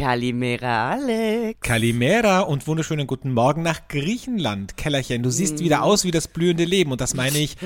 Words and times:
Kalimera, 0.00 0.92
Alex. 0.92 1.60
Kalimera 1.60 2.40
und 2.40 2.66
wunderschönen 2.66 3.06
guten 3.06 3.34
Morgen 3.34 3.62
nach 3.62 3.86
Griechenland. 3.88 4.78
Kellerchen, 4.78 5.22
du 5.22 5.28
siehst 5.28 5.56
mm. 5.56 5.60
wieder 5.60 5.82
aus 5.82 6.04
wie 6.04 6.10
das 6.10 6.26
blühende 6.26 6.64
Leben 6.64 6.90
und 6.90 7.02
das 7.02 7.12
meine 7.12 7.36
ich 7.36 7.56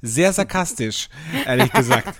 sehr 0.00 0.32
sarkastisch, 0.32 1.10
ehrlich 1.44 1.70
gesagt. 1.70 2.18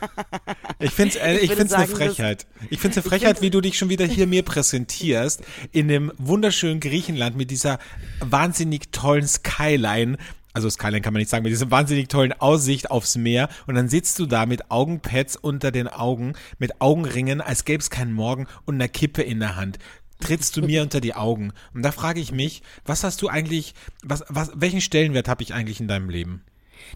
Ich 0.79 0.91
finde 0.91 1.19
es 1.19 1.43
ich 1.43 1.51
ich 1.51 1.57
find's 1.57 1.73
eine 1.73 1.87
Frechheit. 1.87 2.47
Ich 2.69 2.81
finde 2.81 2.99
es 2.99 3.05
eine 3.05 3.11
Frechheit, 3.11 3.41
wie 3.41 3.49
du 3.49 3.63
dich 3.63 3.79
schon 3.79 3.89
wieder 3.89 4.05
hier 4.05 4.27
mir 4.27 4.43
präsentierst 4.43 5.43
in 5.73 5.89
dem 5.89 6.13
wunderschönen 6.19 6.81
Griechenland 6.81 7.37
mit 7.37 7.51
dieser 7.51 7.79
wahnsinnig 8.21 8.93
tollen 8.93 9.27
Skyline 9.27 10.19
also 10.53 10.69
Skyline 10.69 11.01
kann 11.01 11.13
man 11.13 11.21
nicht 11.21 11.31
sagen, 11.31 11.45
mit 11.45 11.53
dieser 11.53 11.71
wahnsinnig 11.71 12.09
tollen 12.09 12.33
Aussicht 12.33 12.91
aufs 12.91 13.17
Meer 13.17 13.49
und 13.67 13.75
dann 13.75 13.89
sitzt 13.89 14.19
du 14.19 14.27
da 14.27 14.47
mit 14.47 14.71
Augenpads 14.71 15.37
unter 15.37 15.71
den 15.71 15.89
Augen, 15.89 16.35
mit 16.59 16.81
Augenringen, 16.81 17.41
als 17.41 17.65
gäbe 17.65 17.81
es 17.81 17.91
keinen 17.91 18.13
Morgen 18.13 18.47
und 18.65 18.75
einer 18.75 18.89
Kippe 18.89 19.23
in 19.23 19.41
der 19.41 19.57
Hand. 19.57 19.79
Trittst 20.21 20.57
du 20.57 20.63
mir 20.63 20.83
unter 20.83 21.01
die 21.01 21.15
Augen? 21.15 21.53
Und 21.75 21.83
da 21.83 21.93
frage 21.93 22.21
ich 22.21 22.33
mich, 22.33 22.63
was 22.85 23.05
hast 23.05 23.23
du 23.23 23.29
eigentlich, 23.29 23.75
was, 24.03 24.25
was, 24.29 24.53
welchen 24.55 24.81
Stellenwert 24.81 25.29
habe 25.29 25.43
ich 25.43 25.55
eigentlich 25.55 25.81
in 25.81 25.89
deinem 25.89 26.11
Leben? 26.11 26.43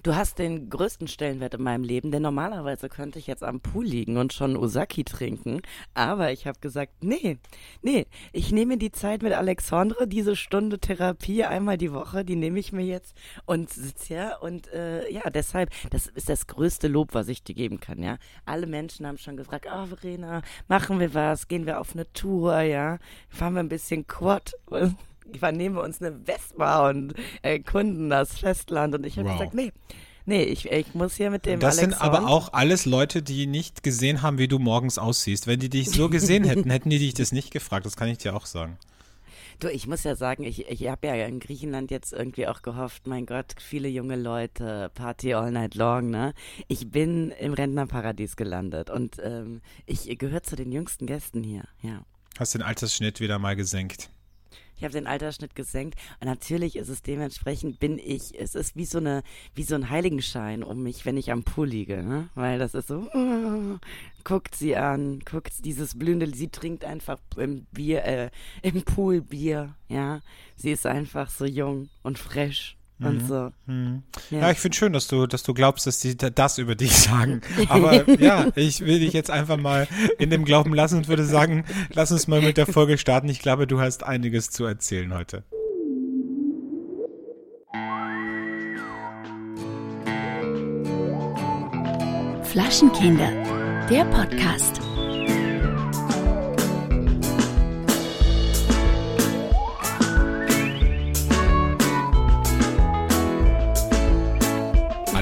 Du 0.02 0.14
hast 0.14 0.38
den 0.38 0.70
größten 0.70 1.08
Stellenwert 1.08 1.54
in 1.54 1.62
meinem 1.62 1.84
Leben, 1.84 2.10
denn 2.10 2.22
normalerweise 2.22 2.88
könnte 2.88 3.18
ich 3.18 3.26
jetzt 3.26 3.42
am 3.42 3.60
Pool 3.60 3.84
liegen 3.84 4.16
und 4.16 4.32
schon 4.32 4.56
Osaki 4.56 5.04
trinken. 5.04 5.62
Aber 5.94 6.32
ich 6.32 6.46
habe 6.46 6.58
gesagt, 6.60 6.92
nee, 7.02 7.38
nee, 7.82 8.06
ich 8.32 8.52
nehme 8.52 8.78
die 8.78 8.92
Zeit 8.92 9.22
mit 9.22 9.32
Alexandre, 9.32 10.06
diese 10.06 10.36
Stunde 10.36 10.78
Therapie 10.78 11.44
einmal 11.44 11.78
die 11.78 11.92
Woche, 11.92 12.24
die 12.24 12.36
nehme 12.36 12.58
ich 12.58 12.72
mir 12.72 12.84
jetzt 12.84 13.16
und 13.44 13.70
sitze 13.70 14.14
ja. 14.14 14.36
Und 14.36 14.72
äh, 14.72 15.10
ja, 15.10 15.30
deshalb, 15.30 15.70
das 15.90 16.06
ist 16.06 16.28
das 16.28 16.46
größte 16.46 16.88
Lob, 16.88 17.14
was 17.14 17.28
ich 17.28 17.42
dir 17.42 17.54
geben 17.54 17.80
kann, 17.80 18.02
ja. 18.02 18.18
Alle 18.44 18.66
Menschen 18.66 19.06
haben 19.06 19.18
schon 19.18 19.36
gefragt, 19.36 19.66
oh, 19.72 19.86
Verena, 19.86 20.42
machen 20.68 21.00
wir 21.00 21.14
was, 21.14 21.48
gehen 21.48 21.66
wir 21.66 21.80
auf 21.80 21.94
eine 21.94 22.10
Tour, 22.12 22.60
ja, 22.60 22.98
fahren 23.28 23.54
wir 23.54 23.60
ein 23.60 23.68
bisschen 23.68 24.06
Quad 24.06 24.52
übernehmen 25.34 25.76
wir 25.76 25.82
uns 25.82 26.00
eine 26.00 26.18
Vespa 26.24 26.88
und 26.88 27.14
erkunden 27.42 28.10
das 28.10 28.38
Festland. 28.38 28.94
Und 28.94 29.06
ich 29.06 29.18
habe 29.18 29.28
wow. 29.28 29.38
gesagt, 29.38 29.54
nee. 29.54 29.72
Nee, 30.28 30.42
ich, 30.42 30.70
ich 30.72 30.92
muss 30.94 31.14
hier 31.14 31.30
mit 31.30 31.46
dem. 31.46 31.60
Das 31.60 31.78
Alex 31.78 31.94
sind 31.94 32.02
aber 32.02 32.28
auch 32.28 32.52
alles 32.52 32.84
Leute, 32.84 33.22
die 33.22 33.46
nicht 33.46 33.84
gesehen 33.84 34.22
haben, 34.22 34.38
wie 34.38 34.48
du 34.48 34.58
morgens 34.58 34.98
aussiehst. 34.98 35.46
Wenn 35.46 35.60
die 35.60 35.70
dich 35.70 35.88
so 35.90 36.08
gesehen 36.08 36.42
hätten, 36.48 36.68
hätten 36.68 36.90
die 36.90 36.98
dich 36.98 37.14
das 37.14 37.30
nicht 37.30 37.52
gefragt. 37.52 37.86
Das 37.86 37.94
kann 37.94 38.08
ich 38.08 38.18
dir 38.18 38.34
auch 38.34 38.44
sagen. 38.44 38.76
Du, 39.60 39.68
ich 39.68 39.86
muss 39.86 40.04
ja 40.04 40.16
sagen, 40.16 40.42
ich, 40.42 40.68
ich 40.68 40.88
habe 40.88 41.06
ja 41.06 41.14
in 41.14 41.40
Griechenland 41.40 41.90
jetzt 41.90 42.12
irgendwie 42.12 42.46
auch 42.46 42.60
gehofft, 42.60 43.06
mein 43.06 43.24
Gott, 43.24 43.54
viele 43.58 43.88
junge 43.88 44.16
Leute, 44.16 44.90
Party 44.94 45.32
all 45.32 45.50
night 45.50 45.74
long, 45.74 46.10
ne? 46.10 46.34
Ich 46.68 46.90
bin 46.90 47.30
im 47.30 47.54
Rentnerparadies 47.54 48.36
gelandet 48.36 48.90
und 48.90 49.16
ähm, 49.22 49.62
ich 49.86 50.18
gehöre 50.18 50.42
zu 50.42 50.56
den 50.56 50.72
jüngsten 50.72 51.06
Gästen 51.06 51.42
hier, 51.42 51.64
ja. 51.80 52.02
Hast 52.38 52.54
den 52.54 52.60
Altersschnitt 52.60 53.20
wieder 53.20 53.38
mal 53.38 53.56
gesenkt. 53.56 54.10
Ich 54.76 54.84
habe 54.84 54.92
den 54.92 55.06
Altersschnitt 55.06 55.54
gesenkt 55.54 55.98
und 56.20 56.26
natürlich 56.26 56.76
ist 56.76 56.88
es 56.88 57.02
dementsprechend 57.02 57.80
bin 57.80 57.98
ich, 57.98 58.38
es 58.38 58.54
ist 58.54 58.76
wie 58.76 58.84
so 58.84 58.98
eine, 58.98 59.22
wie 59.54 59.62
so 59.62 59.74
ein 59.74 59.90
Heiligenschein 59.90 60.62
um 60.62 60.82
mich, 60.82 61.06
wenn 61.06 61.16
ich 61.16 61.32
am 61.32 61.44
Pool 61.44 61.68
liege, 61.68 62.02
ne? 62.02 62.28
Weil 62.34 62.58
das 62.58 62.74
ist 62.74 62.88
so, 62.88 63.08
uh, 63.14 63.78
guckt 64.24 64.54
sie 64.54 64.76
an, 64.76 65.20
guckt 65.20 65.64
dieses 65.64 65.98
blühende, 65.98 66.30
sie 66.34 66.48
trinkt 66.48 66.84
einfach 66.84 67.18
im 67.36 67.64
Bier, 67.72 68.04
äh, 68.04 68.30
im 68.62 68.82
Pool 68.82 69.22
Bier, 69.22 69.74
ja. 69.88 70.20
Sie 70.56 70.72
ist 70.72 70.86
einfach 70.86 71.30
so 71.30 71.44
jung 71.44 71.88
und 72.02 72.18
fresh 72.18 72.76
und 72.98 73.22
mhm. 73.22 73.26
so. 73.26 73.50
Mhm. 73.66 74.02
Ja. 74.30 74.40
ja. 74.40 74.50
ich 74.50 74.58
finde 74.58 74.76
schön, 74.76 74.92
dass 74.92 75.06
du, 75.06 75.26
dass 75.26 75.42
du 75.42 75.52
glaubst, 75.52 75.86
dass 75.86 75.98
die 75.98 76.16
das 76.16 76.58
über 76.58 76.74
dich 76.74 76.92
sagen. 76.96 77.42
Aber 77.68 78.08
ja, 78.20 78.46
ich 78.54 78.80
will 78.80 79.00
dich 79.00 79.12
jetzt 79.12 79.30
einfach 79.30 79.56
mal 79.56 79.86
in 80.18 80.30
dem 80.30 80.44
Glauben 80.44 80.74
lassen 80.74 80.98
und 80.98 81.08
würde 81.08 81.24
sagen, 81.24 81.64
lass 81.92 82.12
uns 82.12 82.26
mal 82.26 82.40
mit 82.40 82.56
der 82.56 82.66
Folge 82.66 82.98
starten. 82.98 83.28
Ich 83.28 83.40
glaube, 83.40 83.66
du 83.66 83.80
hast 83.80 84.04
einiges 84.04 84.50
zu 84.50 84.64
erzählen 84.64 85.12
heute. 85.14 85.44
Flaschenkinder, 92.44 93.30
der 93.90 94.04
Podcast. 94.06 94.85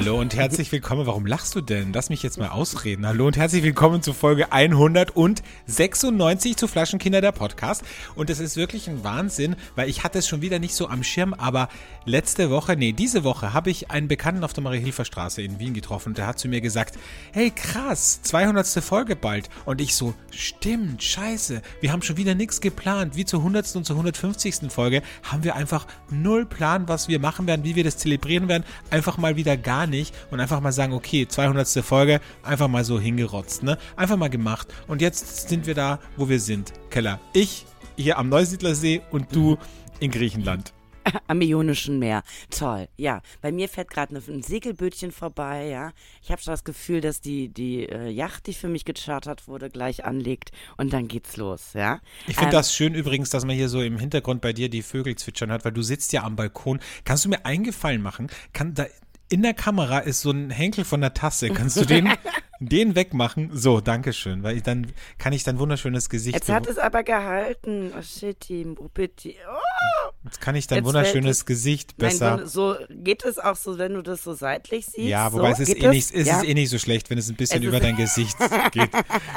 Hallo 0.04 0.20
und 0.20 0.36
herzlich 0.36 0.70
willkommen. 0.70 1.06
Warum 1.06 1.24
lachst 1.24 1.54
du 1.54 1.62
denn? 1.62 1.94
Lass 1.94 2.10
mich 2.10 2.22
jetzt 2.22 2.36
mal 2.36 2.50
ausreden. 2.50 3.06
Hallo 3.06 3.26
und 3.26 3.38
herzlich 3.38 3.62
willkommen 3.62 4.02
zu 4.02 4.12
Folge 4.12 4.52
196 4.52 6.58
zu 6.58 6.68
Flaschenkinder 6.68 7.22
der 7.22 7.32
Podcast. 7.32 7.82
Und 8.14 8.28
es 8.28 8.38
ist 8.38 8.58
wirklich 8.58 8.86
ein 8.86 9.02
Wahnsinn, 9.02 9.56
weil 9.76 9.88
ich 9.88 10.04
hatte 10.04 10.18
es 10.18 10.28
schon 10.28 10.42
wieder 10.42 10.58
nicht 10.58 10.74
so 10.74 10.88
am 10.88 11.02
Schirm, 11.04 11.32
aber 11.32 11.70
letzte 12.04 12.50
Woche, 12.50 12.76
nee, 12.76 12.92
diese 12.92 13.24
Woche 13.24 13.54
habe 13.54 13.70
ich 13.70 13.90
einen 13.90 14.06
Bekannten 14.06 14.44
auf 14.44 14.52
der 14.52 14.62
Marie-Hilfer 14.62 15.06
Straße 15.06 15.40
in 15.40 15.58
Wien 15.58 15.72
getroffen 15.72 16.10
und 16.10 16.18
der 16.18 16.26
hat 16.26 16.38
zu 16.38 16.48
mir 16.48 16.60
gesagt, 16.60 16.98
hey 17.32 17.50
krass, 17.50 18.20
200. 18.20 18.66
Folge 18.84 19.16
bald. 19.16 19.48
Und 19.64 19.80
ich 19.80 19.94
so, 19.94 20.12
stimmt, 20.30 21.02
scheiße, 21.02 21.62
wir 21.80 21.92
haben 21.92 22.02
schon 22.02 22.18
wieder 22.18 22.34
nichts 22.34 22.60
geplant. 22.60 23.16
Wie 23.16 23.24
zur 23.24 23.40
100. 23.40 23.74
und 23.76 23.86
zur 23.86 23.96
150. 23.96 24.56
Folge 24.68 25.00
haben 25.22 25.44
wir 25.44 25.56
einfach 25.56 25.86
null 26.10 26.44
Plan, 26.44 26.88
was 26.88 27.08
wir 27.08 27.20
machen 27.20 27.46
werden, 27.46 27.64
wie 27.64 27.74
wir 27.74 27.84
das 27.84 27.96
zelebrieren 27.96 28.48
werden. 28.48 28.64
Einfach 28.90 29.16
mal 29.16 29.36
wieder 29.36 29.56
gar 29.56 29.86
nicht 29.86 29.93
nicht 29.94 30.14
und 30.30 30.40
einfach 30.40 30.60
mal 30.60 30.72
sagen, 30.72 30.92
okay, 30.92 31.26
200. 31.26 31.64
Folge, 31.84 32.20
einfach 32.42 32.68
mal 32.68 32.84
so 32.84 33.00
hingerotzt, 33.00 33.62
ne? 33.62 33.78
Einfach 33.96 34.16
mal 34.16 34.28
gemacht. 34.28 34.68
Und 34.86 35.00
jetzt 35.00 35.48
sind 35.48 35.66
wir 35.66 35.74
da, 35.74 36.00
wo 36.16 36.28
wir 36.28 36.40
sind. 36.40 36.72
Keller, 36.90 37.20
ich 37.32 37.66
hier 37.96 38.18
am 38.18 38.28
Neusiedlersee 38.28 39.02
und 39.10 39.34
du 39.34 39.56
in 40.00 40.10
Griechenland. 40.10 40.72
Am 41.26 41.40
Ionischen 41.40 41.98
Meer. 41.98 42.22
Toll, 42.50 42.88
ja. 42.96 43.20
Bei 43.42 43.52
mir 43.52 43.68
fährt 43.68 43.90
gerade 43.90 44.16
ein 44.16 44.42
Segelbötchen 44.42 45.12
vorbei, 45.12 45.66
ja. 45.66 45.92
Ich 46.22 46.30
habe 46.30 46.40
schon 46.40 46.52
das 46.52 46.64
Gefühl, 46.64 47.00
dass 47.00 47.20
die, 47.20 47.48
die 47.48 47.86
äh, 47.86 48.08
Yacht, 48.08 48.46
die 48.46 48.54
für 48.54 48.68
mich 48.68 48.84
gechartert 48.84 49.46
wurde, 49.46 49.68
gleich 49.70 50.04
anlegt 50.04 50.50
und 50.76 50.92
dann 50.92 51.08
geht's 51.08 51.36
los, 51.36 51.72
ja. 51.74 52.00
Ich 52.26 52.36
finde 52.36 52.50
ähm, 52.50 52.52
das 52.52 52.74
schön 52.74 52.94
übrigens, 52.94 53.30
dass 53.30 53.44
man 53.44 53.54
hier 53.54 53.68
so 53.68 53.82
im 53.82 53.98
Hintergrund 53.98 54.40
bei 54.40 54.52
dir 54.52 54.68
die 54.68 54.82
Vögel 54.82 55.14
zwitschern 55.16 55.52
hat, 55.52 55.64
weil 55.64 55.72
du 55.72 55.82
sitzt 55.82 56.12
ja 56.12 56.22
am 56.22 56.36
Balkon. 56.36 56.80
Kannst 57.04 57.24
du 57.24 57.28
mir 57.28 57.44
einen 57.44 57.64
Gefallen 57.64 58.02
machen? 58.02 58.28
Kann, 58.52 58.74
da, 58.74 58.86
in 59.34 59.42
der 59.42 59.52
Kamera 59.52 59.98
ist 59.98 60.20
so 60.20 60.30
ein 60.30 60.50
Henkel 60.50 60.84
von 60.84 61.00
der 61.00 61.12
Tasse. 61.12 61.50
Kannst 61.50 61.76
du 61.76 61.84
den, 61.84 62.08
den 62.60 62.94
wegmachen? 62.94 63.50
So, 63.52 63.80
danke 63.80 64.12
schön, 64.12 64.44
weil 64.44 64.56
ich 64.56 64.62
dann 64.62 64.86
kann 65.18 65.32
ich 65.32 65.42
dein 65.42 65.58
wunderschönes 65.58 66.08
Gesicht. 66.08 66.36
Jetzt 66.36 66.48
hat 66.48 66.68
es 66.68 66.78
aber 66.78 67.02
gehalten. 67.02 67.92
Oh, 67.98 68.00
shitty, 68.00 68.64
bitte. 68.94 69.30
Oh. 69.30 70.10
Jetzt 70.22 70.40
kann 70.40 70.54
ich 70.54 70.68
dein 70.68 70.78
Jetzt 70.78 70.86
wunderschönes 70.86 71.38
es, 71.38 71.46
Gesicht 71.46 71.96
besser. 71.96 72.36
Nein, 72.36 72.46
so 72.46 72.76
geht 72.90 73.24
es 73.24 73.40
auch 73.40 73.56
so, 73.56 73.76
wenn 73.76 73.94
du 73.94 74.02
das 74.02 74.22
so 74.22 74.34
seitlich 74.34 74.86
siehst. 74.86 75.08
Ja, 75.08 75.32
wobei 75.32 75.52
so, 75.54 75.64
es 75.64 75.68
ist 75.68 75.82
eh 75.82 75.88
nicht, 75.88 76.14
es 76.14 76.28
ja? 76.28 76.38
ist 76.38 76.48
eh 76.48 76.54
nicht 76.54 76.70
so 76.70 76.78
schlecht, 76.78 77.10
wenn 77.10 77.18
es 77.18 77.28
ein 77.28 77.34
bisschen 77.34 77.60
es 77.60 77.68
über 77.68 77.80
dein 77.80 77.96
Gesicht 77.96 78.36
geht. 78.70 78.90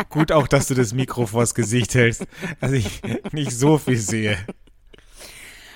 Gut 0.09 0.31
auch, 0.31 0.47
dass 0.47 0.67
du 0.67 0.75
das 0.75 0.93
Mikro 0.93 1.25
vors 1.25 1.55
Gesicht 1.55 1.95
hältst, 1.95 2.27
dass 2.59 2.71
ich 2.71 3.01
nicht 3.31 3.51
so 3.51 3.79
viel 3.79 3.97
sehe. 3.97 4.37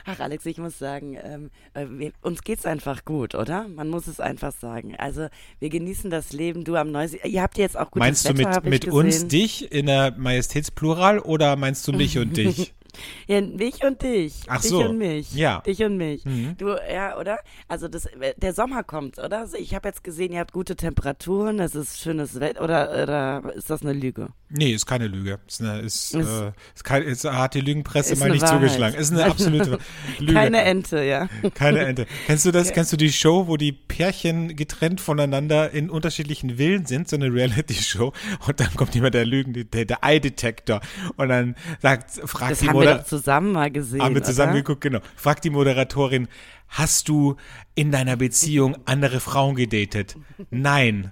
Ach, 0.05 0.19
Alex, 0.19 0.45
ich 0.45 0.57
muss 0.57 0.77
sagen, 0.79 1.17
ähm, 1.21 1.51
äh, 1.73 1.85
wir, 1.89 2.11
uns 2.21 2.41
geht's 2.43 2.65
einfach 2.65 3.05
gut, 3.05 3.35
oder? 3.35 3.67
Man 3.67 3.89
muss 3.89 4.07
es 4.07 4.19
einfach 4.19 4.51
sagen. 4.51 4.95
Also, 4.97 5.27
wir 5.59 5.69
genießen 5.69 6.09
das 6.09 6.33
Leben. 6.33 6.63
Du 6.63 6.75
am 6.75 6.91
Neusee. 6.91 7.19
Ihr 7.23 7.41
habt 7.41 7.57
jetzt 7.57 7.77
auch 7.77 7.91
gutes 7.91 7.99
Meinst 7.99 8.25
Wetter, 8.25 8.61
du 8.61 8.69
mit, 8.69 8.85
mit 8.85 8.93
uns 8.93 9.27
dich 9.27 9.71
in 9.71 9.85
der 9.85 10.15
Majestätsplural 10.17 11.19
oder 11.19 11.55
meinst 11.55 11.87
du 11.87 11.93
mich 11.93 12.17
und 12.17 12.37
dich? 12.37 12.73
Ja, 13.27 13.41
mich 13.41 13.83
und 13.83 14.01
dich. 14.01 14.33
Ach 14.47 14.61
dich 14.61 14.71
so. 14.71 14.83
und 14.83 14.97
mich. 14.97 15.33
Ja. 15.33 15.61
Dich 15.61 15.81
und 15.83 15.97
mich. 15.97 16.25
Mhm. 16.25 16.55
Du, 16.57 16.75
ja, 16.91 17.17
oder? 17.17 17.39
Also 17.67 17.87
das, 17.87 18.07
der 18.37 18.53
Sommer 18.53 18.83
kommt, 18.83 19.17
oder? 19.19 19.39
Also 19.39 19.57
ich 19.57 19.75
habe 19.75 19.87
jetzt 19.87 20.03
gesehen, 20.03 20.33
ihr 20.33 20.39
habt 20.39 20.53
gute 20.53 20.75
Temperaturen, 20.75 21.59
es 21.59 21.75
ist 21.75 21.99
schönes 21.99 22.39
Wetter, 22.39 22.63
oder, 22.63 23.03
oder 23.03 23.53
ist 23.55 23.69
das 23.69 23.81
eine 23.81 23.93
Lüge? 23.93 24.29
Nee, 24.49 24.73
ist 24.73 24.85
keine 24.85 25.07
Lüge. 25.07 25.39
Ist, 25.47 25.61
eine, 25.61 25.79
ist, 25.79 26.13
ist, 26.13 26.27
äh, 26.27 26.51
ist, 26.75 26.83
kein, 26.83 27.03
ist 27.03 27.23
hat 27.23 27.53
die 27.53 27.61
Lügenpresse 27.61 28.17
mal 28.17 28.29
nicht 28.29 28.41
Wahrheit. 28.41 28.57
zugeschlagen. 28.57 28.95
Ist 28.97 29.11
eine 29.11 29.25
absolute 29.25 29.79
Lüge. 30.19 30.33
Keine 30.33 30.61
Ente, 30.63 31.03
ja. 31.03 31.29
Keine 31.53 31.79
Ente. 31.79 32.05
Kennst 32.25 32.45
du 32.45 32.51
das? 32.51 32.67
Ja. 32.67 32.73
Kennst 32.73 32.91
du 32.91 32.97
die 32.97 33.11
Show, 33.11 33.47
wo 33.47 33.55
die 33.55 33.71
Pärchen 33.71 34.55
getrennt 34.55 34.99
voneinander 34.99 35.71
in 35.71 35.89
unterschiedlichen 35.89 36.57
Villen 36.57 36.85
sind? 36.85 37.07
So 37.07 37.15
eine 37.15 37.33
Reality-Show. 37.33 38.11
Und 38.45 38.59
dann 38.59 38.73
kommt 38.75 38.93
jemand 38.93 39.13
der 39.13 39.25
Lügen, 39.25 39.53
der, 39.53 39.85
der 39.85 39.99
Eye-Detector. 40.03 40.81
Und 41.15 41.29
dann 41.29 41.55
sagt, 41.81 42.11
fragt 42.11 42.51
das 42.51 42.59
die 42.59 42.67
Mutter. 42.81 42.97
wir 42.99 43.05
zusammen 43.05 43.51
mal 43.51 43.71
gesehen. 43.71 44.01
Haben 44.01 44.15
wir 44.15 44.23
zusammen 44.23 44.51
oder? 44.51 44.61
geguckt, 44.61 44.81
genau. 44.81 44.99
Fragt 45.15 45.43
die 45.43 45.49
Moderatorin, 45.49 46.27
hast 46.67 47.09
du 47.09 47.35
in 47.75 47.91
deiner 47.91 48.17
Beziehung 48.17 48.77
andere 48.85 49.19
Frauen 49.19 49.55
gedatet? 49.55 50.15
Nein. 50.49 51.11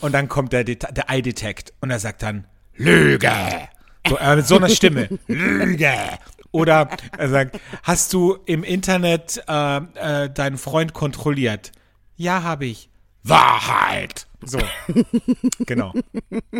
Und 0.00 0.12
dann 0.12 0.28
kommt 0.28 0.52
der, 0.52 0.64
der 0.64 1.08
Eye-Detect 1.08 1.72
und 1.80 1.90
er 1.90 1.98
sagt 1.98 2.22
dann, 2.22 2.46
Lüge. 2.76 3.32
So, 4.06 4.18
äh, 4.18 4.36
mit 4.36 4.46
so 4.46 4.56
einer 4.56 4.68
Stimme. 4.68 5.08
Lüge. 5.26 5.92
Oder 6.52 6.88
er 7.16 7.28
sagt, 7.28 7.60
hast 7.82 8.12
du 8.12 8.38
im 8.46 8.62
Internet 8.62 9.42
äh, 9.48 9.76
äh, 9.76 10.30
deinen 10.30 10.58
Freund 10.58 10.92
kontrolliert? 10.92 11.72
Ja, 12.16 12.42
habe 12.42 12.66
ich. 12.66 12.88
Wahrheit. 13.24 14.26
So, 14.48 14.58
genau. 15.66 15.92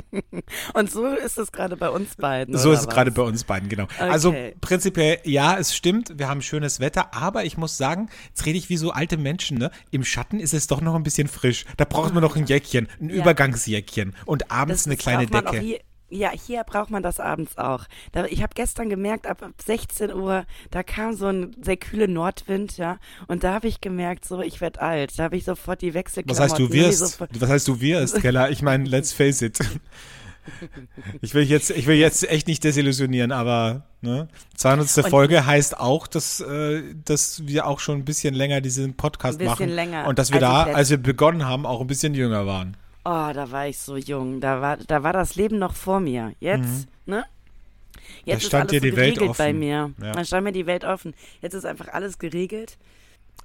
Und 0.75 0.91
so 0.91 1.07
ist 1.07 1.39
es 1.39 1.53
gerade 1.53 1.77
bei 1.77 1.89
uns 1.89 2.17
beiden. 2.17 2.57
So 2.57 2.73
ist 2.73 2.81
es 2.81 2.89
gerade 2.89 3.11
bei 3.11 3.23
uns 3.23 3.45
beiden, 3.45 3.69
genau. 3.69 3.87
Also 3.99 4.31
Okay. 4.31 4.57
prinzipiell, 4.61 5.21
ja, 5.25 5.57
es 5.57 5.75
stimmt, 5.75 6.19
wir 6.19 6.29
haben 6.29 6.43
schönes 6.43 6.81
Wetter, 6.81 7.15
aber 7.15 7.45
ich 7.45 7.57
muss 7.57 7.77
sagen, 7.77 8.09
jetzt 8.29 8.45
rede 8.45 8.59
ich 8.59 8.69
wie 8.69 8.77
so 8.77 8.91
alte 8.91 9.17
Menschen, 9.17 9.59
ne? 9.59 9.71
Im 9.91 10.05
Schatten 10.05 10.41
ist 10.41 10.53
es 10.55 10.67
doch 10.67 10.81
noch 10.81 10.95
ein 10.95 11.03
bisschen 11.05 11.29
frisch. 11.29 11.65
Da 11.77 11.85
braucht 11.85 12.13
man 12.13 12.23
noch 12.23 12.37
ein 12.37 12.47
Jäckchen, 12.47 12.89
ein 13.01 13.11
Ja. 13.11 13.17
Übergangsjäckchen 13.17 14.15
und 14.25 14.51
abends 14.51 14.87
eine 14.87 14.97
kleine 14.97 15.27
Decke. 15.27 15.81
Ja, 16.09 16.31
hier 16.31 16.63
braucht 16.65 16.91
man 16.91 17.03
das 17.03 17.19
abends 17.19 17.59
auch. 17.59 17.85
Da, 18.13 18.27
ich 18.27 18.43
habe 18.43 18.53
gestern 18.55 18.89
gemerkt, 18.89 19.27
ab, 19.27 19.43
ab 19.43 19.53
16 19.65 20.15
Uhr, 20.15 20.45
da 20.71 20.83
kam 20.85 21.15
so 21.15 21.27
ein 21.27 21.57
sehr 21.61 21.77
kühler 21.77 22.07
Nordwind, 22.07 22.77
ja, 22.77 22.99
und 23.27 23.43
da 23.43 23.55
habe 23.55 23.67
ich 23.67 23.81
gemerkt, 23.81 24.25
so, 24.25 24.41
ich 24.41 24.61
werde 24.61 24.81
alt. 24.83 25.19
Da 25.19 25.25
habe 25.25 25.37
ich 25.37 25.45
sofort 25.45 25.83
die 25.83 25.89
Was 25.89 25.95
Wechselklamotten. 25.95 26.43
heißt 26.45 26.59
du 26.61 26.73
wirst? 26.73 26.99
sofort- 26.99 27.41
Was 27.41 27.49
heißt 27.51 27.67
du 27.69 27.81
wirst, 27.81 28.21
Keller? 28.21 28.51
Ich 28.51 28.63
meine, 28.63 28.85
let's 28.89 29.13
face 29.13 29.43
it. 29.43 29.59
Ich 31.23 31.35
will 31.35 31.43
jetzt, 31.43 31.71
ich 31.71 31.89
will 31.89 31.97
jetzt 31.97 32.23
echt 32.31 32.47
nicht 32.47 32.63
desillusionieren, 32.63 33.33
aber 33.33 33.83
ne, 34.01 34.29
200. 34.55 34.97
Und- 34.99 35.11
Folge 35.11 35.45
heißt 35.45 35.77
auch, 35.81 36.07
dass, 36.07 36.39
äh, 36.41 36.83
dass 37.05 37.45
wir 37.49 37.67
auch 37.67 37.81
schon 37.81 37.99
ein 37.99 38.05
bisschen 38.05 38.33
länger 38.33 38.61
diesen 38.61 38.95
Podcast 38.97 39.41
Ein 39.41 39.47
bisschen 39.49 39.51
machen 39.71 39.75
länger, 39.75 40.07
und 40.07 40.21
dass 40.21 40.31
wir 40.33 40.37
als 40.37 40.67
da, 40.67 40.73
als 40.73 40.91
wir 40.91 40.99
begonnen 40.99 41.45
haben, 41.47 41.67
auch 41.67 41.81
ein 41.81 41.89
bisschen 41.89 42.15
jünger 42.15 42.47
waren. 42.47 42.77
Oh, 43.09 43.31
da 43.33 43.53
war 43.53 43.69
ich 43.69 43.79
so 43.79 43.97
jung. 43.97 44.41
Da 44.41 44.61
war, 44.61 44.79
da 44.79 45.05
war 45.05 45.13
das 45.13 45.37
Leben 45.37 45.61
noch 45.61 45.77
vor 45.77 46.01
mir. 46.01 46.33
Jetzt, 46.41 46.89
ne? 47.07 47.25
Jetzt 48.25 48.43
ist 48.43 48.49
stand 48.49 48.71
alles 48.71 48.83
so 48.83 48.91
geregelt 48.91 49.37
bei 49.39 49.53
mir. 49.53 49.93
Ja. 50.03 50.11
Da 50.11 50.25
stand 50.25 50.43
mir 50.43 50.51
die 50.51 50.67
Welt 50.67 50.85
offen. 50.85 51.15
Jetzt 51.41 51.55
ist 51.55 51.65
einfach 51.65 51.87
alles 51.87 52.19
geregelt. 52.19 52.77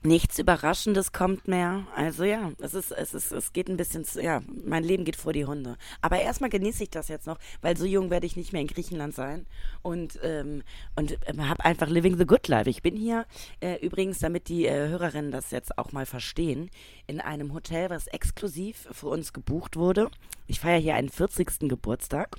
Nichts 0.04 0.40
Überraschendes 0.40 1.12
kommt 1.12 1.48
mehr. 1.48 1.86
Also 1.96 2.24
ja, 2.24 2.52
es 2.58 2.74
ist, 2.74 2.92
es 2.92 3.14
ist, 3.14 3.32
es 3.32 3.54
geht 3.54 3.70
ein 3.70 3.78
bisschen, 3.78 4.04
zu, 4.04 4.20
ja, 4.20 4.42
mein 4.66 4.84
Leben 4.84 5.06
geht 5.06 5.16
vor 5.16 5.32
die 5.32 5.46
Hunde. 5.46 5.78
Aber 6.02 6.20
erstmal 6.20 6.50
genieße 6.50 6.82
ich 6.82 6.90
das 6.90 7.08
jetzt 7.08 7.28
noch, 7.28 7.38
weil 7.62 7.78
so 7.78 7.86
jung 7.86 8.10
werde 8.10 8.26
ich 8.26 8.36
nicht 8.36 8.52
mehr 8.52 8.62
in 8.62 8.68
Griechenland 8.68 9.14
sein 9.14 9.46
und 9.84 10.20
ähm, 10.24 10.64
und 10.96 11.20
ähm, 11.28 11.48
habe 11.48 11.64
einfach 11.64 11.88
living 11.88 12.18
the 12.18 12.26
good 12.26 12.48
life. 12.48 12.68
Ich 12.68 12.82
bin 12.82 12.96
hier 12.96 13.28
äh, 13.60 13.76
übrigens, 13.86 14.18
damit 14.18 14.48
die 14.50 14.66
äh, 14.66 14.88
Hörerinnen 14.88 15.32
das 15.32 15.52
jetzt 15.52 15.78
auch 15.78 15.92
mal 15.92 16.08
verstehen, 16.08 16.72
in 17.06 17.22
einem 17.22 17.54
Hotel, 17.54 17.92
was 17.92 18.08
exklusiv 18.08 18.88
für 18.92 19.08
uns 19.08 19.34
gebucht 19.34 19.76
wurde. 19.76 20.10
Ich 20.48 20.60
feiere 20.60 20.80
hier 20.80 20.96
einen 20.96 21.10
40. 21.10 21.70
Geburtstag. 21.70 22.38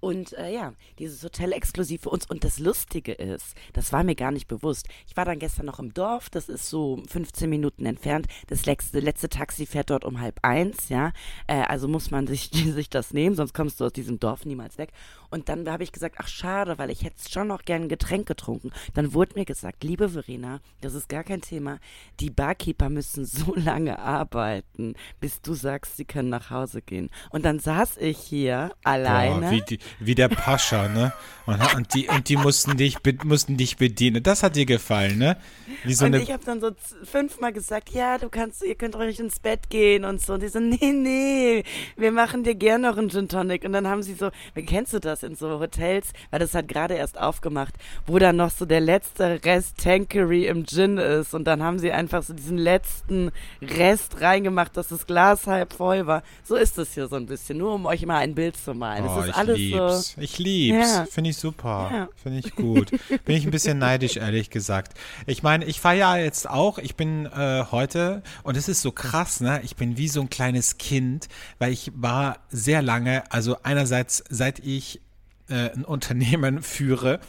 Und 0.00 0.32
äh, 0.34 0.52
ja, 0.52 0.74
dieses 0.98 1.22
Hotel 1.24 1.52
exklusiv 1.52 2.02
für 2.02 2.10
uns. 2.10 2.26
Und 2.26 2.44
das 2.44 2.58
Lustige 2.58 3.12
ist, 3.12 3.54
das 3.72 3.92
war 3.92 4.04
mir 4.04 4.14
gar 4.14 4.30
nicht 4.30 4.46
bewusst. 4.46 4.88
Ich 5.06 5.16
war 5.16 5.24
dann 5.24 5.38
gestern 5.38 5.66
noch 5.66 5.78
im 5.78 5.92
Dorf, 5.92 6.30
das 6.30 6.48
ist 6.48 6.68
so 6.68 7.02
15 7.08 7.50
Minuten 7.50 7.84
entfernt. 7.84 8.26
Das 8.46 8.66
letzte, 8.66 9.00
letzte 9.00 9.28
Taxi 9.28 9.66
fährt 9.66 9.90
dort 9.90 10.04
um 10.04 10.20
halb 10.20 10.38
eins, 10.42 10.88
ja. 10.88 11.12
Äh, 11.46 11.62
also 11.62 11.88
muss 11.88 12.10
man 12.10 12.26
sich, 12.26 12.50
sich 12.52 12.90
das 12.90 13.12
nehmen, 13.12 13.34
sonst 13.34 13.54
kommst 13.54 13.80
du 13.80 13.86
aus 13.86 13.92
diesem 13.92 14.20
Dorf 14.20 14.44
niemals 14.44 14.78
weg. 14.78 14.92
Und 15.30 15.48
dann 15.48 15.68
habe 15.68 15.82
ich 15.82 15.92
gesagt, 15.92 16.16
ach 16.18 16.28
schade, 16.28 16.78
weil 16.78 16.90
ich 16.90 17.04
hätte 17.04 17.16
schon 17.28 17.48
noch 17.48 17.62
gern 17.62 17.82
ein 17.82 17.88
Getränk 17.88 18.26
getrunken. 18.26 18.70
Dann 18.94 19.12
wurde 19.12 19.34
mir 19.34 19.44
gesagt, 19.44 19.84
liebe 19.84 20.08
Verena, 20.08 20.60
das 20.80 20.94
ist 20.94 21.08
gar 21.08 21.24
kein 21.24 21.42
Thema. 21.42 21.78
Die 22.20 22.30
Barkeeper 22.30 22.88
müssen 22.88 23.24
so 23.24 23.54
lange 23.56 23.98
arbeiten, 23.98 24.94
bis 25.20 25.42
du 25.42 25.54
sagst, 25.54 25.96
sie 25.96 26.04
können 26.04 26.30
nach 26.30 26.50
Hause 26.50 26.82
gehen. 26.82 27.10
Und 27.30 27.44
dann 27.44 27.58
saß 27.58 27.98
ich 27.98 28.18
hier 28.18 28.72
alleine. 28.84 29.46
Boah, 29.46 29.50
wie, 29.50 29.62
die, 29.62 29.78
wie 30.00 30.14
der 30.14 30.28
Pascha, 30.28 30.88
ne? 30.88 31.12
Und, 31.46 31.74
und 31.74 31.94
die, 31.94 32.08
und 32.08 32.28
die 32.28 32.36
mussten 32.36 32.76
dich, 32.76 32.98
mussten 33.24 33.56
dich 33.56 33.76
bedienen. 33.76 34.22
Das 34.22 34.42
hat 34.42 34.56
dir 34.56 34.66
gefallen, 34.66 35.18
ne? 35.18 35.36
Wie 35.84 35.94
so 35.94 36.04
und 36.04 36.14
eine, 36.14 36.22
ich 36.22 36.30
habe 36.30 36.44
dann 36.44 36.60
so 36.60 36.70
fünfmal 37.04 37.52
gesagt, 37.52 37.90
ja, 37.90 38.18
du 38.18 38.28
kannst, 38.28 38.62
ihr 38.62 38.74
könnt 38.74 38.96
ruhig 38.96 39.18
ins 39.20 39.40
Bett 39.40 39.70
gehen 39.70 40.04
und 40.04 40.20
so. 40.20 40.34
Und 40.34 40.42
die 40.42 40.48
so, 40.48 40.60
nee, 40.60 40.92
nee, 40.92 41.64
wir 41.96 42.12
machen 42.12 42.44
dir 42.44 42.54
gern 42.54 42.82
noch 42.82 42.96
einen 42.96 43.10
Gin 43.10 43.28
Tonic. 43.28 43.64
Und 43.64 43.72
dann 43.72 43.86
haben 43.86 44.02
sie 44.02 44.14
so, 44.14 44.30
kennst 44.54 44.92
du 44.92 44.98
das 44.98 45.17
in 45.22 45.34
so 45.34 45.60
Hotels, 45.60 46.12
weil 46.30 46.40
das 46.40 46.54
hat 46.54 46.68
gerade 46.68 46.94
erst 46.94 47.18
aufgemacht, 47.18 47.74
wo 48.06 48.18
dann 48.18 48.36
noch 48.36 48.50
so 48.50 48.64
der 48.66 48.80
letzte 48.80 49.40
Rest 49.44 49.78
Tankery 49.78 50.46
im 50.46 50.66
Gin 50.66 50.98
ist. 50.98 51.34
Und 51.34 51.44
dann 51.44 51.62
haben 51.62 51.78
sie 51.78 51.92
einfach 51.92 52.22
so 52.22 52.32
diesen 52.34 52.58
letzten 52.58 53.30
Rest 53.62 54.20
reingemacht, 54.20 54.76
dass 54.76 54.88
das 54.88 55.06
Glas 55.06 55.46
halb 55.46 55.72
voll 55.72 56.06
war. 56.06 56.22
So 56.44 56.56
ist 56.56 56.78
es 56.78 56.94
hier 56.94 57.08
so 57.08 57.16
ein 57.16 57.26
bisschen, 57.26 57.58
nur 57.58 57.74
um 57.74 57.86
euch 57.86 58.04
mal 58.06 58.18
ein 58.18 58.34
Bild 58.34 58.56
zu 58.56 58.74
malen. 58.74 59.04
oh, 59.06 59.24
ich 59.26 59.34
alles 59.34 59.58
lieb's. 59.58 60.14
so. 60.14 60.20
Ich 60.20 60.38
lieb's. 60.38 60.94
Ja. 60.94 61.06
Finde 61.10 61.30
ich 61.30 61.36
super. 61.36 61.90
Ja. 61.92 62.08
Finde 62.22 62.38
ich 62.38 62.54
gut. 62.54 62.90
Bin 63.24 63.36
ich 63.36 63.44
ein 63.44 63.50
bisschen 63.50 63.78
neidisch, 63.78 64.16
ehrlich 64.16 64.50
gesagt. 64.50 64.98
Ich 65.26 65.42
meine, 65.42 65.64
ich 65.64 65.80
feiere 65.80 66.18
jetzt 66.18 66.48
auch. 66.48 66.78
Ich 66.78 66.96
bin 66.96 67.26
äh, 67.26 67.64
heute, 67.70 68.22
und 68.42 68.56
es 68.56 68.68
ist 68.68 68.82
so 68.82 68.92
krass, 68.92 69.40
ne? 69.40 69.60
Ich 69.64 69.76
bin 69.76 69.96
wie 69.96 70.08
so 70.08 70.20
ein 70.20 70.30
kleines 70.30 70.78
Kind, 70.78 71.28
weil 71.58 71.72
ich 71.72 71.92
war 71.94 72.38
sehr 72.50 72.82
lange, 72.82 73.24
also 73.30 73.56
einerseits, 73.62 74.24
seit 74.28 74.58
ich 74.60 75.00
äh, 75.48 75.70
ein 75.72 75.84
Unternehmen 75.84 76.62
führe 76.62 77.20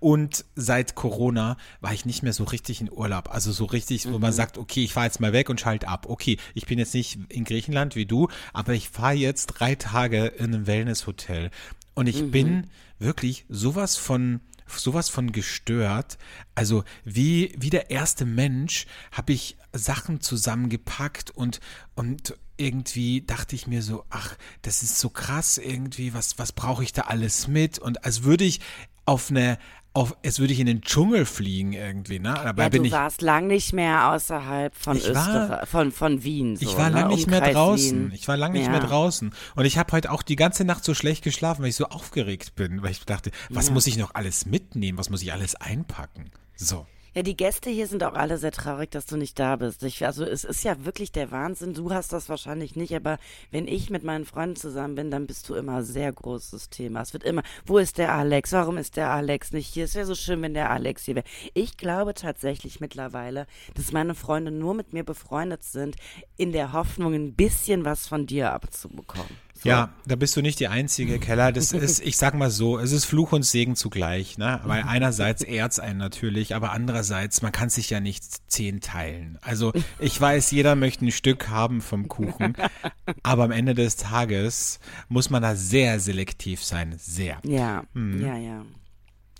und 0.00 0.44
seit 0.54 0.94
Corona 0.94 1.56
war 1.80 1.92
ich 1.92 2.04
nicht 2.04 2.22
mehr 2.22 2.32
so 2.32 2.44
richtig 2.44 2.80
in 2.80 2.90
Urlaub. 2.90 3.32
Also 3.32 3.52
so 3.52 3.64
richtig, 3.64 4.10
wo 4.10 4.18
man 4.18 4.32
sagt, 4.32 4.58
okay, 4.58 4.84
ich 4.84 4.92
fahre 4.92 5.06
jetzt 5.06 5.20
mal 5.20 5.32
weg 5.32 5.50
und 5.50 5.60
schalte 5.60 5.88
ab. 5.88 6.06
Okay, 6.08 6.38
ich 6.54 6.66
bin 6.66 6.78
jetzt 6.78 6.94
nicht 6.94 7.18
in 7.28 7.44
Griechenland 7.44 7.96
wie 7.96 8.06
du, 8.06 8.28
aber 8.52 8.72
ich 8.72 8.88
fahre 8.88 9.14
jetzt 9.14 9.46
drei 9.46 9.74
Tage 9.74 10.26
in 10.26 10.54
einem 10.54 10.66
Wellnesshotel 10.66 11.50
und 11.94 12.06
ich 12.06 12.30
bin 12.30 12.68
wirklich 12.98 13.44
sowas 13.48 13.96
von 13.96 14.40
sowas 14.66 15.08
von 15.08 15.32
gestört. 15.32 16.18
Also 16.54 16.84
wie 17.04 17.54
wie 17.58 17.70
der 17.70 17.90
erste 17.90 18.24
Mensch 18.24 18.86
habe 19.12 19.32
ich 19.32 19.56
Sachen 19.72 20.20
zusammengepackt 20.20 21.30
und 21.30 21.60
und 21.94 22.34
irgendwie 22.56 23.22
dachte 23.22 23.54
ich 23.56 23.66
mir 23.66 23.82
so, 23.82 24.04
ach, 24.10 24.36
das 24.62 24.82
ist 24.82 24.98
so 24.98 25.08
krass 25.10 25.58
irgendwie, 25.58 26.14
was 26.14 26.38
was 26.38 26.52
brauche 26.52 26.82
ich 26.84 26.92
da 26.92 27.02
alles 27.02 27.48
mit 27.48 27.78
und 27.78 28.04
als 28.04 28.22
würde 28.24 28.44
ich 28.44 28.60
auf 29.06 29.30
eine 29.30 29.58
auf, 29.96 30.16
als 30.24 30.40
würde 30.40 30.52
ich 30.52 30.58
in 30.58 30.66
den 30.66 30.80
Dschungel 30.80 31.24
fliegen 31.24 31.72
irgendwie, 31.72 32.18
ne? 32.18 32.34
Dabei 32.34 32.64
Ja, 32.64 32.68
bin 32.68 32.82
du 32.82 32.88
ich 32.88 32.92
warst 32.92 33.22
lang 33.22 33.46
nicht 33.46 33.72
mehr 33.72 34.10
außerhalb 34.10 34.74
von 34.74 34.96
Ich 34.96 35.04
war- 35.14 35.28
Österreich, 35.44 35.68
von, 35.68 35.92
von 35.92 36.24
Wien. 36.24 36.56
So, 36.56 36.66
Ich 36.68 36.76
war 36.76 36.90
ne? 36.90 36.96
lang 37.02 37.08
nicht 37.10 37.28
mehr 37.28 37.38
Umkreis 37.38 37.54
draußen. 37.54 38.04
Wien. 38.06 38.12
Ich 38.12 38.26
war 38.26 38.36
lang 38.36 38.52
nicht 38.54 38.64
Ja. 38.64 38.70
mehr 38.72 38.80
draußen. 38.80 39.32
Und 39.54 39.64
ich 39.66 39.78
habe 39.78 39.92
heute 39.92 40.10
auch 40.10 40.22
die 40.22 40.34
ganze 40.34 40.64
Nacht 40.64 40.82
so 40.82 40.94
schlecht 40.94 41.22
geschlafen, 41.22 41.62
weil 41.62 41.68
ich 41.68 41.76
so 41.76 41.84
aufgeregt 41.86 42.56
bin, 42.56 42.82
weil 42.82 42.90
ich 42.90 43.04
dachte, 43.04 43.30
was 43.50 43.70
muss 43.70 43.86
ich 43.86 43.96
noch 43.96 44.16
alles 44.16 44.46
mitnehmen? 44.46 44.98
Was 44.98 45.10
muss 45.10 45.22
ich 45.22 45.32
alles 45.32 45.54
einpacken? 45.54 46.32
So. 46.56 46.86
Ja, 47.16 47.22
die 47.22 47.36
Gäste 47.36 47.70
hier 47.70 47.86
sind 47.86 48.02
auch 48.02 48.14
alle 48.14 48.38
sehr 48.38 48.50
traurig, 48.50 48.90
dass 48.90 49.06
du 49.06 49.16
nicht 49.16 49.38
da 49.38 49.54
bist. 49.54 49.84
Ich, 49.84 50.04
also 50.04 50.24
es 50.24 50.42
ist 50.42 50.64
ja 50.64 50.84
wirklich 50.84 51.12
der 51.12 51.30
Wahnsinn. 51.30 51.72
Du 51.72 51.92
hast 51.92 52.12
das 52.12 52.28
wahrscheinlich 52.28 52.74
nicht, 52.74 52.92
aber 52.92 53.18
wenn 53.52 53.68
ich 53.68 53.88
mit 53.88 54.02
meinen 54.02 54.24
Freunden 54.24 54.56
zusammen 54.56 54.96
bin, 54.96 55.12
dann 55.12 55.28
bist 55.28 55.48
du 55.48 55.54
immer 55.54 55.84
sehr 55.84 56.12
großes 56.12 56.70
Thema. 56.70 57.02
Es 57.02 57.12
wird 57.12 57.22
immer, 57.22 57.44
wo 57.66 57.78
ist 57.78 57.98
der 57.98 58.12
Alex? 58.12 58.50
Warum 58.50 58.78
ist 58.78 58.96
der 58.96 59.10
Alex 59.10 59.52
nicht 59.52 59.72
hier? 59.72 59.84
Es 59.84 59.94
wäre 59.94 60.06
so 60.06 60.16
schön, 60.16 60.42
wenn 60.42 60.54
der 60.54 60.70
Alex 60.70 61.04
hier 61.04 61.14
wäre. 61.14 61.26
Ich 61.54 61.76
glaube 61.76 62.14
tatsächlich 62.14 62.80
mittlerweile, 62.80 63.46
dass 63.74 63.92
meine 63.92 64.16
Freunde 64.16 64.50
nur 64.50 64.74
mit 64.74 64.92
mir 64.92 65.04
befreundet 65.04 65.62
sind, 65.62 65.94
in 66.36 66.50
der 66.50 66.72
Hoffnung, 66.72 67.14
ein 67.14 67.34
bisschen 67.34 67.84
was 67.84 68.08
von 68.08 68.26
dir 68.26 68.52
abzubekommen. 68.52 69.36
Ja, 69.70 69.90
da 70.06 70.16
bist 70.16 70.36
du 70.36 70.42
nicht 70.42 70.60
die 70.60 70.68
einzige, 70.68 71.18
Keller. 71.18 71.52
Das 71.52 71.72
ist, 71.72 72.00
ich 72.00 72.16
sag 72.16 72.34
mal 72.34 72.50
so, 72.50 72.78
es 72.78 72.92
ist 72.92 73.04
Fluch 73.04 73.32
und 73.32 73.42
Segen 73.44 73.76
zugleich, 73.76 74.38
ne? 74.38 74.60
Weil 74.64 74.82
einerseits 74.82 75.42
ehrt's 75.42 75.78
einen 75.78 75.98
natürlich, 75.98 76.54
aber 76.54 76.72
andererseits, 76.72 77.42
man 77.42 77.52
kann 77.52 77.70
sich 77.70 77.90
ja 77.90 78.00
nicht 78.00 78.22
zehn 78.50 78.80
teilen. 78.80 79.38
Also 79.42 79.72
ich 79.98 80.20
weiß, 80.20 80.50
jeder 80.50 80.74
möchte 80.76 81.04
ein 81.06 81.12
Stück 81.12 81.48
haben 81.48 81.80
vom 81.80 82.08
Kuchen, 82.08 82.54
aber 83.22 83.44
am 83.44 83.50
Ende 83.50 83.74
des 83.74 83.96
Tages 83.96 84.78
muss 85.08 85.30
man 85.30 85.42
da 85.42 85.54
sehr 85.56 86.00
selektiv 86.00 86.62
sein. 86.62 86.94
Sehr. 86.98 87.38
Ja, 87.44 87.84
Mhm. 87.94 88.22
ja, 88.24 88.36
ja. 88.36 88.64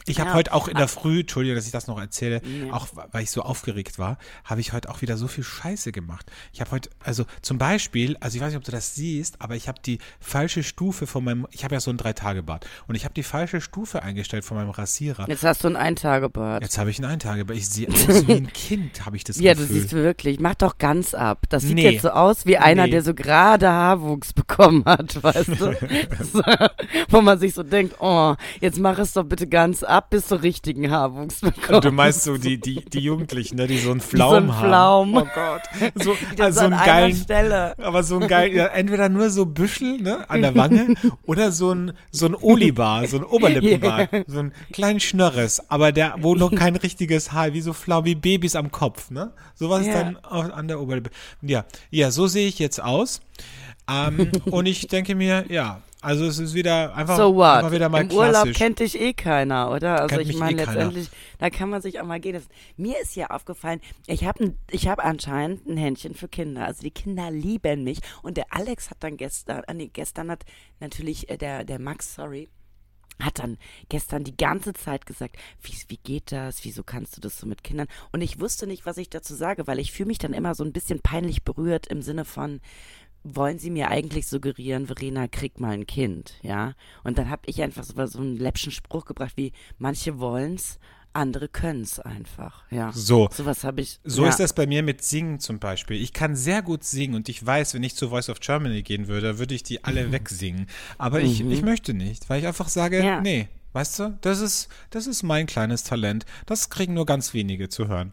Ich 0.06 0.20
habe 0.20 0.30
Ja. 0.30 0.34
heute 0.36 0.52
auch 0.52 0.68
in 0.68 0.76
der 0.76 0.88
Früh, 0.88 1.20
Entschuldigung, 1.20 1.56
dass 1.56 1.66
ich 1.66 1.72
das 1.72 1.86
noch 1.86 1.98
erzähle, 1.98 2.42
Ja. 2.44 2.72
auch 2.74 2.88
weil 3.12 3.22
ich 3.22 3.30
so 3.30 3.42
aufgeregt 3.42 3.98
war, 3.98 4.18
habe 4.44 4.60
ich 4.60 4.72
heute 4.72 4.90
auch 4.90 5.00
wieder 5.00 5.16
so 5.16 5.28
viel 5.28 5.44
Scheiße 5.44 5.92
gemacht. 5.92 6.30
Ich 6.52 6.60
habe 6.60 6.70
heute, 6.72 6.90
also 7.02 7.24
zum 7.40 7.56
Beispiel, 7.58 8.16
also 8.20 8.36
ich 8.36 8.42
weiß 8.42 8.48
nicht, 8.50 8.58
ob 8.58 8.64
du 8.64 8.72
das 8.72 8.94
siehst, 8.94 9.40
aber 9.40 9.56
ich 9.56 9.66
habe 9.68 9.80
die 9.84 9.98
falsche 10.20 10.62
Stufe 10.62 11.06
von 11.06 11.24
meinem, 11.24 11.46
ich 11.52 11.64
habe 11.64 11.74
ja 11.74 11.80
so 11.80 11.90
ein 11.90 11.96
Drei-Tage-Bad 11.96 12.66
und 12.86 12.94
ich 12.96 13.04
habe 13.04 13.14
die 13.14 13.22
falsche 13.22 13.60
Stufe 13.60 14.02
eingestellt 14.02 14.44
von 14.44 14.56
meinem 14.56 14.70
Rasierer. 14.70 15.26
Jetzt 15.28 15.42
hast 15.44 15.64
du 15.64 15.68
ein 15.68 15.76
Eintagebad. 15.76 16.62
Jetzt 16.62 16.76
habe 16.76 16.90
ich 16.90 16.98
ein 16.98 17.04
Eintagebad. 17.06 17.56
Ich 17.56 17.68
sehe 17.68 17.88
aus 17.88 18.26
wie 18.26 18.32
ein 18.32 18.52
Kind, 18.52 19.06
habe 19.06 19.16
ich 19.16 19.24
das 19.24 19.38
Ja, 19.40 19.54
du 19.54 19.60
Gefühl. 19.62 19.80
siehst 19.80 19.92
wirklich. 19.94 20.38
Mach 20.40 20.54
doch 20.54 20.76
ganz 20.78 21.14
ab. 21.14 21.44
Das 21.48 21.62
sieht 21.62 21.74
Nee. 21.76 21.90
jetzt 21.90 22.02
so 22.02 22.10
aus 22.10 22.44
wie 22.46 22.58
einer, 22.58 22.84
Nee. 22.84 22.90
der 22.90 23.02
so 23.02 23.14
gerade 23.14 23.68
Haarwuchs 23.70 24.32
bekommen 24.34 24.84
hat, 24.84 25.22
weißt 25.22 25.48
du? 25.48 25.54
so, 26.32 26.42
wo 27.08 27.20
man 27.22 27.38
sich 27.38 27.54
so 27.54 27.62
denkt, 27.62 27.96
oh, 28.00 28.34
jetzt 28.60 28.78
mach 28.78 28.98
es 28.98 29.12
doch 29.14 29.24
bitte 29.24 29.46
ganz 29.46 29.82
ab, 29.82 29.93
bis 30.02 30.28
du 30.28 30.36
richtigen 30.42 30.90
Haarwuchs 30.90 31.40
bekommst. 31.40 31.84
Du 31.84 31.92
meinst 31.92 32.22
so 32.24 32.36
die, 32.36 32.60
die, 32.60 32.84
die 32.84 33.00
Jugendlichen, 33.00 33.56
ne, 33.56 33.66
die 33.66 33.78
so 33.78 33.90
einen 33.90 34.00
so 34.00 34.06
Flaum 34.08 34.34
ein 34.34 34.56
haben. 34.56 34.68
Flaum. 34.68 35.16
Oh 35.16 35.26
Gott. 35.34 35.62
So, 35.94 36.16
also 36.42 36.60
an 36.60 36.72
einen 36.72 36.84
geilen, 36.86 37.16
Stelle. 37.16 37.78
Aber 37.78 38.02
so 38.02 38.18
ein 38.18 38.28
geil, 38.28 38.52
ja, 38.52 38.66
entweder 38.66 39.08
nur 39.08 39.30
so 39.30 39.46
Büschel, 39.46 40.00
ne, 40.00 40.28
an 40.28 40.42
der 40.42 40.54
Wange, 40.54 40.94
oder 41.26 41.52
so 41.52 41.72
ein, 41.72 41.92
so 42.10 42.26
ein 42.26 42.34
Olibar, 42.34 43.06
so 43.06 43.18
ein 43.18 43.24
Oberlippenbart, 43.24 44.10
so 44.26 44.38
ein 44.40 44.52
kleinen 44.72 45.00
Schnörres, 45.00 45.70
aber 45.70 45.92
der, 45.92 46.16
wo 46.20 46.34
noch 46.34 46.50
kein 46.54 46.76
richtiges 46.76 47.32
Haar, 47.32 47.52
wie 47.52 47.60
so 47.60 47.72
flau, 47.72 48.04
wie 48.04 48.14
Babys 48.14 48.56
am 48.56 48.70
Kopf, 48.70 49.10
ne? 49.10 49.32
Sowas 49.54 49.86
Ja. 49.86 49.92
dann 49.94 50.16
auch 50.24 50.50
an 50.50 50.68
der 50.68 50.80
Oberlippe. 50.80 51.10
Ja, 51.42 51.64
ja, 51.90 52.10
so 52.10 52.26
sehe 52.26 52.48
ich 52.48 52.58
jetzt 52.58 52.82
aus. 52.82 53.20
Ähm, 53.88 54.30
und 54.50 54.66
ich 54.66 54.86
denke 54.86 55.14
mir, 55.14 55.44
ja, 55.48 55.82
also 56.04 56.26
es 56.26 56.38
ist 56.38 56.52
wieder 56.52 56.94
einfach 56.94 57.16
so 57.16 57.34
what? 57.34 57.60
immer 57.60 57.72
wieder 57.72 57.88
mal 57.88 58.02
Im 58.02 58.08
klassisch. 58.08 58.36
Urlaub 58.36 58.54
kennt 58.54 58.80
dich 58.80 59.00
eh 59.00 59.14
keiner, 59.14 59.70
oder? 59.70 60.02
Also 60.02 60.16
Kennt 60.16 60.22
ich 60.22 60.28
mich 60.28 60.36
meine 60.36 60.60
eh 60.60 60.64
keiner. 60.66 60.76
letztendlich, 60.76 61.10
da 61.38 61.48
kann 61.48 61.70
man 61.70 61.80
sich 61.80 61.98
auch 61.98 62.04
mal 62.04 62.20
gehen 62.20 62.34
lassen. 62.34 62.50
Mir 62.76 63.00
ist 63.00 63.16
ja 63.16 63.28
aufgefallen, 63.30 63.80
ich 64.06 64.26
habe 64.26 64.52
ich 64.70 64.86
hab 64.86 65.02
anscheinend 65.02 65.66
ein 65.66 65.78
Händchen 65.78 66.14
für 66.14 66.28
Kinder. 66.28 66.66
Also 66.66 66.82
die 66.82 66.90
Kinder 66.90 67.30
lieben 67.30 67.84
mich. 67.84 68.00
Und 68.22 68.36
der 68.36 68.46
Alex 68.50 68.90
hat 68.90 68.98
dann 69.00 69.16
gestern, 69.16 69.62
äh, 69.66 69.72
nee, 69.72 69.90
gestern 69.90 70.30
hat 70.30 70.44
natürlich 70.78 71.30
äh, 71.30 71.38
der, 71.38 71.64
der 71.64 71.78
Max, 71.78 72.14
sorry, 72.14 72.50
hat 73.18 73.38
dann 73.38 73.56
gestern 73.88 74.24
die 74.24 74.36
ganze 74.36 74.74
Zeit 74.74 75.06
gesagt, 75.06 75.36
wie, 75.62 75.72
wie 75.88 75.96
geht 75.96 76.32
das, 76.32 76.64
wieso 76.64 76.82
kannst 76.82 77.16
du 77.16 77.22
das 77.22 77.38
so 77.38 77.46
mit 77.46 77.64
Kindern? 77.64 77.86
Und 78.12 78.20
ich 78.20 78.40
wusste 78.40 78.66
nicht, 78.66 78.84
was 78.84 78.98
ich 78.98 79.08
dazu 79.08 79.34
sage, 79.34 79.66
weil 79.66 79.78
ich 79.78 79.92
fühle 79.92 80.08
mich 80.08 80.18
dann 80.18 80.34
immer 80.34 80.54
so 80.54 80.64
ein 80.64 80.72
bisschen 80.72 81.00
peinlich 81.00 81.44
berührt 81.44 81.86
im 81.86 82.02
Sinne 82.02 82.24
von, 82.26 82.60
wollen 83.24 83.58
Sie 83.58 83.70
mir 83.70 83.88
eigentlich 83.88 84.26
suggerieren, 84.26 84.86
Verena, 84.86 85.26
krieg 85.28 85.58
mal 85.58 85.70
ein 85.72 85.86
Kind, 85.86 86.34
ja? 86.42 86.74
Und 87.02 87.18
dann 87.18 87.30
habe 87.30 87.42
ich 87.46 87.62
einfach 87.62 87.82
so, 87.82 88.06
so 88.06 88.18
einen 88.20 88.36
läppschen 88.36 88.70
Spruch 88.70 89.06
gebracht 89.06 89.32
wie, 89.36 89.52
manche 89.78 90.18
wollen's, 90.18 90.78
andere 91.14 91.48
können's 91.48 92.00
einfach, 92.00 92.64
ja. 92.70 92.90
So. 92.92 93.28
Sowas 93.32 93.64
habe 93.64 93.80
ich. 93.80 94.00
So 94.04 94.24
ja. 94.24 94.28
ist 94.28 94.40
das 94.40 94.52
bei 94.52 94.66
mir 94.66 94.82
mit 94.82 95.02
Singen 95.02 95.38
zum 95.38 95.58
Beispiel. 95.60 96.00
Ich 96.00 96.12
kann 96.12 96.34
sehr 96.36 96.60
gut 96.60 96.84
singen 96.84 97.14
und 97.14 97.28
ich 97.28 97.44
weiß, 97.44 97.74
wenn 97.74 97.82
ich 97.84 97.94
zu 97.94 98.08
Voice 98.10 98.28
of 98.28 98.40
Germany 98.40 98.82
gehen 98.82 99.06
würde, 99.06 99.38
würde 99.38 99.54
ich 99.54 99.62
die 99.62 99.84
alle 99.84 100.10
wegsingen. 100.12 100.66
Aber 100.98 101.20
ich, 101.20 101.40
ich 101.40 101.62
möchte 101.62 101.94
nicht, 101.94 102.28
weil 102.28 102.40
ich 102.40 102.46
einfach 102.46 102.68
sage, 102.68 102.98
Mhm. 102.98 103.04
Ja. 103.04 103.20
nee, 103.20 103.48
weißt 103.74 103.98
du, 103.98 104.18
das 104.22 104.40
ist, 104.40 104.68
das 104.90 105.06
ist 105.06 105.22
mein 105.22 105.46
kleines 105.46 105.84
Talent. 105.84 106.24
Das 106.46 106.70
kriegen 106.70 106.94
nur 106.94 107.04
ganz 107.04 107.34
wenige 107.34 107.68
zu 107.68 107.88
hören. 107.88 108.12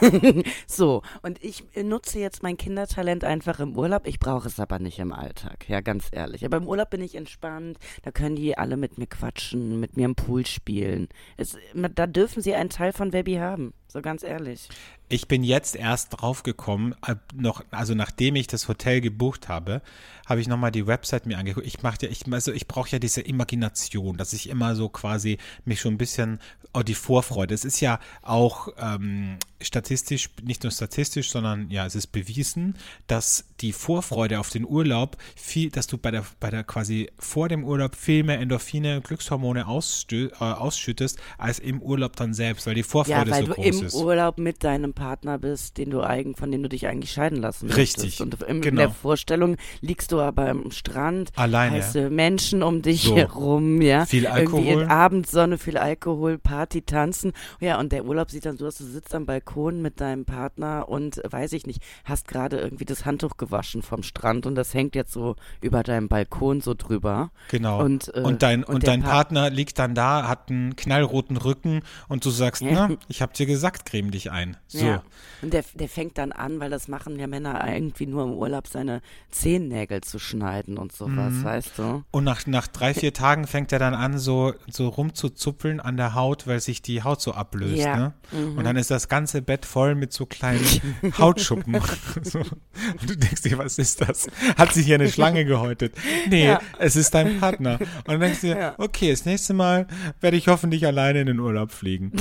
So, 0.66 1.02
und 1.20 1.42
ich 1.44 1.64
nutze 1.74 2.20
jetzt 2.20 2.42
mein 2.42 2.56
Kindertalent 2.56 3.22
einfach 3.22 3.60
im 3.60 3.76
Urlaub. 3.76 4.06
Ich 4.06 4.18
brauche 4.18 4.48
es 4.48 4.58
aber 4.58 4.78
nicht 4.78 4.98
im 4.98 5.12
Alltag, 5.12 5.68
ja, 5.68 5.80
ganz 5.80 6.08
ehrlich. 6.10 6.44
Aber 6.44 6.56
im 6.56 6.66
Urlaub 6.66 6.88
bin 6.88 7.02
ich 7.02 7.16
entspannt. 7.16 7.78
Da 8.02 8.10
können 8.10 8.36
die 8.36 8.56
alle 8.56 8.78
mit 8.78 8.96
mir 8.96 9.06
quatschen, 9.06 9.78
mit 9.78 9.98
mir 9.98 10.06
im 10.06 10.14
Pool 10.14 10.46
spielen. 10.46 11.08
Es, 11.36 11.56
da 11.74 12.06
dürfen 12.06 12.42
sie 12.42 12.54
einen 12.54 12.70
Teil 12.70 12.92
von 12.92 13.12
Webby 13.12 13.34
haben, 13.34 13.74
so 13.90 14.00
ganz 14.00 14.22
ehrlich. 14.22 14.68
Ich 15.08 15.26
bin 15.26 15.42
jetzt 15.42 15.74
erst 15.74 16.20
draufgekommen, 16.20 16.94
äh, 17.06 17.16
noch, 17.34 17.64
also 17.70 17.94
nachdem 17.94 18.36
ich 18.36 18.46
das 18.46 18.68
Hotel 18.68 19.00
gebucht 19.00 19.48
habe, 19.48 19.82
habe 20.26 20.40
ich 20.40 20.48
nochmal 20.48 20.70
die 20.70 20.86
Website 20.86 21.26
mir 21.26 21.38
angeguckt. 21.38 21.66
Ich 21.66 21.82
mache 21.82 21.98
ja, 22.02 22.08
ich, 22.08 22.30
also 22.32 22.52
ich 22.52 22.68
brauche 22.68 22.90
ja 22.90 22.98
diese 22.98 23.20
Imagination, 23.20 24.16
dass 24.16 24.32
ich 24.32 24.48
immer 24.48 24.76
so 24.76 24.88
quasi 24.88 25.38
mich 25.64 25.80
schon 25.80 25.94
ein 25.94 25.98
bisschen, 25.98 26.40
oh, 26.72 26.82
die 26.82 26.94
Vorfreude. 26.94 27.54
Es 27.54 27.64
ist 27.64 27.80
ja 27.80 27.98
auch 28.22 28.68
ähm, 28.78 29.38
statistisch, 29.60 30.30
nicht 30.42 30.62
nur 30.62 30.72
statistisch, 30.72 31.30
sondern 31.30 31.70
ja, 31.70 31.86
es 31.86 31.94
ist 31.94 32.08
bewiesen, 32.08 32.76
dass 33.06 33.44
die 33.60 33.72
Vorfreude 33.72 34.40
auf 34.40 34.50
den 34.50 34.64
Urlaub 34.66 35.16
viel, 35.36 35.70
dass 35.70 35.86
du 35.86 35.98
bei 35.98 36.10
der, 36.10 36.24
bei 36.40 36.50
der 36.50 36.64
quasi 36.64 37.10
vor 37.18 37.48
dem 37.48 37.64
Urlaub 37.64 37.94
viel 37.94 38.22
mehr 38.24 38.38
Endorphine, 38.40 39.00
Glückshormone 39.02 39.66
ausstö, 39.66 40.28
äh, 40.40 40.44
ausschüttest, 40.44 41.18
als 41.38 41.58
im 41.58 41.82
Urlaub 41.82 42.16
dann 42.16 42.32
selbst, 42.32 42.66
weil 42.66 42.74
die 42.74 42.80
Ja, 42.80 42.86
Vorfreude 42.86 43.30
weil 43.30 43.40
so 43.42 43.46
du 43.48 43.54
groß 43.54 43.66
im 43.80 43.86
ist. 43.86 43.94
Urlaub 43.94 44.38
mit 44.38 44.64
deinem 44.64 44.94
Partner 44.94 45.38
bist, 45.38 45.76
den 45.78 45.90
du 45.90 46.00
eigen, 46.02 46.34
von 46.36 46.50
dem 46.50 46.62
du 46.62 46.68
dich 46.70 46.86
eigentlich 46.86 47.12
scheiden 47.12 47.38
lassen 47.40 47.68
Richtig, 47.70 48.04
möchtest. 48.04 48.20
Und 48.22 48.42
im, 48.42 48.56
in 48.56 48.62
genau. 48.62 48.80
der 48.80 48.90
Vorstellung 48.90 49.56
liegst 49.82 50.12
du 50.12 50.20
aber 50.20 50.48
am 50.48 50.70
Strand, 50.70 51.30
Alleine. 51.36 51.76
heiße 51.76 52.08
Menschen 52.08 52.62
um 52.62 52.80
dich 52.82 53.02
So. 53.02 53.16
herum, 53.16 53.82
ja. 53.82 54.06
Viel 54.06 54.26
Alkohol. 54.26 54.64
In 54.82 54.88
Abendsonne, 54.88 55.58
viel 55.58 55.76
Alkohol, 55.76 56.38
Party, 56.38 56.82
tanzen. 56.82 57.32
Ja, 57.60 57.78
und 57.78 57.92
der 57.92 58.04
Urlaub 58.06 58.30
sieht 58.30 58.46
dann 58.46 58.56
so 58.56 58.66
aus, 58.66 58.76
du 58.78 58.84
sitzt 58.84 59.14
am 59.14 59.26
Balkon 59.26 59.49
mit 59.56 60.00
deinem 60.00 60.24
Partner 60.24 60.88
und 60.88 61.20
weiß 61.28 61.52
ich 61.54 61.66
nicht, 61.66 61.82
hast 62.04 62.28
gerade 62.28 62.58
irgendwie 62.58 62.84
das 62.84 63.04
Handtuch 63.04 63.36
gewaschen 63.36 63.82
vom 63.82 64.02
Strand 64.02 64.46
und 64.46 64.54
das 64.54 64.74
hängt 64.74 64.94
jetzt 64.94 65.12
so 65.12 65.36
über 65.60 65.82
deinem 65.82 66.08
Balkon 66.08 66.60
so 66.60 66.74
drüber. 66.74 67.30
Genau. 67.50 67.82
Und, 67.82 68.14
äh, 68.14 68.20
und 68.20 68.42
dein, 68.42 68.64
und 68.64 68.76
und 68.76 68.86
dein 68.86 69.02
Pa- 69.02 69.10
Partner 69.10 69.50
liegt 69.50 69.78
dann 69.78 69.94
da, 69.94 70.28
hat 70.28 70.50
einen 70.50 70.76
knallroten 70.76 71.36
Rücken 71.36 71.82
und 72.08 72.24
du 72.24 72.30
sagst, 72.30 72.62
Ja. 72.62 72.88
na, 72.88 72.96
ich 73.08 73.22
hab 73.22 73.34
dir 73.34 73.46
gesagt, 73.46 73.86
creme 73.86 74.10
dich 74.10 74.30
ein. 74.30 74.56
So. 74.68 74.84
Ja. 74.86 75.02
Und 75.42 75.52
der, 75.52 75.64
der 75.74 75.88
fängt 75.88 76.18
dann 76.18 76.32
an, 76.32 76.60
weil 76.60 76.70
das 76.70 76.86
machen 76.88 77.18
ja 77.18 77.26
Männer 77.26 77.66
irgendwie 77.66 78.06
nur 78.06 78.24
im 78.24 78.32
Urlaub, 78.34 78.66
seine 78.66 79.00
Zehennägel 79.30 80.02
zu 80.02 80.18
schneiden 80.18 80.76
und 80.78 80.92
sowas, 80.92 81.32
Mhm. 81.32 81.44
weißt 81.44 81.78
du? 81.78 82.04
Und 82.10 82.24
nach, 82.24 82.46
nach 82.46 82.66
drei, 82.66 82.92
vier 82.94 83.12
Tagen 83.12 83.46
fängt 83.46 83.72
er 83.72 83.78
dann 83.78 83.94
an, 83.94 84.18
so, 84.18 84.52
so 84.68 84.88
rumzuzuppeln 84.88 85.80
an 85.80 85.96
der 85.96 86.14
Haut, 86.14 86.46
weil 86.46 86.60
sich 86.60 86.82
die 86.82 87.02
Haut 87.02 87.20
so 87.20 87.32
ablöst. 87.32 87.76
Ja. 87.76 87.96
Ne? 87.96 88.12
Mhm. 88.32 88.58
Und 88.58 88.64
dann 88.64 88.76
ist 88.76 88.90
das 88.90 89.08
ganze 89.08 89.39
Bett 89.42 89.64
voll 89.66 89.94
mit 89.94 90.12
so 90.12 90.26
kleinen 90.26 90.64
Hautschuppen. 91.18 91.80
so. 92.22 92.38
Und 92.40 93.10
du 93.10 93.16
denkst 93.16 93.42
dir, 93.42 93.58
was 93.58 93.78
ist 93.78 94.00
das? 94.00 94.28
Hat 94.56 94.72
sich 94.72 94.86
hier 94.86 94.96
eine 94.96 95.10
Schlange 95.10 95.44
gehäutet? 95.44 95.94
Nee, 96.28 96.46
Ja. 96.46 96.60
es 96.78 96.96
ist 96.96 97.14
dein 97.14 97.38
Partner. 97.40 97.78
Und 97.80 98.08
dann 98.08 98.20
denkst 98.20 98.40
du 98.40 98.46
dir, 98.48 98.56
Ja. 98.58 98.74
okay, 98.78 99.10
das 99.10 99.24
nächste 99.24 99.54
Mal 99.54 99.86
werde 100.20 100.36
ich 100.36 100.48
hoffentlich 100.48 100.86
alleine 100.86 101.20
in 101.20 101.26
den 101.26 101.40
Urlaub 101.40 101.72
fliegen. 101.72 102.12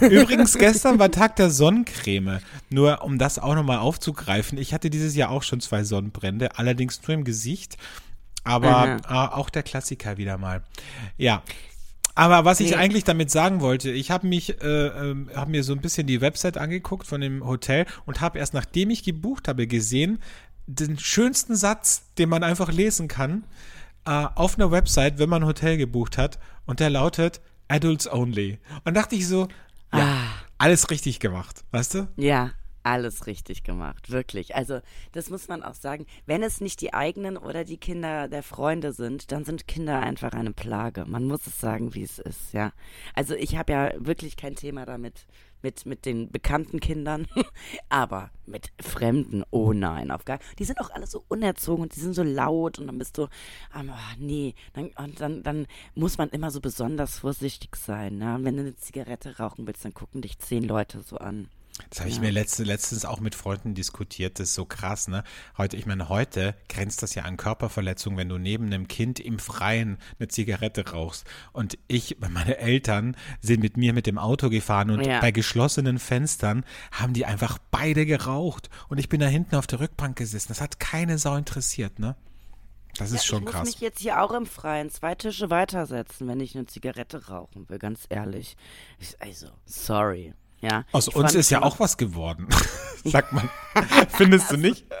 Übrigens, 0.00 0.56
gestern 0.58 0.98
war 0.98 1.10
Tag 1.10 1.36
der 1.36 1.50
Sonnencreme. 1.50 2.40
Nur 2.70 3.02
um 3.02 3.18
das 3.18 3.38
auch 3.38 3.54
nochmal 3.54 3.78
aufzugreifen. 3.78 4.58
Ich 4.58 4.74
hatte 4.74 4.90
dieses 4.90 5.14
Jahr 5.14 5.30
auch 5.30 5.42
schon 5.42 5.60
zwei 5.60 5.84
Sonnenbrände, 5.84 6.58
allerdings 6.58 7.00
nur 7.06 7.14
im 7.16 7.24
Gesicht. 7.24 7.76
Aber 8.44 8.96
äh, 9.08 9.12
auch 9.12 9.50
der 9.50 9.62
Klassiker 9.62 10.16
wieder 10.16 10.38
mal. 10.38 10.62
Ja. 11.18 11.42
Aber 12.18 12.44
was 12.44 12.58
ich 12.58 12.70
Nee. 12.70 12.76
eigentlich 12.76 13.04
damit 13.04 13.30
sagen 13.30 13.60
wollte, 13.60 13.92
ich 13.92 14.10
habe 14.10 14.26
mich, 14.26 14.60
äh, 14.60 14.66
ähm, 14.88 15.30
habe 15.36 15.52
mir 15.52 15.62
so 15.62 15.72
ein 15.72 15.80
bisschen 15.80 16.08
die 16.08 16.20
Website 16.20 16.58
angeguckt 16.58 17.06
von 17.06 17.20
dem 17.20 17.46
Hotel 17.46 17.86
und 18.06 18.20
habe 18.20 18.40
erst 18.40 18.54
nachdem 18.54 18.90
ich 18.90 19.04
gebucht 19.04 19.46
habe 19.46 19.68
gesehen, 19.68 20.18
den 20.66 20.98
schönsten 20.98 21.54
Satz, 21.54 22.02
den 22.18 22.28
man 22.28 22.42
einfach 22.42 22.72
lesen 22.72 23.06
kann, 23.06 23.44
äh, 24.04 24.10
auf 24.34 24.56
einer 24.58 24.72
Website, 24.72 25.18
wenn 25.20 25.28
man 25.28 25.42
ein 25.44 25.48
Hotel 25.48 25.76
gebucht 25.76 26.18
hat, 26.18 26.40
und 26.66 26.80
der 26.80 26.90
lautet 26.90 27.40
Adults 27.68 28.10
Only. 28.12 28.58
Und 28.84 28.94
dachte 28.94 29.14
ich 29.14 29.28
so, 29.28 29.46
ja, 29.94 30.00
Ah. 30.00 30.16
alles 30.58 30.90
richtig 30.90 31.20
gemacht, 31.20 31.62
weißt 31.70 31.94
du? 31.94 32.08
Ja, 32.16 32.50
alles 32.88 33.26
richtig 33.26 33.64
gemacht, 33.64 34.10
wirklich. 34.10 34.56
Also, 34.56 34.80
das 35.12 35.28
muss 35.28 35.46
man 35.46 35.62
auch 35.62 35.74
sagen. 35.74 36.06
Wenn 36.24 36.42
es 36.42 36.62
nicht 36.62 36.80
die 36.80 36.94
eigenen 36.94 37.36
oder 37.36 37.64
die 37.64 37.76
Kinder 37.76 38.28
der 38.28 38.42
Freunde 38.42 38.92
sind, 38.92 39.30
dann 39.30 39.44
sind 39.44 39.68
Kinder 39.68 40.00
einfach 40.00 40.32
eine 40.32 40.52
Plage. 40.52 41.04
Man 41.06 41.26
muss 41.26 41.46
es 41.46 41.60
sagen, 41.60 41.94
wie 41.94 42.02
es 42.02 42.18
ist, 42.18 42.54
ja. 42.54 42.72
Also, 43.14 43.34
ich 43.34 43.56
habe 43.56 43.72
ja 43.72 43.92
wirklich 43.98 44.38
kein 44.38 44.56
Thema 44.56 44.86
damit, 44.86 45.26
mit, 45.62 45.84
mit 45.84 46.06
den 46.06 46.30
bekannten 46.30 46.80
Kindern, 46.80 47.26
aber 47.90 48.30
mit 48.46 48.72
Fremden, 48.80 49.44
oh 49.50 49.74
nein, 49.74 50.10
auf 50.10 50.24
gar 50.24 50.38
Die 50.58 50.64
sind 50.64 50.80
auch 50.80 50.90
alle 50.90 51.06
so 51.06 51.24
unerzogen 51.28 51.82
und 51.82 51.94
die 51.94 52.00
sind 52.00 52.14
so 52.14 52.22
laut 52.22 52.78
und 52.78 52.86
dann 52.86 52.96
bist 52.96 53.18
du, 53.18 53.28
ah, 53.72 53.82
nee, 54.18 54.54
dann, 54.72 54.90
und 54.96 55.20
dann, 55.20 55.42
dann 55.42 55.66
muss 55.94 56.16
man 56.16 56.30
immer 56.30 56.50
so 56.50 56.60
besonders 56.60 57.18
vorsichtig 57.18 57.76
sein. 57.76 58.16
Ne? 58.16 58.38
Wenn 58.40 58.56
du 58.56 58.62
eine 58.62 58.76
Zigarette 58.76 59.38
rauchen 59.38 59.66
willst, 59.66 59.84
dann 59.84 59.94
gucken 59.94 60.22
dich 60.22 60.38
zehn 60.38 60.64
Leute 60.64 61.02
so 61.02 61.18
an. 61.18 61.48
Das 61.90 62.00
habe 62.00 62.10
ich 62.10 62.16
Ja. 62.16 62.22
mir 62.22 62.30
letzte, 62.30 62.64
letztens 62.64 63.04
auch 63.04 63.20
mit 63.20 63.34
Freunden 63.34 63.74
diskutiert. 63.74 64.38
Das 64.38 64.48
ist 64.48 64.54
so 64.54 64.64
krass, 64.64 65.08
ne? 65.08 65.24
Heute, 65.56 65.76
ich 65.76 65.86
meine, 65.86 66.08
heute 66.08 66.54
grenzt 66.68 67.02
das 67.02 67.14
ja 67.14 67.22
an 67.22 67.36
Körperverletzung, 67.36 68.16
wenn 68.16 68.28
du 68.28 68.36
neben 68.38 68.66
einem 68.66 68.88
Kind 68.88 69.20
im 69.20 69.38
Freien 69.38 69.98
eine 70.18 70.28
Zigarette 70.28 70.90
rauchst. 70.90 71.24
Und 71.52 71.78
ich, 71.88 72.16
meine 72.20 72.58
Eltern 72.58 73.16
sind 73.40 73.60
mit 73.60 73.76
mir 73.76 73.92
mit 73.92 74.06
dem 74.06 74.18
Auto 74.18 74.50
gefahren 74.50 74.90
und 74.90 75.06
Ja. 75.06 75.20
bei 75.20 75.30
geschlossenen 75.30 75.98
Fenstern 75.98 76.64
haben 76.92 77.12
die 77.14 77.24
einfach 77.26 77.58
beide 77.70 78.06
geraucht. 78.06 78.68
Und 78.88 78.98
ich 78.98 79.08
bin 79.08 79.20
da 79.20 79.26
hinten 79.26 79.54
auf 79.56 79.66
der 79.66 79.80
Rückbank 79.80 80.16
gesessen. 80.16 80.48
Das 80.48 80.60
hat 80.60 80.80
keine 80.80 81.16
Sau 81.18 81.36
interessiert, 81.36 81.98
ne? 81.98 82.16
Das 82.96 83.12
ist 83.12 83.22
Ja, 83.24 83.28
schon 83.28 83.38
ich 83.40 83.44
muss 83.44 83.52
krass. 83.54 83.66
mich 83.68 83.80
jetzt 83.80 84.00
hier 84.00 84.20
auch 84.22 84.32
im 84.32 84.46
Freien 84.46 84.90
zwei 84.90 85.14
Tische 85.14 85.50
weitersetzen, 85.50 86.26
wenn 86.26 86.40
ich 86.40 86.56
eine 86.56 86.66
Zigarette 86.66 87.28
rauchen 87.28 87.68
will, 87.68 87.78
ganz 87.78 88.00
ehrlich. 88.08 88.56
Ich, 88.98 89.20
also, 89.22 89.46
sorry. 89.66 90.34
Ja, 90.60 90.84
Aus 90.92 91.08
Ich 91.08 91.16
uns 91.16 91.34
ist 91.34 91.50
ja 91.50 91.62
auch 91.62 91.78
was 91.80 91.96
geworden. 91.96 92.48
Sagt 93.04 93.32
man. 93.32 93.48
Findest 94.08 94.50
du 94.50 94.56
nicht? 94.56 94.84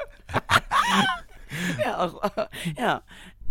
Ja, 1.82 1.98
auch, 2.04 2.20
ja. 2.76 3.02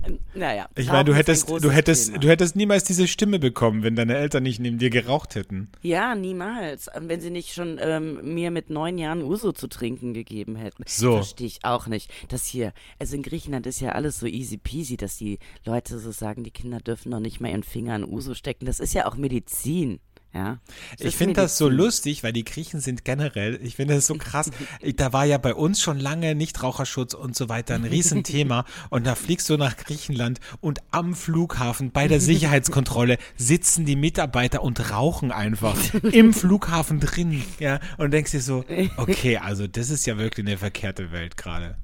Ähm, 0.06 0.20
Naja. 0.36 0.70
Ich 0.76 0.88
meine, 0.88 1.06
du 1.06 1.16
hättest, 1.16 1.50
du 1.50 1.72
hättest, 1.72 2.08
Thema. 2.10 2.20
du 2.20 2.28
hättest 2.30 2.56
niemals 2.56 2.84
diese 2.84 3.08
Stimme 3.08 3.40
bekommen, 3.40 3.82
wenn 3.84 3.96
deine 3.96 4.16
Eltern 4.16 4.44
nicht 4.44 4.60
neben 4.60 4.78
dir 4.78 4.90
geraucht 4.92 5.34
hätten. 5.36 5.70
Ja, 5.82 6.14
niemals. 6.14 6.90
Ähm, 6.94 7.10
Wenn 7.10 7.22
sie 7.22 7.32
nicht 7.32 7.54
schon 7.54 7.80
ähm, 7.82 8.34
mir 8.36 8.52
mit 8.52 8.70
neun 8.70 8.98
Jahren 9.00 9.24
Uso 9.24 9.52
zu 9.52 9.68
trinken 9.68 10.14
gegeben 10.14 10.56
hätten. 10.56 10.84
So. 10.86 11.14
Verstehe 11.16 11.48
ich 11.48 11.60
auch 11.66 11.88
nicht. 11.88 12.12
Das 12.30 12.46
hier, 12.46 12.74
also 13.00 13.16
in 13.16 13.24
Griechenland 13.24 13.66
ist 13.66 13.80
ja 13.80 13.94
alles 13.94 14.20
so 14.20 14.28
easy 14.28 14.58
peasy, 14.58 14.98
dass 14.98 15.18
die 15.18 15.40
Leute 15.66 15.98
so 16.00 16.12
sagen, 16.12 16.44
die 16.44 16.52
Kinder 16.52 16.80
dürfen 16.80 17.10
noch 17.10 17.20
nicht 17.20 17.42
mal 17.42 17.50
ihren 17.50 17.64
Finger 17.64 17.96
in 17.96 18.06
Uso 18.06 18.36
stecken. 18.36 18.66
Das 18.66 18.80
ist 18.80 18.94
ja 18.94 19.08
auch 19.08 19.16
Medizin. 19.16 20.00
Ja. 20.38 20.60
Ich 21.00 21.17
finde 21.17 21.34
das 21.34 21.58
so 21.58 21.67
lustig, 21.67 22.22
weil 22.22 22.32
die 22.32 22.46
Griechen 22.46 22.79
sind 22.79 23.03
generell, 23.03 23.60
ich 23.63 23.75
finde 23.75 23.96
das 23.96 24.06
so 24.06 24.13
krass. 24.15 24.51
da 24.96 25.12
war 25.12 25.25
ja 25.25 25.39
bei 25.39 25.56
uns 25.56 25.82
schon 25.82 26.00
lange 26.00 26.36
Nichtraucherschutz 26.36 27.15
und 27.15 27.36
so 27.36 27.50
weiter 27.50 27.74
ein 27.74 27.84
Riesenthema. 27.84 28.63
und 28.91 29.08
da 29.08 29.15
fliegst 29.15 29.50
du 29.50 29.58
nach 29.58 29.77
Griechenland 29.77 30.39
und 30.62 30.82
am 30.91 31.15
Flughafen 31.15 31.89
bei 31.89 32.08
der 32.08 32.22
Sicherheitskontrolle 32.22 33.17
sitzen 33.36 33.86
die 33.86 33.96
Mitarbeiter 33.96 34.62
und 34.62 34.91
rauchen 34.91 35.32
einfach 35.32 35.75
im 36.03 36.34
Flughafen 36.34 37.00
drin. 37.00 37.44
Ja, 37.60 37.79
und 37.98 38.12
denkst 38.12 38.32
dir 38.32 38.41
so, 38.41 38.63
okay, 38.98 39.38
also 39.38 39.65
das 39.65 39.89
ist 39.89 40.06
ja 40.06 40.20
wirklich 40.20 40.46
eine 40.46 40.58
verkehrte 40.60 41.12
Welt 41.12 41.36
gerade. 41.36 41.77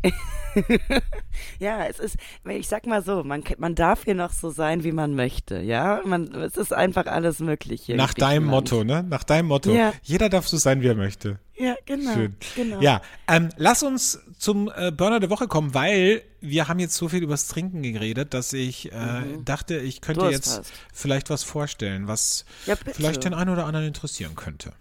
ja, 1.57 1.85
es 1.87 1.97
ist, 1.97 2.17
ich 2.47 2.67
sag 2.67 2.85
mal 2.85 3.03
so, 3.03 3.23
man, 3.23 3.43
man 3.57 3.73
darf 3.73 4.03
hier 4.03 4.13
noch 4.13 4.31
so 4.31 4.51
sein, 4.51 4.83
wie 4.83 4.91
man 4.91 5.15
möchte. 5.15 5.59
Ja, 5.59 6.01
man, 6.05 6.35
es 6.35 6.55
ist 6.55 6.71
einfach 6.71 7.07
alles 7.07 7.39
möglich 7.39 7.81
hier. 7.85 7.95
Nach 7.95 8.13
deinem 8.13 8.42
deinem 8.43 8.51
Motto, 8.51 8.83
ne? 8.83 9.03
Nach 9.03 9.23
deinem 9.23 9.47
Motto. 9.47 9.71
Ja. 9.71 9.93
Jeder 10.03 10.29
darf 10.29 10.47
so 10.47 10.57
sein, 10.57 10.81
wie 10.81 10.87
er 10.87 10.95
möchte. 10.95 11.39
Ja, 11.55 11.75
genau. 11.85 12.13
Schön. 12.13 12.35
genau. 12.55 12.81
Ja, 12.81 13.01
ähm, 13.27 13.49
lass 13.57 13.83
uns 13.83 14.19
zum 14.37 14.71
äh, 14.75 14.91
Burner 14.91 15.19
der 15.19 15.29
Woche 15.29 15.47
kommen, 15.47 15.73
weil 15.73 16.23
wir 16.41 16.67
haben 16.67 16.79
jetzt 16.79 16.95
so 16.95 17.09
viel 17.09 17.23
übers 17.23 17.47
Trinken 17.47 17.83
geredet, 17.83 18.33
dass 18.33 18.53
ich 18.53 18.91
äh, 18.91 18.95
mhm. 18.95 19.45
dachte, 19.45 19.77
ich 19.77 20.01
könnte 20.01 20.25
jetzt 20.25 20.59
hast. 20.59 20.73
vielleicht 20.93 21.29
was 21.29 21.43
vorstellen, 21.43 22.07
was 22.07 22.45
ja, 22.65 22.75
vielleicht 22.75 23.23
den 23.23 23.33
einen 23.33 23.51
oder 23.51 23.65
anderen 23.65 23.87
interessieren 23.87 24.35
könnte. 24.35 24.73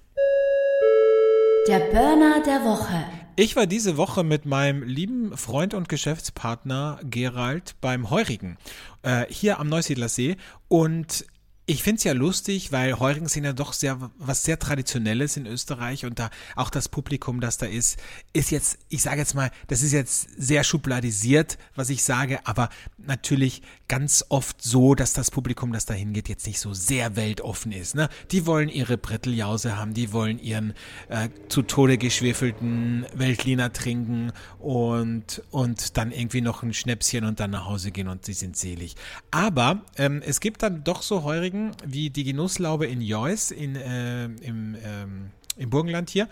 Der 1.68 1.78
Burner 1.78 2.42
der 2.44 2.64
Woche. 2.64 3.04
Ich 3.36 3.54
war 3.54 3.66
diese 3.66 3.96
Woche 3.96 4.24
mit 4.24 4.46
meinem 4.46 4.82
lieben 4.82 5.36
Freund 5.36 5.74
und 5.74 5.88
Geschäftspartner 5.88 6.98
Gerald 7.04 7.76
beim 7.80 8.10
Heurigen 8.10 8.58
äh, 9.02 9.24
hier 9.28 9.60
am 9.60 9.68
Neusiedlersee 9.68 10.36
und 10.68 11.24
ich 11.72 11.82
finde 11.82 11.98
es 11.98 12.04
ja 12.04 12.12
lustig, 12.12 12.70
weil 12.70 12.98
Heurigen 12.98 13.28
sind 13.28 13.44
ja 13.44 13.54
doch 13.54 13.72
sehr 13.72 14.10
was 14.18 14.44
sehr 14.44 14.58
Traditionelles 14.58 15.38
in 15.38 15.46
Österreich 15.46 16.04
und 16.04 16.18
da 16.18 16.28
auch 16.54 16.68
das 16.68 16.88
Publikum, 16.88 17.40
das 17.40 17.56
da 17.56 17.66
ist, 17.66 17.98
ist 18.34 18.50
jetzt, 18.50 18.78
ich 18.90 19.02
sage 19.02 19.18
jetzt 19.18 19.34
mal, 19.34 19.50
das 19.68 19.82
ist 19.82 19.92
jetzt 19.92 20.28
sehr 20.36 20.64
schubladisiert, 20.64 21.56
was 21.74 21.88
ich 21.88 22.04
sage, 22.04 22.40
aber 22.44 22.68
natürlich 22.98 23.62
ganz 23.88 24.24
oft 24.28 24.62
so, 24.62 24.94
dass 24.94 25.12
das 25.12 25.30
Publikum, 25.30 25.72
das 25.72 25.86
da 25.86 25.94
hingeht, 25.94 26.28
jetzt 26.28 26.46
nicht 26.46 26.60
so 26.60 26.74
sehr 26.74 27.16
weltoffen 27.16 27.72
ist. 27.72 27.94
Ne? 27.94 28.08
Die 28.30 28.46
wollen 28.46 28.68
ihre 28.68 28.98
Bretteljause 28.98 29.76
haben, 29.76 29.94
die 29.94 30.12
wollen 30.12 30.38
ihren 30.38 30.74
äh, 31.08 31.28
zu 31.48 31.62
Tode 31.62 31.98
geschwefelten 31.98 33.06
Weltliner 33.14 33.72
trinken 33.72 34.32
und, 34.58 35.42
und 35.50 35.96
dann 35.96 36.12
irgendwie 36.12 36.40
noch 36.40 36.62
ein 36.62 36.74
Schnäpschen 36.74 37.24
und 37.24 37.40
dann 37.40 37.50
nach 37.50 37.66
Hause 37.66 37.90
gehen 37.90 38.08
und 38.08 38.24
sie 38.24 38.32
sind 38.34 38.56
selig. 38.56 38.94
Aber 39.30 39.82
ähm, 39.96 40.22
es 40.24 40.40
gibt 40.40 40.62
dann 40.62 40.84
doch 40.84 41.02
so 41.02 41.22
Heurigen, 41.22 41.61
Wie 41.84 42.10
die 42.10 42.24
Genusslaube 42.24 42.86
in 42.86 43.00
Joyce 43.00 43.50
in, 43.50 43.76
äh, 43.76 44.24
im, 44.24 44.76
ähm, 44.84 45.30
im 45.56 45.70
Burgenland 45.70 46.10
hier 46.10 46.28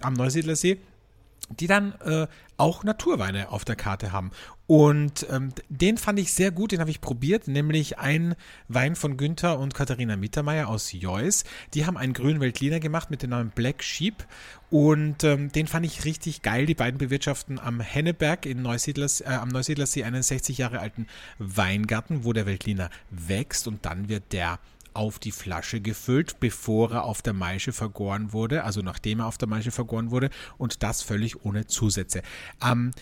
am 0.00 0.14
Neusiedlersee, 0.14 0.78
die 1.60 1.66
dann 1.66 1.92
äh, 2.00 2.26
auch 2.56 2.84
Naturweine 2.84 3.50
auf 3.50 3.64
der 3.64 3.76
Karte 3.76 4.12
haben. 4.12 4.30
Und 4.72 5.26
ähm, 5.28 5.52
den 5.68 5.98
fand 5.98 6.18
ich 6.18 6.32
sehr 6.32 6.50
gut, 6.50 6.72
den 6.72 6.80
habe 6.80 6.88
ich 6.88 7.02
probiert, 7.02 7.46
nämlich 7.46 7.98
ein 7.98 8.34
Wein 8.68 8.96
von 8.96 9.18
Günther 9.18 9.58
und 9.58 9.74
Katharina 9.74 10.16
Mittermeier 10.16 10.68
aus 10.68 10.92
Joyce. 10.94 11.44
Die 11.74 11.84
haben 11.84 11.98
einen 11.98 12.14
grünen 12.14 12.40
Weltliner 12.40 12.80
gemacht 12.80 13.10
mit 13.10 13.22
dem 13.22 13.28
Namen 13.28 13.50
Black 13.54 13.82
Sheep 13.82 14.26
und 14.70 15.24
ähm, 15.24 15.52
den 15.52 15.66
fand 15.66 15.84
ich 15.84 16.06
richtig 16.06 16.40
geil. 16.40 16.64
Die 16.64 16.74
beiden 16.74 16.96
bewirtschaften 16.96 17.58
am 17.58 17.80
Henneberg 17.80 18.46
in 18.46 18.62
Neusiedlers, 18.62 19.20
äh, 19.20 19.26
am 19.26 19.50
Neusiedlersee 19.50 20.04
einen 20.04 20.22
60 20.22 20.56
Jahre 20.56 20.80
alten 20.80 21.06
Weingarten, 21.38 22.24
wo 22.24 22.32
der 22.32 22.46
Weltliner 22.46 22.88
wächst 23.10 23.68
und 23.68 23.84
dann 23.84 24.08
wird 24.08 24.32
der 24.32 24.58
auf 24.94 25.18
die 25.18 25.32
Flasche 25.32 25.82
gefüllt, 25.82 26.40
bevor 26.40 26.92
er 26.92 27.04
auf 27.04 27.20
der 27.20 27.34
Maische 27.34 27.74
vergoren 27.74 28.32
wurde, 28.32 28.64
also 28.64 28.80
nachdem 28.80 29.20
er 29.20 29.26
auf 29.26 29.36
der 29.36 29.48
Maische 29.48 29.70
vergoren 29.70 30.10
wurde 30.10 30.30
und 30.56 30.82
das 30.82 31.02
völlig 31.02 31.44
ohne 31.44 31.66
Zusätze. 31.66 32.22
Ähm, 32.64 32.92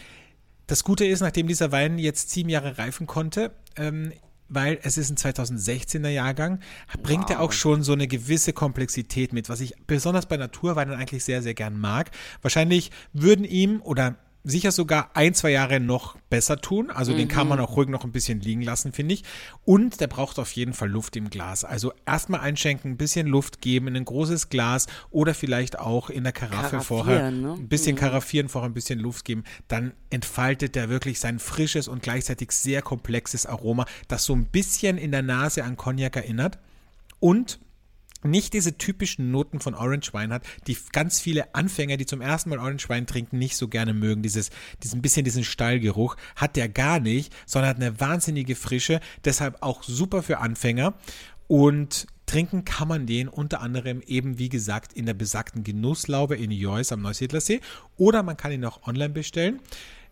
das 0.70 0.84
Gute 0.84 1.04
ist, 1.04 1.20
nachdem 1.20 1.48
dieser 1.48 1.72
Wein 1.72 1.98
jetzt 1.98 2.30
sieben 2.30 2.48
Jahre 2.48 2.78
reifen 2.78 3.08
konnte, 3.08 3.50
ähm, 3.76 4.12
weil 4.48 4.78
es 4.82 4.98
ist 4.98 5.10
ein 5.10 5.16
2016er 5.16 6.08
Jahrgang, 6.08 6.60
bringt 7.02 7.24
wow. 7.24 7.30
er 7.30 7.40
auch 7.40 7.50
schon 7.50 7.82
so 7.82 7.92
eine 7.92 8.06
gewisse 8.06 8.52
Komplexität 8.52 9.32
mit, 9.32 9.48
was 9.48 9.60
ich 9.60 9.74
besonders 9.88 10.26
bei 10.26 10.36
Naturweinen 10.36 10.94
eigentlich 10.94 11.24
sehr, 11.24 11.42
sehr 11.42 11.54
gern 11.54 11.78
mag. 11.78 12.12
Wahrscheinlich 12.40 12.92
würden 13.12 13.44
ihm 13.44 13.80
oder 13.82 14.16
sicher 14.42 14.72
sogar 14.72 15.10
ein, 15.14 15.34
zwei 15.34 15.50
Jahre 15.50 15.80
noch 15.80 16.16
besser 16.30 16.60
tun. 16.60 16.90
Also 16.90 17.12
mhm. 17.12 17.18
den 17.18 17.28
kann 17.28 17.48
man 17.48 17.58
mhm. 17.58 17.64
auch 17.64 17.76
ruhig 17.76 17.88
noch 17.88 18.04
ein 18.04 18.12
bisschen 18.12 18.40
liegen 18.40 18.62
lassen, 18.62 18.92
finde 18.92 19.14
ich. 19.14 19.24
Und 19.64 20.00
der 20.00 20.06
braucht 20.06 20.38
auf 20.38 20.52
jeden 20.52 20.72
Fall 20.72 20.88
Luft 20.88 21.16
im 21.16 21.30
Glas. 21.30 21.64
Also 21.64 21.92
erstmal 22.06 22.40
einschenken, 22.40 22.92
ein 22.92 22.96
bisschen 22.96 23.26
Luft 23.26 23.60
geben 23.60 23.88
in 23.88 23.96
ein 23.96 24.04
großes 24.04 24.48
Glas 24.48 24.86
oder 25.10 25.34
vielleicht 25.34 25.78
auch 25.78 26.10
in 26.10 26.24
der 26.24 26.32
Karaffe 26.32 26.80
vorher 26.80 27.30
ne? 27.30 27.54
ein 27.54 27.68
bisschen 27.68 27.96
mhm. 27.96 28.00
karaffieren, 28.00 28.48
vorher 28.48 28.70
ein 28.70 28.74
bisschen 28.74 28.98
Luft 28.98 29.24
geben. 29.24 29.44
Dann 29.68 29.92
entfaltet 30.08 30.74
der 30.74 30.88
wirklich 30.88 31.20
sein 31.20 31.38
frisches 31.38 31.88
und 31.88 32.02
gleichzeitig 32.02 32.52
sehr 32.52 32.82
komplexes 32.82 33.46
Aroma, 33.46 33.86
das 34.08 34.24
so 34.24 34.34
ein 34.34 34.46
bisschen 34.46 34.98
in 34.98 35.10
der 35.10 35.22
Nase 35.22 35.64
an 35.64 35.76
Cognac 35.76 36.16
erinnert. 36.16 36.58
Und 37.18 37.60
nicht 38.22 38.52
diese 38.52 38.76
typischen 38.76 39.30
Noten 39.30 39.60
von 39.60 39.74
Orange 39.74 40.12
Wein 40.12 40.32
hat, 40.32 40.42
die 40.66 40.76
ganz 40.92 41.20
viele 41.20 41.54
Anfänger, 41.54 41.96
die 41.96 42.06
zum 42.06 42.20
ersten 42.20 42.50
Mal 42.50 42.58
Orange 42.58 42.88
Wein 42.88 43.06
trinken, 43.06 43.38
nicht 43.38 43.56
so 43.56 43.68
gerne 43.68 43.94
mögen. 43.94 44.22
Dieses, 44.22 44.50
diesen 44.82 45.02
bisschen 45.02 45.24
diesen 45.24 45.44
Stallgeruch 45.44 46.16
hat 46.36 46.56
der 46.56 46.68
gar 46.68 47.00
nicht, 47.00 47.34
sondern 47.46 47.70
hat 47.70 47.76
eine 47.76 48.00
wahnsinnige 48.00 48.56
Frische, 48.56 49.00
deshalb 49.24 49.62
auch 49.62 49.82
super 49.82 50.22
für 50.22 50.38
Anfänger. 50.38 50.94
Und 51.48 52.06
trinken 52.26 52.64
kann 52.64 52.86
man 52.86 53.06
den 53.06 53.26
unter 53.26 53.60
anderem 53.60 54.02
eben, 54.02 54.38
wie 54.38 54.48
gesagt, 54.48 54.92
in 54.92 55.04
der 55.04 55.14
besagten 55.14 55.64
Genusslaube 55.64 56.36
in 56.36 56.52
Joyce 56.52 56.92
am 56.92 57.02
Neusiedlersee 57.02 57.60
oder 57.96 58.22
man 58.22 58.36
kann 58.36 58.52
ihn 58.52 58.64
auch 58.64 58.86
online 58.86 59.12
bestellen. 59.12 59.60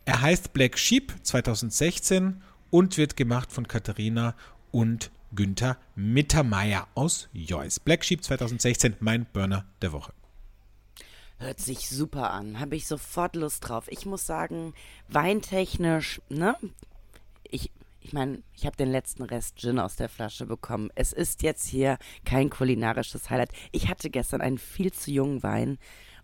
Er 0.05 0.21
heißt 0.21 0.53
Black 0.53 0.79
Sheep 0.79 1.15
2016 1.23 2.43
und 2.71 2.97
wird 2.97 3.17
gemacht 3.17 3.53
von 3.53 3.69
Katharina 3.69 4.35
und 4.73 5.11
Günther 5.35 5.79
Mittermeier 5.95 6.89
aus 6.95 7.29
Joyce. 7.33 7.81
Black 7.81 8.05
Sheep 8.05 8.23
2016, 8.25 8.97
mein 9.01 9.27
Burner 9.33 9.65
der 9.83 9.93
Woche. 9.93 10.13
Hört 11.39 11.61
sich 11.61 11.89
super 11.89 12.33
an. 12.33 12.59
Habe 12.59 12.75
ich 12.75 12.87
sofort 12.87 13.37
Lust 13.37 13.69
drauf. 13.69 13.85
Ich 13.89 14.07
muss 14.07 14.27
sagen, 14.27 14.75
weintechnisch, 15.09 16.21
ne? 16.29 16.57
Ich, 17.45 17.71
ich 18.01 18.13
meine, 18.13 18.43
ich 18.57 18.67
habe 18.67 18.77
den 18.77 18.91
letzten 18.91 19.23
Rest 19.23 19.57
Gin 19.57 19.79
aus 19.79 19.95
der 19.95 20.09
Flasche 20.09 20.47
bekommen. 20.47 20.91
Es 20.97 21.13
ist 21.13 21.43
jetzt 21.43 21.69
hier 21.69 21.99
kein 22.25 22.51
kulinarisches 22.51 23.31
Highlight. 23.31 23.53
Ich 23.71 23.89
hatte 23.89 24.11
gestern 24.11 24.41
einen 24.41 24.59
viel 24.59 24.93
zu 24.93 25.13
jungen 25.13 25.43
Wein 25.45 25.79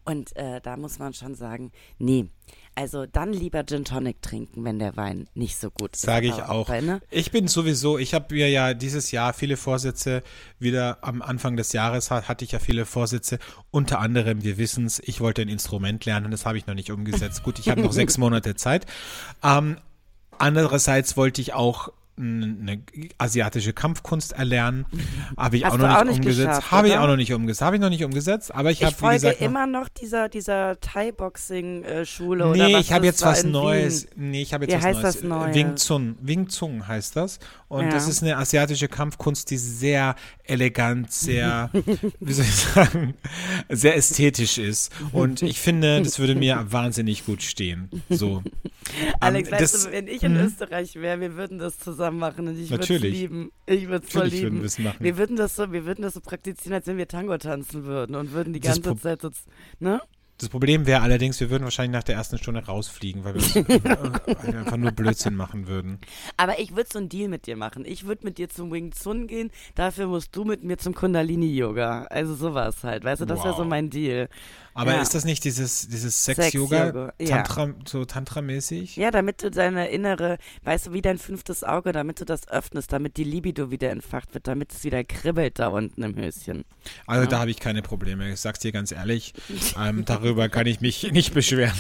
und 0.05 0.37
äh, 0.37 0.61
da 0.61 0.77
muss 0.77 0.99
man 0.99 1.15
schon 1.15 1.35
sagen, 1.35 1.73
nee, 1.99 2.27
also 2.75 3.07
dann 3.07 3.33
lieber 3.33 3.65
Gin 3.65 3.85
Tonic 3.85 4.21
trinken, 4.21 4.65
wenn 4.65 4.79
der 4.79 4.97
Wein 4.97 5.29
nicht 5.35 5.57
so 5.57 5.71
gut 5.71 5.95
ist. 5.95 6.03
Sage 6.03 6.27
ich 6.27 6.43
auch. 6.43 6.69
ne? 6.69 7.01
Ich 7.11 7.31
bin 7.31 7.49
sowieso, 7.49 7.99
ich 7.99 8.15
habe 8.15 8.35
mir 8.35 8.51
ja 8.51 8.75
dieses 8.75 9.13
Jahr 9.13 9.33
viele 9.33 9.57
Vorsätze, 9.57 10.23
wieder 10.59 10.99
am 11.03 11.23
Anfang 11.23 11.57
des 11.57 11.73
Jahres 11.73 12.11
hatte 12.11 12.45
ich 12.45 12.53
ja 12.53 12.59
viele 12.59 12.85
Vorsätze. 12.85 13.39
Unter 13.71 14.01
anderem, 14.01 14.43
wir 14.43 14.59
wissen 14.59 14.87
es, 14.87 15.01
ich 15.01 15.21
wollte 15.21 15.43
ein 15.43 15.49
Instrument 15.49 16.05
lernen, 16.05 16.31
das 16.31 16.45
habe 16.45 16.59
ich 16.59 16.67
noch 16.67 16.75
nicht 16.75 16.91
umgesetzt. 16.91 17.43
Gut, 17.43 17.59
ich 17.59 17.69
habe 17.69 17.81
noch 17.81 17.93
sechs 17.95 18.19
Monate 18.19 18.57
Zeit. 18.57 18.87
Ähm, 19.43 19.79
andererseits 20.39 21.17
wollte 21.17 21.41
ich 21.41 21.55
auch 21.55 21.91
eine 22.17 22.81
asiatische 23.19 23.73
Kampfkunst 23.73 24.33
erlernen. 24.33 24.87
Habe 25.37 25.57
ich 25.57 25.67
auch 25.67 25.77
noch 25.77 25.89
nicht, 25.89 25.97
auch 25.97 26.05
nicht 26.05 26.19
umgesetzt. 26.19 26.71
Habe 26.71 26.89
ich 26.89 26.97
auch 26.97 27.07
noch 27.07 27.17
nicht 27.17 27.33
umgesetzt. 27.33 27.63
Habe 27.63 27.77
ich 27.77 27.83
noch 27.83 27.91
nicht 27.91 28.05
umgesetzt. 28.05 28.55
Aber 28.55 28.71
ich 28.71 28.85
habe 28.85 28.95
wie 29.01 29.15
gesagt 29.15 29.41
immer 29.41 29.67
noch 29.67 29.89
dieser 29.89 30.29
dieser 30.29 30.81
Thai-Boxing-Schule 30.81 32.45
nee, 32.45 32.51
oder 32.51 32.73
was 32.73 32.81
ich 32.85 32.93
habe 32.93 33.05
jetzt 33.07 33.25
was 33.25 33.45
Neues. 33.45 34.07
Wien? 34.15 34.31
Nee, 34.31 34.43
ich 34.43 34.55
habe 34.55 34.67
jetzt 34.67 34.73
wie 34.73 34.77
was 34.77 34.85
heißt 34.85 35.03
Neues. 35.03 35.15
Das 35.15 35.25
Neue? 35.25 35.55
Wing 35.55 35.77
Chun. 35.77 36.17
Wing 36.21 36.49
Chun 36.49 36.87
heißt 36.87 37.17
das. 37.17 37.39
Und 37.69 37.87
ja. 37.87 37.91
das 37.91 38.07
ist 38.07 38.23
eine 38.23 38.37
asiatische 38.37 38.87
Kampfkunst, 38.87 39.51
die 39.51 39.57
sehr 39.57 40.15
elegant, 40.45 41.11
sehr, 41.11 41.71
wie 42.21 42.33
soll 42.33 42.45
ich 42.45 42.55
sagen, 42.55 43.15
sehr 43.69 43.97
ästhetisch 43.97 44.59
ist. 44.59 44.93
Und 45.13 45.43
ich 45.43 45.61
finde, 45.61 46.01
das 46.03 46.19
würde 46.19 46.37
mir 46.37 46.67
wahnsinnig 46.71 47.27
gut 47.27 47.43
stehen. 47.43 47.91
So. 48.09 48.43
Alex, 49.21 49.51
um, 49.51 49.59
weißt 49.59 49.87
du, 49.87 49.93
wenn 49.93 50.09
ich 50.09 50.23
in 50.23 50.35
mhm. 50.35 50.47
Österreich 50.47 50.97
wäre, 50.97 51.21
wir 51.21 51.37
würden 51.37 51.59
das 51.59 51.79
zusammen 51.79 52.19
machen 52.19 52.49
und 52.49 52.59
ich 52.59 52.71
würde 52.71 52.95
es 52.95 53.03
lieben. 53.03 53.53
Ich 53.67 53.89
würde 53.89 54.07
es 54.07 54.13
voll 54.13 54.27
lieben. 54.27 54.63
Wir, 54.63 54.95
wir, 54.99 55.17
würden 55.17 55.37
das 55.37 55.57
so, 55.57 55.73
wir 55.73 55.85
würden 55.85 56.03
das 56.03 56.15
so 56.15 56.21
praktizieren, 56.21 56.75
als 56.75 56.87
wenn 56.87 56.97
wir 56.97 57.09
Tango 57.09 57.37
tanzen 57.39 57.85
würden 57.85 58.17
und 58.17 58.33
würden 58.33 58.53
die 58.53 58.61
ganze 58.61 58.97
Zeit 58.97 59.23
so, 59.23 59.31
ne? 59.81 60.01
Das 60.39 60.49
Problem 60.49 60.85
wäre 60.87 61.01
allerdings, 61.03 61.39
wir 61.39 61.49
würden 61.49 61.63
wahrscheinlich 61.63 61.93
nach 61.93 62.03
der 62.03 62.17
ersten 62.17 62.39
Stunde 62.39 62.65
rausfliegen, 62.67 63.23
weil 63.23 63.37
wir 63.37 63.41
einfach 64.59 64.77
nur 64.77 64.91
Blödsinn 64.91 65.37
machen 65.37 65.69
würden. 65.69 65.99
Aber 66.37 66.59
ich 66.59 66.75
würde 66.75 66.89
so 66.93 66.99
einen 66.99 67.09
Deal 67.09 67.29
mit 67.29 67.47
dir 67.47 67.57
machen. 67.57 67.85
Ich 67.87 68.05
würde 68.05 68.25
mit 68.25 68.39
dir 68.39 68.49
zum 68.49 68.73
Wing 68.73 68.91
Chun 68.91 69.29
gehen, 69.29 69.53
dafür 69.77 70.09
musst 70.09 70.35
du 70.35 70.45
mit 70.45 70.65
mir 70.65 70.77
zum 70.77 70.93
Kundalini-Yoga. 70.93 72.07
Also 72.11 72.35
sowas 72.35 72.83
halt, 72.83 73.05
weißt 73.05 73.23
du, 73.23 73.27
das 73.27 73.39
wow. 73.39 73.45
wäre 73.45 73.57
so 73.57 73.65
mein 73.65 73.91
Deal. 73.91 74.29
Aber 74.75 74.95
ja. 74.95 75.01
ist 75.01 75.15
das 75.15 75.25
nicht 75.25 75.45
dieses, 75.45 75.89
dieses 75.89 76.25
Sex-Yoga, 76.25 77.13
Sex 77.17 77.31
Tantra, 77.31 77.67
ja. 77.67 77.75
so 77.87 78.05
Tantra-mäßig? 78.05 78.97
Ja, 78.97 79.13
damit 79.13 79.43
du 79.43 79.51
deine 79.51 79.89
innere, 79.89 80.39
weißt 80.65 80.87
du, 80.87 80.93
wie 80.93 81.01
dein 81.01 81.19
fünftes 81.19 81.63
Auge, 81.63 81.93
damit 81.93 82.21
du 82.21 82.25
das 82.25 82.49
öffnest, 82.49 82.93
damit 82.93 83.17
die 83.17 83.23
Libido 83.23 83.71
wieder 83.71 83.91
entfacht 83.91 84.35
wird, 84.35 84.49
damit 84.49 84.73
es 84.73 84.83
wieder 84.83 85.05
kribbelt 85.05 85.61
da 85.61 85.69
unten 85.69 86.03
im 86.03 86.17
Höschen. 86.17 86.65
Also 87.07 87.23
ja. 87.23 87.29
da 87.29 87.39
habe 87.39 87.53
ich 87.53 87.61
keine 87.61 87.83
Probleme, 87.83 88.33
ich 88.33 88.41
sag's 88.41 88.59
dir 88.59 88.73
ganz 88.73 88.91
ehrlich. 88.91 89.35
ähm, 89.79 90.05
darüber 90.05 90.49
kann 90.49 90.67
ich 90.67 90.81
mich 90.81 91.13
nicht 91.13 91.35
beschweren. 91.35 91.77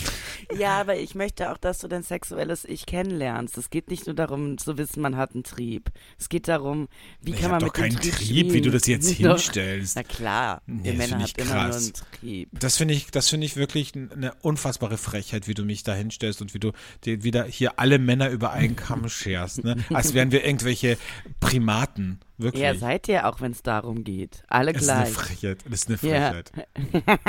Ja, 0.57 0.81
aber 0.81 0.97
ich 0.97 1.17
möchte 1.17 1.51
auch, 1.51 1.59
dass 1.59 1.79
du 1.81 1.89
dein 1.89 2.05
sexuelles 2.05 2.65
Ich 2.65 2.87
kennenlernst. 2.87 3.59
Es 3.59 3.71
geht 3.71 3.91
nicht 3.91 4.07
nur 4.07 4.15
darum 4.15 4.57
zu 4.57 4.79
wissen, 4.79 5.03
man 5.03 5.17
hat 5.17 5.35
einen 5.35 5.43
Trieb. 5.43 5.91
Es 6.19 6.29
geht 6.29 6.47
darum, 6.47 6.87
wie 7.23 7.33
ich 7.33 7.41
kann 7.41 7.51
man 7.51 7.59
doch 7.59 7.67
mit 7.67 7.75
keinen 7.75 7.97
Trieb, 7.97 8.15
Trieb 8.15 8.53
wie 8.53 8.61
du 8.61 8.71
das 8.71 8.87
jetzt 8.87 9.11
hinstellst. 9.11 9.97
Na 9.97 10.05
klar, 10.05 10.63
nee, 10.67 10.91
ihr 10.91 10.95
Männer 10.95 11.21
habt 11.21 11.39
immer 11.39 11.55
nur 11.55 11.75
einen 11.75 11.93
Trieb. 12.21 12.49
Das 12.53 12.77
finde 12.85 12.95
ich, 12.95 13.11
das 13.11 13.31
finde 13.31 13.47
ich 13.47 13.57
wirklich 13.57 13.95
eine 13.95 14.35
unfassbare 14.43 14.99
Frechheit, 14.99 15.49
wie 15.49 15.55
du 15.55 15.65
mich 15.65 15.85
da 15.85 15.95
hinstellst 15.95 16.43
und 16.43 16.53
wie 16.53 16.59
du 16.59 16.73
wieder 17.03 17.45
hier 17.45 17.79
alle 17.79 17.99
Männer 17.99 18.29
über 18.29 18.53
einen 18.53 18.77
Kamm 18.77 19.09
scherst, 19.09 19.65
ne? 19.65 19.77
Als 19.89 20.13
wären 20.13 20.33
wir 20.33 20.45
irgendwelche 20.45 20.99
Primaten. 21.41 22.21
Wirklich. 22.37 22.63
Ja, 22.63 22.75
seid 22.75 23.09
ihr 23.09 23.27
auch, 23.27 23.41
wenn 23.41 23.53
es 23.53 23.63
darum 23.63 24.05
geht. 24.05 24.43
Alle 24.49 24.75
das 24.75 24.83
gleich. 24.83 24.99
Das 24.99 25.09
ist 25.09 25.17
eine 25.17 25.27
Frechheit. 25.27 25.65
Das 25.67 25.81
ist 25.81 25.89
eine 25.89 25.99
Frechheit. 25.99 26.53
Ja. 26.55 27.17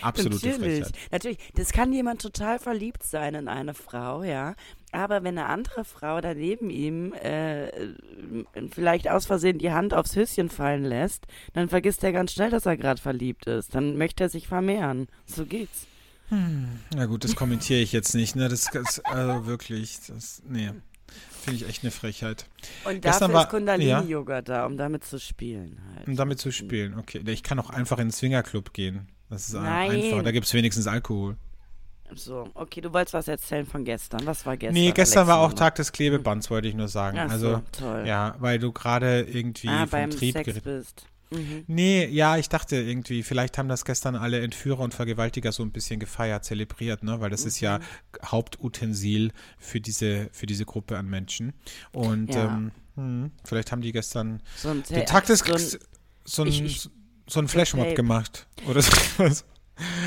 Absolute 0.00 0.48
Natürlich. 0.48 0.84
Frechheit. 0.84 0.98
Natürlich, 1.12 1.38
das 1.54 1.72
kann 1.72 1.92
jemand 1.92 2.22
total 2.22 2.58
verliebt 2.58 3.02
sein 3.02 3.34
in 3.34 3.48
eine 3.48 3.74
Frau, 3.74 4.22
ja. 4.22 4.54
Aber 4.94 5.24
wenn 5.24 5.36
eine 5.36 5.48
andere 5.48 5.84
Frau 5.84 6.20
daneben 6.20 6.70
ihm 6.70 7.12
äh, 7.14 7.66
vielleicht 8.70 9.10
aus 9.10 9.26
Versehen 9.26 9.58
die 9.58 9.72
Hand 9.72 9.92
aufs 9.92 10.14
Höschen 10.14 10.48
fallen 10.48 10.84
lässt, 10.84 11.26
dann 11.52 11.68
vergisst 11.68 12.04
er 12.04 12.12
ganz 12.12 12.32
schnell, 12.32 12.50
dass 12.50 12.64
er 12.64 12.76
gerade 12.76 13.02
verliebt 13.02 13.46
ist. 13.46 13.74
Dann 13.74 13.98
möchte 13.98 14.22
er 14.22 14.28
sich 14.28 14.46
vermehren. 14.46 15.08
So 15.26 15.46
geht's. 15.46 15.88
Hm. 16.28 16.68
Na 16.94 17.06
gut, 17.06 17.24
das 17.24 17.34
kommentiere 17.34 17.80
ich 17.80 17.92
jetzt 17.92 18.14
nicht. 18.14 18.36
Ne? 18.36 18.48
Das 18.48 18.68
ist 18.72 19.04
also 19.04 19.46
wirklich, 19.46 19.98
das, 20.06 20.42
nee. 20.48 20.70
Finde 21.42 21.56
ich 21.56 21.68
echt 21.68 21.82
eine 21.82 21.90
Frechheit. 21.90 22.46
Und 22.84 23.04
dafür 23.04 23.32
war, 23.32 23.44
ist 23.44 23.50
Kundalini-Yoga 23.50 24.36
ja? 24.36 24.42
da, 24.42 24.66
um 24.66 24.76
damit 24.76 25.04
zu 25.04 25.18
spielen 25.18 25.80
halt. 25.94 26.06
Um 26.06 26.14
damit 26.14 26.38
zu 26.38 26.52
spielen, 26.52 26.96
okay. 26.98 27.20
Ich 27.26 27.42
kann 27.42 27.58
auch 27.58 27.68
einfach 27.68 27.98
in 27.98 28.06
den 28.06 28.12
Swingerclub 28.12 28.72
gehen. 28.72 29.08
Das 29.28 29.48
ist 29.48 29.54
Nein. 29.54 29.90
einfach. 29.90 30.22
Da 30.22 30.30
gibt 30.30 30.46
es 30.46 30.54
wenigstens 30.54 30.86
Alkohol. 30.86 31.36
So, 32.14 32.48
okay, 32.54 32.80
du 32.80 32.92
wolltest 32.92 33.14
was 33.14 33.28
erzählen 33.28 33.66
von 33.66 33.84
gestern. 33.84 34.26
Was 34.26 34.44
war 34.46 34.56
gestern? 34.56 34.74
Nee, 34.74 34.92
gestern 34.92 35.20
Alexander? 35.20 35.40
war 35.40 35.48
auch 35.48 35.52
Tag 35.52 35.74
des 35.76 35.90
Klebebands, 35.92 36.50
wollte 36.50 36.68
ich 36.68 36.74
nur 36.74 36.88
sagen. 36.88 37.18
Ach 37.18 37.30
also, 37.30 37.54
so, 37.54 37.62
toll. 37.72 38.04
ja, 38.06 38.36
weil 38.38 38.58
du 38.58 38.72
gerade 38.72 39.22
irgendwie 39.22 39.68
ah, 39.68 39.80
vom 39.80 39.90
beim 39.90 40.10
Trieb 40.10 40.34
Sex 40.34 40.60
bist. 40.60 41.06
Mhm. 41.30 41.64
Nee, 41.66 42.06
ja, 42.06 42.36
ich 42.36 42.48
dachte 42.48 42.76
irgendwie, 42.76 43.22
vielleicht 43.22 43.58
haben 43.58 43.68
das 43.68 43.84
gestern 43.84 44.14
alle 44.14 44.40
Entführer 44.40 44.80
und 44.80 44.94
Vergewaltiger 44.94 45.52
so 45.52 45.62
ein 45.62 45.72
bisschen 45.72 45.98
gefeiert, 45.98 46.44
zelebriert, 46.44 47.02
ne? 47.02 47.20
Weil 47.20 47.30
das 47.30 47.42
mhm. 47.42 47.48
ist 47.48 47.60
ja 47.60 47.78
mhm. 47.78 47.82
Hauptutensil 48.26 49.32
für 49.58 49.80
diese, 49.80 50.28
für 50.32 50.46
diese 50.46 50.64
Gruppe 50.64 50.98
an 50.98 51.08
Menschen. 51.08 51.52
Und 51.92 52.34
ja. 52.34 52.44
ähm, 52.44 52.72
hm, 52.96 53.30
vielleicht 53.44 53.72
haben 53.72 53.82
die 53.82 53.92
gestern 53.92 54.42
so 54.56 54.68
ein 54.68 54.82
den 54.88 55.06
Tag 55.06 55.26
des 55.26 55.40
so 55.40 55.54
ein, 55.54 55.80
so 56.24 56.42
ein, 56.42 56.48
ich, 56.48 56.62
ich, 56.62 56.90
so 57.26 57.40
ein 57.40 57.48
Flashmob 57.48 57.94
gemacht. 57.94 58.46
Oder 58.66 58.82
so. 59.30 59.44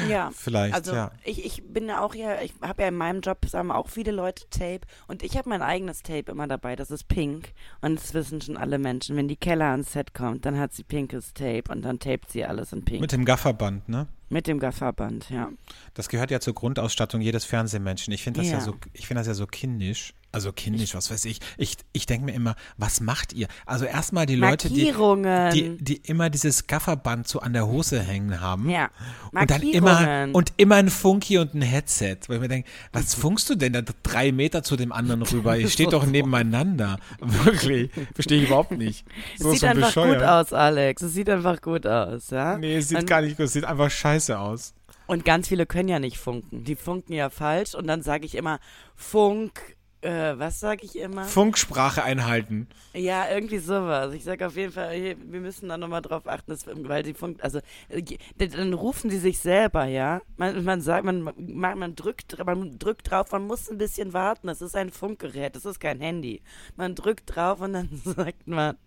Ja, 0.09 0.31
vielleicht. 0.35 0.73
Also 0.73 0.93
ja. 0.93 1.11
ich, 1.23 1.45
ich 1.45 1.63
bin 1.63 1.87
ja 1.87 2.01
auch 2.01 2.15
ja, 2.15 2.41
ich 2.41 2.53
habe 2.61 2.83
ja 2.83 2.87
in 2.87 2.95
meinem 2.95 3.21
Job 3.21 3.45
sagen 3.47 3.71
auch 3.71 3.89
viele 3.89 4.11
Leute 4.11 4.45
Tape 4.49 4.81
und 5.07 5.23
ich 5.23 5.37
habe 5.37 5.49
mein 5.49 5.61
eigenes 5.61 6.03
Tape 6.03 6.31
immer 6.31 6.47
dabei. 6.47 6.75
Das 6.75 6.91
ist 6.91 7.07
pink 7.07 7.53
und 7.81 7.99
das 7.99 8.13
wissen 8.13 8.41
schon 8.41 8.57
alle 8.57 8.79
Menschen. 8.79 9.15
Wenn 9.15 9.27
die 9.27 9.35
Keller 9.35 9.71
ans 9.71 9.93
Set 9.93 10.13
kommt, 10.13 10.45
dann 10.45 10.57
hat 10.57 10.73
sie 10.73 10.83
pinkes 10.83 11.33
Tape 11.33 11.63
und 11.69 11.83
dann 11.83 11.99
tapet 11.99 12.29
sie 12.29 12.45
alles 12.45 12.73
in 12.73 12.83
pink. 12.83 13.01
Mit 13.01 13.11
dem 13.11 13.25
Gafferband, 13.25 13.89
ne? 13.89 14.07
Mit 14.29 14.47
dem 14.47 14.59
Gafferband, 14.59 15.29
ja. 15.29 15.49
Das 15.93 16.09
gehört 16.09 16.31
ja 16.31 16.41
zur 16.41 16.53
Grundausstattung 16.53 17.21
jedes 17.21 17.45
Fernsehmenschen. 17.45 18.13
Ich 18.13 18.23
finde 18.23 18.41
das 18.41 18.49
ja. 18.49 18.57
ja 18.57 18.61
so, 18.61 18.75
ich 18.91 19.07
finde 19.07 19.21
das 19.21 19.27
ja 19.27 19.33
so 19.33 19.47
kindisch. 19.47 20.13
Also 20.37 20.51
kindisch, 20.51 20.93
was 20.93 21.09
weiß 21.09 21.25
ich. 21.25 21.39
Ich, 21.57 21.77
ich 21.93 22.05
denke 22.05 22.25
mir 22.25 22.33
immer, 22.33 22.55
was 22.77 23.01
macht 23.01 23.33
ihr? 23.33 23.47
Also 23.65 23.85
erstmal 23.85 24.27
die 24.27 24.35
Leute, 24.35 24.69
die, 24.69 24.93
die, 24.93 25.77
die 25.79 25.95
immer 26.03 26.29
dieses 26.29 26.67
Gafferband 26.67 27.27
so 27.27 27.39
an 27.39 27.53
der 27.53 27.65
Hose 27.65 27.99
hängen 27.99 28.39
haben. 28.39 28.69
Ja. 28.69 28.91
Und 29.31 29.49
dann 29.49 29.63
immer, 29.63 30.27
und 30.33 30.53
immer 30.57 30.75
ein 30.75 30.91
Funky 30.91 31.39
und 31.39 31.55
ein 31.55 31.63
Headset. 31.63 32.17
Weil 32.27 32.35
ich 32.35 32.41
mir 32.43 32.47
denke, 32.49 32.69
was 32.93 33.15
funkst 33.15 33.49
du 33.49 33.55
denn 33.55 33.73
da 33.73 33.81
drei 34.03 34.31
Meter 34.31 34.61
zu 34.61 34.75
dem 34.75 34.91
anderen 34.91 35.23
rüber? 35.23 35.57
Ihr 35.57 35.69
steht 35.69 35.91
doch 35.93 36.05
nebeneinander. 36.05 36.99
Wirklich. 37.19 37.89
Verstehe 38.13 38.43
ich 38.43 38.47
überhaupt 38.49 38.73
nicht. 38.73 39.07
So, 39.39 39.49
sieht 39.49 39.61
so 39.61 39.65
einfach 39.65 39.87
bescheuert. 39.87 40.19
gut 40.19 40.27
aus, 40.27 40.53
Alex. 40.53 41.01
Es 41.01 41.13
sieht 41.15 41.31
einfach 41.31 41.59
gut 41.63 41.87
aus, 41.87 42.29
ja? 42.29 42.59
Nee, 42.59 42.75
es 42.75 42.89
sieht 42.89 42.99
und, 42.99 43.07
gar 43.07 43.21
nicht 43.21 43.37
gut. 43.37 43.47
Es 43.47 43.53
sieht 43.53 43.65
einfach 43.65 43.89
scheiße 43.89 44.37
aus. 44.37 44.75
Und 45.07 45.25
ganz 45.25 45.47
viele 45.47 45.65
können 45.65 45.89
ja 45.89 45.97
nicht 45.97 46.19
funken. 46.19 46.63
Die 46.63 46.75
funken 46.75 47.13
ja 47.13 47.31
falsch. 47.31 47.73
Und 47.73 47.87
dann 47.87 48.03
sage 48.03 48.27
ich 48.27 48.35
immer, 48.35 48.59
Funk, 48.95 49.76
äh, 50.07 50.39
was 50.39 50.61
sage 50.61 50.85
ich 50.85 50.97
immer? 50.97 51.25
Funksprache 51.25 52.01
einhalten. 52.01 52.67
Ja, 52.93 53.29
irgendwie 53.29 53.57
sowas. 53.57 54.13
Ich 54.13 54.23
sage 54.23 54.47
auf 54.47 54.55
jeden 54.55 54.71
Fall, 54.71 55.17
wir 55.21 55.41
müssen 55.41 55.67
da 55.67 55.77
nochmal 55.77 56.01
drauf 56.01 56.27
achten, 56.27 56.51
dass, 56.51 56.65
weil 56.65 57.03
die 57.03 57.13
Funk, 57.13 57.43
also 57.43 57.59
äh, 57.89 58.03
dann 58.37 58.73
rufen 58.73 59.09
sie 59.09 59.19
sich 59.19 59.39
selber, 59.39 59.85
ja. 59.85 60.21
Man, 60.37 60.63
man 60.63 60.81
sagt, 60.81 61.03
man, 61.03 61.23
man, 61.37 61.77
man, 61.77 61.95
drückt, 61.95 62.37
man 62.45 62.79
drückt 62.79 63.11
drauf, 63.11 63.31
man 63.33 63.47
muss 63.47 63.69
ein 63.69 63.77
bisschen 63.77 64.13
warten. 64.13 64.47
Das 64.47 64.61
ist 64.61 64.75
ein 64.75 64.91
Funkgerät, 64.91 65.55
das 65.57 65.65
ist 65.65 65.79
kein 65.79 65.99
Handy. 65.99 66.41
Man 66.77 66.95
drückt 66.95 67.35
drauf 67.35 67.59
und 67.59 67.73
dann 67.73 67.89
sagt 68.05 68.47
man. 68.47 68.77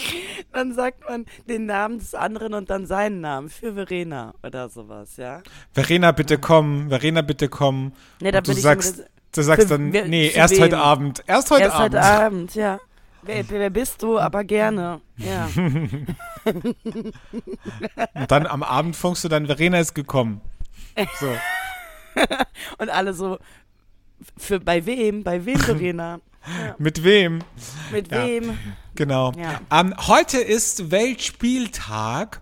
dann 0.52 0.74
sagt 0.74 1.08
man 1.08 1.26
den 1.48 1.66
Namen 1.66 1.98
des 1.98 2.14
anderen 2.14 2.54
und 2.54 2.70
dann 2.70 2.86
seinen 2.86 3.20
Namen 3.20 3.48
für 3.48 3.74
Verena 3.74 4.34
oder 4.42 4.68
sowas, 4.68 5.16
ja. 5.16 5.42
Verena, 5.72 6.12
bitte 6.12 6.38
komm, 6.38 6.88
Verena, 6.88 7.22
bitte 7.22 7.48
komm. 7.48 7.92
Nee, 8.20 8.30
da 8.30 8.40
du 8.40 8.52
sagst, 8.52 9.04
du 9.32 9.42
sagst 9.42 9.70
dann, 9.70 9.90
nee, 9.90 10.30
erst 10.30 10.54
wem? 10.54 10.62
heute 10.62 10.78
Abend. 10.78 11.22
Erst 11.26 11.50
heute 11.50 11.64
erst 11.64 11.76
Abend. 11.76 11.94
Erst 11.94 12.08
heute 12.10 12.24
Abend, 12.24 12.54
ja. 12.54 12.80
Wer, 13.24 13.48
wer, 13.48 13.70
bist 13.70 14.02
du? 14.02 14.18
Aber 14.18 14.42
gerne. 14.42 15.00
Ja. 15.16 15.48
und 16.44 16.74
dann 18.28 18.46
am 18.48 18.64
Abend 18.64 18.96
funkst 18.96 19.22
du 19.22 19.28
dann, 19.28 19.46
Verena 19.46 19.78
ist 19.78 19.94
gekommen. 19.94 20.40
So. 21.20 21.28
und 22.78 22.90
alle 22.90 23.14
so, 23.14 23.38
für 24.36 24.58
bei 24.58 24.84
wem? 24.84 25.22
Bei 25.22 25.44
wem, 25.44 25.58
Verena? 25.60 26.20
Ja. 26.46 26.74
Mit 26.78 27.04
wem? 27.04 27.40
Mit 27.90 28.10
ja. 28.10 28.26
wem? 28.26 28.58
Genau. 28.94 29.32
Ja. 29.32 29.60
Ähm, 29.70 29.94
heute 30.06 30.38
ist 30.38 30.90
Weltspieltag 30.90 32.40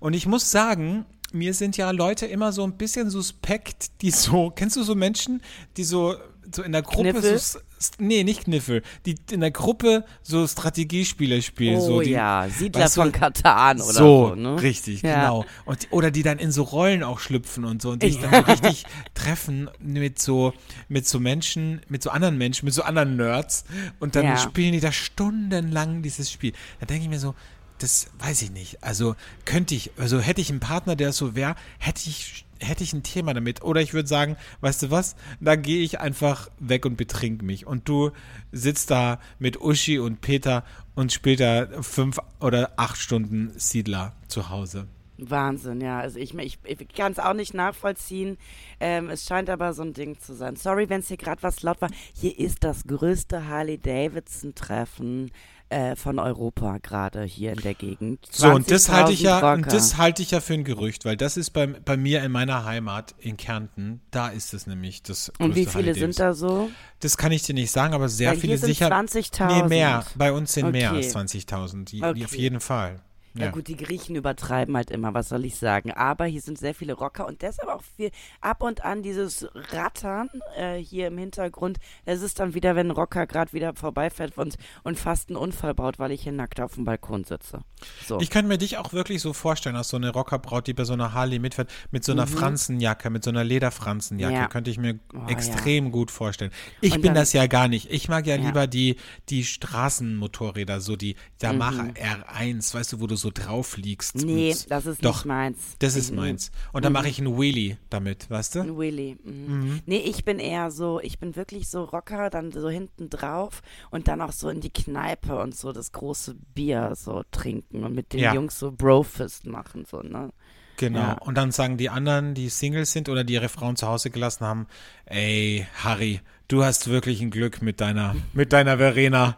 und 0.00 0.14
ich 0.14 0.26
muss 0.26 0.50
sagen, 0.50 1.06
mir 1.32 1.54
sind 1.54 1.76
ja 1.76 1.90
Leute 1.90 2.26
immer 2.26 2.52
so 2.52 2.64
ein 2.64 2.76
bisschen 2.76 3.10
suspekt, 3.10 4.02
die 4.02 4.10
so, 4.10 4.50
kennst 4.54 4.76
du 4.76 4.82
so 4.82 4.94
Menschen, 4.94 5.42
die 5.76 5.84
so 5.84 6.16
so 6.54 6.62
in 6.62 6.72
der 6.72 6.82
Gruppe 6.82 7.38
so, 7.38 7.58
nee, 7.98 8.24
nicht 8.24 8.44
Kniffel, 8.44 8.82
die 9.06 9.16
in 9.30 9.40
der 9.40 9.50
Gruppe 9.50 10.04
so 10.22 10.46
Strategiespiele 10.46 11.42
spielen. 11.42 11.78
Oh 11.78 11.86
so 11.86 12.00
die, 12.00 12.10
ja, 12.10 12.46
Siedler 12.48 12.84
weißt 12.84 12.96
du, 12.96 13.02
von 13.02 13.12
Katan 13.12 13.80
oder 13.80 13.92
so. 13.92 14.28
So, 14.28 14.34
ne? 14.34 14.60
richtig, 14.60 15.02
ja. 15.02 15.20
genau. 15.20 15.44
Und, 15.64 15.88
oder 15.90 16.10
die 16.10 16.22
dann 16.22 16.38
in 16.38 16.52
so 16.52 16.62
Rollen 16.62 17.02
auch 17.02 17.18
schlüpfen 17.20 17.64
und 17.64 17.82
so 17.82 17.90
und 17.90 18.02
sich 18.02 18.18
dann 18.18 18.44
so 18.44 18.52
richtig 18.52 18.84
treffen 19.14 19.70
mit 19.80 20.20
so, 20.20 20.52
mit 20.88 21.06
so 21.06 21.20
Menschen, 21.20 21.80
mit 21.88 22.02
so 22.02 22.10
anderen 22.10 22.38
Menschen, 22.38 22.66
mit 22.66 22.74
so 22.74 22.82
anderen 22.82 23.16
Nerds 23.16 23.64
und 24.00 24.16
dann 24.16 24.24
ja. 24.24 24.36
spielen 24.36 24.72
die 24.72 24.80
da 24.80 24.92
stundenlang 24.92 26.02
dieses 26.02 26.30
Spiel. 26.30 26.52
Da 26.80 26.86
denke 26.86 27.04
ich 27.04 27.08
mir 27.08 27.20
so, 27.20 27.34
das 27.78 28.08
weiß 28.18 28.42
ich 28.42 28.50
nicht. 28.50 28.82
Also 28.82 29.14
könnte 29.44 29.74
ich, 29.74 29.92
also 29.96 30.20
hätte 30.20 30.40
ich 30.40 30.50
einen 30.50 30.60
Partner, 30.60 30.96
der 30.96 31.12
so 31.12 31.34
wäre, 31.34 31.54
hätte 31.78 32.08
ich 32.08 32.44
hätte 32.60 32.84
ich 32.84 32.92
ein 32.92 33.02
Thema 33.02 33.34
damit. 33.34 33.62
Oder 33.62 33.80
ich 33.80 33.94
würde 33.94 34.08
sagen, 34.08 34.36
weißt 34.60 34.84
du 34.84 34.90
was, 34.90 35.16
da 35.40 35.56
gehe 35.56 35.82
ich 35.82 36.00
einfach 36.00 36.50
weg 36.58 36.86
und 36.86 36.96
betrink 36.96 37.42
mich. 37.42 37.66
Und 37.66 37.88
du 37.88 38.10
sitzt 38.52 38.90
da 38.90 39.20
mit 39.38 39.60
Uschi 39.60 39.98
und 39.98 40.20
Peter 40.20 40.64
und 40.94 41.12
spielt 41.12 41.40
da 41.40 41.82
fünf 41.82 42.18
oder 42.40 42.72
acht 42.76 42.96
Stunden 42.96 43.52
Siedler 43.56 44.14
zu 44.26 44.50
Hause. 44.50 44.86
Wahnsinn, 45.18 45.80
ja. 45.80 45.98
Also 45.98 46.18
ich, 46.18 46.34
ich, 46.34 46.58
ich 46.64 46.88
kann 46.88 47.12
es 47.12 47.18
auch 47.18 47.34
nicht 47.34 47.52
nachvollziehen. 47.52 48.38
Ähm, 48.78 49.10
es 49.10 49.24
scheint 49.26 49.50
aber 49.50 49.72
so 49.72 49.82
ein 49.82 49.92
Ding 49.92 50.18
zu 50.20 50.34
sein. 50.34 50.56
Sorry, 50.56 50.88
wenn 50.88 51.00
es 51.00 51.08
hier 51.08 51.16
gerade 51.16 51.42
was 51.42 51.62
laut 51.62 51.80
war. 51.80 51.90
Hier 52.14 52.38
ist 52.38 52.62
das 52.62 52.84
größte 52.86 53.48
Harley-Davidson-Treffen 53.48 55.32
äh, 55.70 55.96
von 55.96 56.18
Europa 56.18 56.78
gerade 56.78 57.22
hier 57.24 57.52
in 57.52 57.60
der 57.60 57.74
Gegend. 57.74 58.26
So, 58.30 58.50
und 58.50 58.70
das 58.70 58.88
halte 58.88 59.12
ich 59.12 59.20
ja, 59.20 59.52
und 59.52 59.70
das 59.72 59.96
halte 59.96 60.22
ich 60.22 60.30
ja 60.30 60.40
für 60.40 60.54
ein 60.54 60.64
Gerücht, 60.64 61.04
weil 61.04 61.16
das 61.16 61.36
ist 61.36 61.50
bei, 61.50 61.66
bei 61.66 61.96
mir 61.96 62.22
in 62.22 62.32
meiner 62.32 62.64
Heimat 62.64 63.14
in 63.18 63.36
Kärnten, 63.36 64.00
da 64.10 64.28
ist 64.28 64.54
es 64.54 64.66
nämlich 64.66 65.02
das 65.02 65.30
Und 65.38 65.54
wie 65.54 65.66
viele 65.66 65.94
sind 65.94 66.18
da 66.18 66.34
so? 66.34 66.70
Das 67.00 67.16
kann 67.16 67.32
ich 67.32 67.42
dir 67.42 67.54
nicht 67.54 67.70
sagen, 67.70 67.94
aber 67.94 68.08
sehr 68.08 68.30
weil 68.30 68.38
viele 68.38 68.58
sicher. 68.58 68.88
20.000. 68.90 69.62
Nee, 69.62 69.68
mehr. 69.68 70.04
Bei 70.16 70.32
uns 70.32 70.52
sind 70.52 70.66
okay. 70.66 70.78
mehr 70.78 70.92
als 70.92 71.14
20.000. 71.14 71.84
Die, 71.84 72.02
okay. 72.02 72.24
auf 72.24 72.36
jeden 72.36 72.60
Fall. 72.60 73.00
Ja, 73.34 73.46
ja, 73.46 73.50
gut, 73.50 73.68
die 73.68 73.76
Griechen 73.76 74.16
übertreiben 74.16 74.76
halt 74.76 74.90
immer, 74.90 75.14
was 75.14 75.28
soll 75.28 75.44
ich 75.44 75.56
sagen. 75.56 75.92
Aber 75.92 76.26
hier 76.26 76.40
sind 76.40 76.58
sehr 76.58 76.74
viele 76.74 76.94
Rocker 76.94 77.26
und 77.26 77.42
deshalb 77.42 77.68
auch 77.68 77.82
viel 77.96 78.10
ab 78.40 78.62
und 78.62 78.84
an 78.84 79.02
dieses 79.02 79.48
Rattern 79.72 80.28
äh, 80.56 80.76
hier 80.76 81.08
im 81.08 81.18
Hintergrund. 81.18 81.78
Es 82.04 82.22
ist 82.22 82.40
dann 82.40 82.54
wieder, 82.54 82.76
wenn 82.76 82.88
ein 82.88 82.92
Rocker 82.92 83.26
gerade 83.26 83.52
wieder 83.52 83.74
vorbeifährt 83.74 84.36
und, 84.36 84.56
und 84.82 84.98
fast 84.98 85.28
einen 85.28 85.36
Unfall 85.36 85.74
baut, 85.74 85.98
weil 85.98 86.10
ich 86.12 86.22
hier 86.22 86.32
nackt 86.32 86.60
auf 86.60 86.74
dem 86.74 86.84
Balkon 86.84 87.24
sitze. 87.24 87.60
So. 88.06 88.20
Ich 88.20 88.30
kann 88.30 88.46
mir 88.48 88.58
dich 88.58 88.78
auch 88.78 88.92
wirklich 88.92 89.22
so 89.22 89.32
vorstellen, 89.32 89.76
als 89.76 89.88
so 89.88 89.96
eine 89.96 90.10
Rockerbraut, 90.10 90.66
die 90.66 90.74
bei 90.74 90.84
so 90.84 90.92
einer 90.92 91.12
Harley 91.12 91.38
mitfährt, 91.38 91.70
mit 91.90 92.04
so 92.04 92.12
einer 92.12 92.26
mhm. 92.26 92.30
Franzenjacke, 92.30 93.10
mit 93.10 93.24
so 93.24 93.30
einer 93.30 93.44
Lederfranzenjacke, 93.44 94.34
ja. 94.34 94.48
könnte 94.48 94.70
ich 94.70 94.78
mir 94.78 94.98
oh, 95.14 95.28
extrem 95.28 95.86
ja. 95.86 95.90
gut 95.90 96.10
vorstellen. 96.10 96.50
Ich 96.80 96.94
und 96.94 97.02
bin 97.02 97.14
das 97.14 97.32
ja 97.32 97.46
gar 97.46 97.68
nicht. 97.68 97.90
Ich 97.90 98.08
mag 98.08 98.26
ja, 98.26 98.36
ja. 98.36 98.46
lieber 98.46 98.66
die, 98.66 98.96
die 99.28 99.44
Straßenmotorräder, 99.44 100.80
so 100.80 100.96
die 100.96 101.16
Yamaha 101.40 101.84
mhm. 101.84 101.90
R1, 101.90 102.74
weißt 102.74 102.92
du, 102.94 103.00
wo 103.00 103.06
du 103.06 103.16
so 103.16 103.27
drauf 103.30 103.76
liegst. 103.76 104.16
Nee, 104.16 104.54
das 104.68 104.86
ist 104.86 105.04
doch, 105.04 105.16
nicht 105.16 105.24
meins. 105.26 105.76
Das 105.78 105.96
ist 105.96 106.10
mhm. 106.10 106.16
meins. 106.16 106.50
Und 106.72 106.84
dann 106.84 106.92
mhm. 106.92 106.98
mache 106.98 107.08
ich 107.08 107.18
einen 107.18 107.38
Wheelie 107.38 107.78
damit, 107.90 108.30
weißt 108.30 108.56
du? 108.56 108.60
Ein 108.60 108.78
Wheelie. 108.78 109.16
Mhm. 109.24 109.32
mhm. 109.46 109.80
Nee, 109.86 109.98
ich 109.98 110.24
bin 110.24 110.38
eher 110.38 110.70
so, 110.70 111.00
ich 111.00 111.18
bin 111.18 111.36
wirklich 111.36 111.68
so 111.68 111.84
Rocker, 111.84 112.30
dann 112.30 112.52
so 112.52 112.68
hinten 112.68 113.10
drauf 113.10 113.62
und 113.90 114.08
dann 114.08 114.20
auch 114.20 114.32
so 114.32 114.48
in 114.48 114.60
die 114.60 114.72
Kneipe 114.72 115.38
und 115.38 115.56
so 115.56 115.72
das 115.72 115.92
große 115.92 116.34
Bier 116.54 116.94
so 116.94 117.22
trinken 117.30 117.84
und 117.84 117.94
mit 117.94 118.12
den 118.12 118.20
ja. 118.20 118.34
Jungs 118.34 118.58
so 118.58 118.72
Brofist 118.72 119.46
machen, 119.46 119.84
so, 119.84 120.02
ne? 120.02 120.30
Genau. 120.78 121.00
Ja. 121.00 121.12
Und 121.14 121.34
dann 121.34 121.50
sagen 121.50 121.76
die 121.76 121.90
anderen, 121.90 122.34
die 122.34 122.48
Singles 122.48 122.92
sind 122.92 123.08
oder 123.08 123.24
die 123.24 123.34
ihre 123.34 123.48
Frauen 123.48 123.74
zu 123.74 123.88
Hause 123.88 124.10
gelassen 124.10 124.46
haben, 124.46 124.66
ey, 125.06 125.66
Harry, 125.82 126.20
du 126.48 126.64
hast 126.64 126.88
wirklich 126.88 127.20
ein 127.20 127.30
Glück 127.30 127.62
mit 127.62 127.80
deiner, 127.80 128.16
mit 128.32 128.52
deiner 128.52 128.78
Verena. 128.78 129.36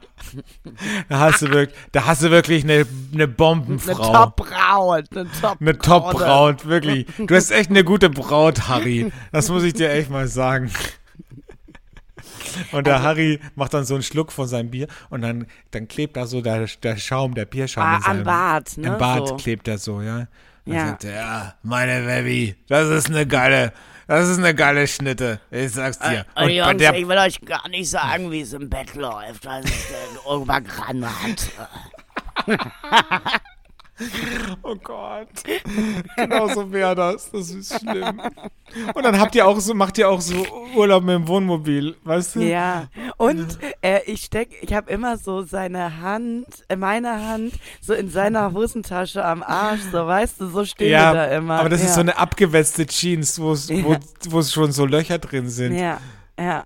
Da 1.09 1.18
hast 1.18 1.42
du 1.42 1.51
wirklich, 1.51 1.77
da 1.92 2.07
hast 2.07 2.23
du 2.23 2.31
wirklich 2.31 2.62
eine, 2.62 2.87
eine 3.12 3.27
Bombenfrau. 3.27 4.03
Eine 4.03 4.12
Top-Braut. 4.12 5.05
Eine 5.12 5.79
Top-Braut, 5.79 6.23
eine 6.23 6.57
Top 6.57 6.66
wirklich. 6.66 7.07
Du 7.18 7.35
hast 7.35 7.51
echt 7.51 7.70
eine 7.70 7.85
gute 7.85 8.11
Braut, 8.11 8.68
Harry. 8.68 9.12
Das 9.33 9.49
muss 9.49 9.64
ich 9.64 9.75
dir 9.75 9.90
echt 9.90 10.11
mal 10.11 10.29
sagen. 10.29 10.70
Und 12.73 12.87
der 12.87 12.96
also, 12.96 13.07
Harry 13.07 13.40
macht 13.55 13.75
dann 13.75 13.85
so 13.85 13.94
einen 13.94 14.03
Schluck 14.03 14.33
von 14.33 14.46
seinem 14.46 14.70
Bier 14.70 14.88
und 15.09 15.23
dann, 15.23 15.46
dann 15.70 15.88
klebt 15.88 16.16
da 16.16 16.27
so 16.27 16.40
der, 16.40 16.66
der 16.83 16.96
Schaum, 16.96 17.35
der 17.35 17.44
Bierschaum 17.44 17.85
ah, 17.85 17.96
in 17.96 18.03
seinem, 18.03 18.18
am 18.18 18.25
Bart, 18.25 18.77
ne? 18.77 18.87
Im 18.88 18.99
Bart 18.99 19.29
so. 19.29 19.37
klebt 19.37 19.68
er 19.68 19.79
so, 19.79 20.03
ja. 20.03 20.27
Dann 20.66 20.75
ja. 20.75 20.87
sagt 20.88 21.05
er, 21.05 21.14
ja, 21.14 21.55
meine 21.62 22.05
Baby, 22.07 22.57
das 22.68 22.88
ist 22.88 23.09
eine 23.09 23.27
geile, 23.27 23.73
das 24.11 24.29
ist 24.29 24.38
eine 24.38 24.55
geile 24.57 24.88
Schnitte. 24.88 25.40
Ich 25.53 25.70
sag's 25.73 26.01
dir. 26.01 26.27
Äh, 26.35 26.44
und 26.44 26.51
Jungs, 26.51 26.83
ich 26.83 27.07
will 27.07 27.18
euch 27.18 27.40
gar 27.42 27.68
nicht 27.68 27.88
sagen, 27.88 28.31
wie 28.33 28.40
es 28.40 28.53
im 28.53 28.68
Bett 28.68 28.96
läuft, 28.96 29.46
weil 29.46 29.62
es 29.62 29.70
den 29.70 30.18
Obergran 30.25 31.07
hat. 31.07 32.61
Oh 34.62 34.76
Gott. 34.76 35.28
Genau 36.16 36.48
so 36.48 36.70
wäre 36.72 36.94
das. 36.94 37.30
Das 37.30 37.50
ist 37.50 37.78
schlimm. 37.80 38.20
Und 38.94 39.02
dann 39.02 39.18
habt 39.18 39.34
ihr 39.34 39.46
auch 39.46 39.58
so, 39.60 39.74
macht 39.74 39.98
ihr 39.98 40.08
auch 40.08 40.20
so 40.20 40.46
Urlaub 40.74 41.02
mit 41.02 41.14
dem 41.14 41.28
Wohnmobil, 41.28 41.96
weißt 42.04 42.36
du? 42.36 42.40
Ja. 42.40 42.88
Und 43.16 43.58
äh, 43.82 44.00
ich 44.06 44.22
steck, 44.22 44.50
ich 44.60 44.72
habe 44.72 44.90
immer 44.90 45.16
so 45.16 45.42
seine 45.42 46.00
Hand, 46.00 46.46
äh, 46.68 46.76
meine 46.76 47.26
Hand, 47.26 47.54
so 47.80 47.94
in 47.94 48.10
seiner 48.10 48.52
Hosentasche 48.52 49.24
am 49.24 49.42
Arsch, 49.42 49.80
so 49.90 50.06
weißt 50.06 50.40
du, 50.40 50.48
so 50.48 50.64
stehen 50.64 50.90
ja, 50.90 51.12
wir 51.12 51.14
da 51.14 51.36
immer. 51.36 51.60
Aber 51.60 51.68
das 51.68 51.80
ja. 51.80 51.86
ist 51.86 51.94
so 51.94 52.00
eine 52.00 52.16
abgewetzte 52.16 52.86
Jeans, 52.86 53.40
wo 53.40 53.52
es 53.52 53.70
wo, 53.70 54.42
schon 54.42 54.72
so 54.72 54.86
Löcher 54.86 55.18
drin 55.18 55.48
sind. 55.48 55.76
Ja, 55.76 56.00
ja. 56.38 56.64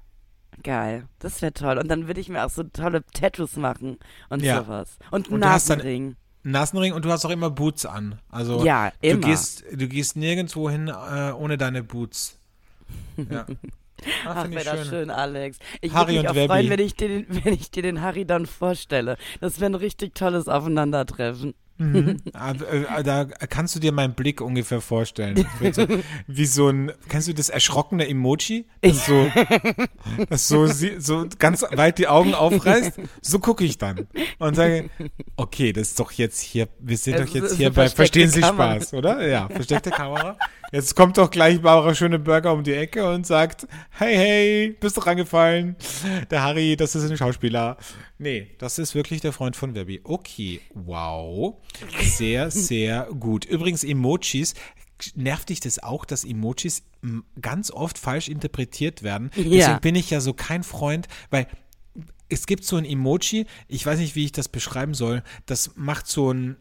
Geil. 0.63 1.05
Das 1.19 1.43
wäre 1.43 1.53
toll. 1.53 1.77
Und 1.77 1.89
dann 1.89 2.07
würde 2.07 2.21
ich 2.21 2.31
mir 2.31 2.45
auch 2.45 2.51
so 2.51 2.63
tolle 2.63 3.05
Tattoos 3.13 3.57
machen 3.57 3.99
und 4.31 4.43
ja. 4.43 4.63
sowas. 4.63 4.97
Und 5.11 5.29
einen 5.29 5.41
Nasenring. 5.41 6.17
Nasenring 6.45 6.93
und 6.93 7.05
du 7.05 7.11
hast 7.11 7.25
auch 7.25 7.31
immer 7.31 7.51
Boots 7.51 7.87
an. 7.87 8.21
Also 8.31 8.65
ja, 8.65 8.93
immer. 9.01 9.21
Du 9.21 9.29
gehst, 9.29 9.65
du 9.73 9.89
gehst 9.89 10.17
nirgendwo 10.17 10.71
hin 10.71 10.89
äh, 10.89 11.33
ohne 11.33 11.59
deine 11.59 11.83
Boots. 11.83 12.39
Ja. 13.31 13.47
Ach, 14.27 14.37
Ach 14.37 14.51
wäre 14.51 14.65
das 14.65 14.89
schön, 14.89 15.09
Alex. 15.09 15.59
Ich 15.81 15.95
würde 15.95 16.13
mich 16.13 16.29
auch 16.29 16.35
freuen, 16.35 16.69
wenn 16.69 16.81
ich, 16.81 16.95
dir 16.95 17.09
den, 17.09 17.27
wenn 17.45 17.55
ich 17.55 17.71
dir 17.71 17.83
den 17.83 18.03
Harry 18.03 18.27
dann 18.27 18.45
vorstelle. 18.45 19.17
Das 19.41 19.61
wäre 19.61 19.71
ein 19.71 19.77
richtig 19.77 20.15
tolles 20.15 20.49
Aufeinandertreffen. 20.49 21.55
Mhm. 21.79 22.17
Äh, 22.35 23.03
da 23.03 23.25
kannst 23.25 23.75
du 23.75 23.81
dir 23.81 23.93
meinen 23.93 24.15
Blick 24.15 24.41
ungefähr 24.41 24.81
vorstellen. 24.81 25.47
So, 25.73 25.87
wie 26.27 26.47
so 26.47 26.69
ein, 26.69 26.93
kennst 27.09 27.29
du 27.29 27.35
das 27.35 27.49
erschrockene 27.49 28.09
Emoji? 28.09 28.67
Das 28.81 29.07
so, 29.07 29.27
das 30.29 30.49
so, 30.49 30.67
so 30.67 31.27
ganz 31.39 31.63
weit 31.63 31.99
die 31.99 32.09
Augen 32.09 32.35
aufreißt. 32.35 33.01
So 33.23 33.39
gucke 33.39 33.65
ich 33.65 33.79
dann 33.79 34.07
und 34.39 34.55
sage, 34.55 34.91
okay, 35.37 35.73
das 35.73 35.89
ist 35.89 36.01
doch 36.01 36.13
jetzt 36.13 36.41
hier, 36.41 36.69
wir 36.79 36.97
sind 36.97 37.19
doch 37.19 37.29
jetzt 37.29 37.57
hier 37.57 37.73
bei 37.73 37.89
Verstehen 37.89 38.31
Sie 38.31 38.41
Kamera. 38.41 38.77
Spaß, 38.77 38.95
oder? 38.95 39.27
Ja, 39.27 39.49
versteckte 39.49 39.91
Kamera. 39.91 40.37
Jetzt 40.75 40.97
kommt 40.97 41.19
doch 41.19 41.31
gleich 41.31 41.63
Barbara 41.63 41.95
Schöneberger 41.95 42.53
um 42.53 42.65
die 42.65 42.73
Ecke 42.73 43.09
und 43.09 43.25
sagt, 43.25 43.69
hey, 43.91 44.17
hey, 44.17 44.77
bist 44.81 44.97
du 44.97 45.03
rangefallen? 45.03 45.77
Der 46.33 46.43
Harry, 46.43 46.75
das 46.75 46.97
ist 46.97 47.09
ein 47.09 47.17
Schauspieler. 47.17 47.77
Nee, 48.19 48.51
das 48.59 48.81
ist 48.81 48.97
wirklich 48.97 49.21
der 49.21 49.33
Freund 49.33 49.55
von 49.55 49.77
Webby. 49.77 50.01
Okay, 50.03 50.61
wow. 50.75 51.63
Sehr, 52.03 52.51
sehr 52.51 53.07
gut. 53.21 53.45
Übrigens, 53.45 53.85
Emojis. 53.85 54.55
Nervt 55.15 55.51
dich 55.51 55.61
das 55.61 55.81
auch, 55.81 56.05
dass 56.05 56.25
Emojis 56.25 56.83
ganz 57.41 57.71
oft 57.71 57.97
falsch 57.97 58.29
interpretiert 58.29 59.05
werden? 59.05 59.31
Ja. 59.37 59.45
Deswegen 59.45 59.81
bin 59.81 59.95
ich 59.95 60.11
ja 60.11 60.21
so 60.21 60.33
kein 60.33 60.65
Freund, 60.65 61.07
weil 61.31 61.47
es 62.29 62.47
gibt 62.47 62.65
so 62.65 62.77
ein 62.77 62.85
Emoji, 62.85 63.47
ich 63.69 63.87
weiß 63.87 63.99
nicht, 63.99 64.17
wie 64.17 64.25
ich 64.25 64.33
das 64.33 64.49
beschreiben 64.49 64.95
soll, 64.95 65.23
das 65.47 65.73
macht 65.77 66.09
so 66.09 66.33
ein 66.33 66.57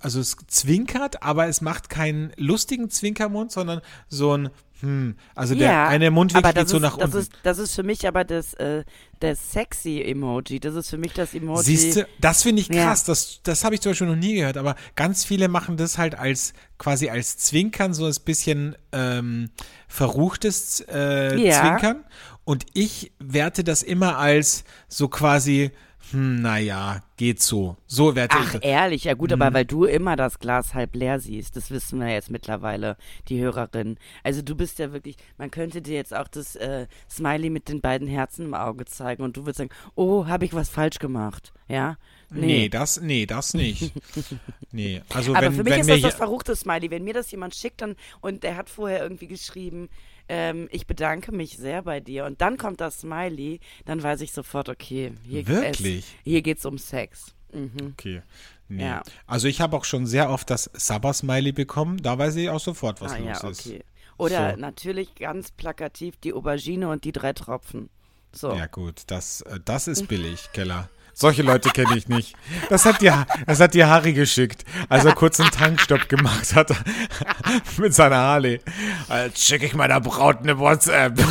also 0.00 0.20
es 0.20 0.36
zwinkert, 0.48 1.22
aber 1.22 1.46
es 1.46 1.60
macht 1.60 1.88
keinen 1.88 2.32
lustigen 2.36 2.90
Zwinkermund, 2.90 3.52
sondern 3.52 3.80
so 4.08 4.36
ein 4.36 4.50
hm, 4.80 5.16
also 5.34 5.56
der 5.56 5.70
ja, 5.70 5.88
eine 5.88 6.12
Mundwinkel 6.12 6.52
geht 6.52 6.68
so 6.68 6.76
ist, 6.76 6.82
nach 6.82 6.96
das 6.96 7.06
unten. 7.06 7.18
Ist, 7.18 7.32
das 7.42 7.58
ist 7.58 7.74
für 7.74 7.82
mich 7.82 8.06
aber 8.06 8.22
das, 8.22 8.54
äh, 8.54 8.84
das 9.18 9.52
sexy 9.52 10.02
Emoji. 10.02 10.60
Das 10.60 10.76
ist 10.76 10.90
für 10.90 10.98
mich 10.98 11.12
das 11.14 11.34
Emoji. 11.34 11.64
Siehst 11.64 11.96
du, 11.96 12.06
das 12.20 12.44
finde 12.44 12.62
ich 12.62 12.68
krass. 12.70 13.00
Ja. 13.00 13.06
Das, 13.08 13.40
das 13.42 13.64
habe 13.64 13.74
ich 13.74 13.80
zum 13.80 13.90
Beispiel 13.90 14.06
noch 14.06 14.14
nie 14.14 14.34
gehört. 14.34 14.56
Aber 14.56 14.76
ganz 14.94 15.24
viele 15.24 15.48
machen 15.48 15.76
das 15.76 15.98
halt 15.98 16.16
als 16.16 16.52
quasi 16.78 17.08
als 17.08 17.38
Zwinkern, 17.38 17.92
so 17.92 18.06
ein 18.06 18.14
bisschen 18.24 18.76
ähm, 18.92 19.50
verruchtes 19.88 20.84
äh, 20.88 21.36
ja. 21.36 21.60
Zwinkern. 21.60 22.04
Und 22.44 22.64
ich 22.72 23.12
werte 23.18 23.64
das 23.64 23.82
immer 23.82 24.16
als 24.16 24.62
so 24.86 25.08
quasi 25.08 25.72
hm, 26.10 26.42
naja, 26.42 27.02
geht 27.16 27.40
so. 27.42 27.76
So 27.86 28.14
werde 28.14 28.36
Ach, 28.38 28.54
ich. 28.54 28.64
ehrlich, 28.64 29.04
ja 29.04 29.14
gut, 29.14 29.32
hm. 29.32 29.40
aber 29.40 29.54
weil 29.54 29.64
du 29.64 29.84
immer 29.84 30.16
das 30.16 30.38
Glas 30.38 30.74
halb 30.74 30.94
leer 30.94 31.20
siehst, 31.20 31.56
das 31.56 31.70
wissen 31.70 32.00
wir 32.00 32.08
jetzt 32.08 32.30
mittlerweile, 32.30 32.96
die 33.28 33.40
Hörerin. 33.40 33.98
Also 34.22 34.42
du 34.42 34.54
bist 34.54 34.78
ja 34.78 34.92
wirklich, 34.92 35.16
man 35.36 35.50
könnte 35.50 35.82
dir 35.82 35.94
jetzt 35.94 36.14
auch 36.14 36.28
das 36.28 36.56
äh, 36.56 36.86
Smiley 37.10 37.50
mit 37.50 37.68
den 37.68 37.80
beiden 37.80 38.08
Herzen 38.08 38.46
im 38.46 38.54
Auge 38.54 38.84
zeigen 38.84 39.22
und 39.22 39.36
du 39.36 39.42
würdest 39.42 39.58
sagen, 39.58 39.70
oh, 39.94 40.26
habe 40.26 40.44
ich 40.44 40.54
was 40.54 40.68
falsch 40.68 40.98
gemacht, 40.98 41.52
ja? 41.68 41.96
Nee, 42.30 42.46
nee 42.46 42.68
das, 42.68 43.00
nee, 43.00 43.24
das 43.24 43.54
nicht. 43.54 43.92
nee, 44.72 45.02
also 45.08 45.34
aber 45.34 45.46
wenn, 45.46 45.54
für 45.54 45.64
mich 45.64 45.72
wenn 45.72 45.80
ist 45.80 45.90
das 45.90 46.00
das 46.02 46.14
verruchte 46.14 46.54
Smiley. 46.54 46.90
Wenn 46.90 47.04
mir 47.04 47.14
das 47.14 47.30
jemand 47.30 47.54
schickt 47.54 47.80
dann, 47.80 47.96
und 48.20 48.42
der 48.42 48.56
hat 48.56 48.68
vorher 48.68 49.02
irgendwie 49.02 49.28
geschrieben, 49.28 49.88
ähm, 50.28 50.68
ich 50.70 50.86
bedanke 50.86 51.32
mich 51.32 51.56
sehr 51.56 51.82
bei 51.82 52.00
dir. 52.00 52.24
Und 52.24 52.40
dann 52.40 52.58
kommt 52.58 52.80
das 52.80 53.00
Smiley, 53.00 53.60
dann 53.84 54.02
weiß 54.02 54.20
ich 54.20 54.32
sofort, 54.32 54.68
okay, 54.68 55.12
hier, 55.24 55.46
Wirklich? 55.46 55.98
Es, 55.98 56.24
hier 56.24 56.42
geht's 56.42 56.64
um 56.66 56.78
Sex. 56.78 57.34
Mhm. 57.52 57.92
Okay. 57.92 58.22
Nee. 58.68 58.84
Ja. 58.84 59.02
Also 59.26 59.48
ich 59.48 59.60
habe 59.60 59.76
auch 59.76 59.84
schon 59.84 60.06
sehr 60.06 60.30
oft 60.30 60.50
das 60.50 60.70
Sabber-Smiley 60.74 61.52
bekommen, 61.52 62.02
da 62.02 62.18
weiß 62.18 62.36
ich 62.36 62.50
auch 62.50 62.60
sofort, 62.60 63.00
was 63.00 63.12
ah, 63.12 63.18
los 63.18 63.26
ja, 63.26 63.36
okay. 63.36 63.76
ist. 63.78 63.84
Oder 64.18 64.50
so. 64.52 64.56
natürlich 64.60 65.14
ganz 65.14 65.52
plakativ 65.52 66.16
die 66.18 66.34
Aubergine 66.34 66.88
und 66.88 67.04
die 67.04 67.12
drei 67.12 67.32
Tropfen. 67.32 67.88
So. 68.32 68.52
Ja 68.52 68.66
gut, 68.66 69.04
das, 69.06 69.40
äh, 69.42 69.58
das 69.64 69.88
ist 69.88 70.06
billig, 70.08 70.50
Keller. 70.52 70.90
Solche 71.20 71.42
Leute 71.42 71.70
kenne 71.70 71.96
ich 71.96 72.06
nicht. 72.06 72.36
Das 72.68 72.84
hat 72.84 73.00
dir, 73.00 73.26
das 73.44 73.58
hat 73.58 73.74
dir 73.74 73.88
Harry 73.88 74.12
geschickt, 74.12 74.64
als 74.88 75.04
er 75.04 75.16
kurz 75.16 75.40
einen 75.40 75.50
Tankstopp 75.50 76.08
gemacht 76.08 76.54
hat 76.54 76.70
mit 77.76 77.92
seiner 77.92 78.18
Harley. 78.18 78.60
Jetzt 79.08 79.44
schicke 79.44 79.66
ich 79.66 79.74
meiner 79.74 80.00
Braut 80.00 80.38
eine 80.38 80.58
WhatsApp. 80.60 81.18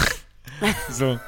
So. 0.89 1.19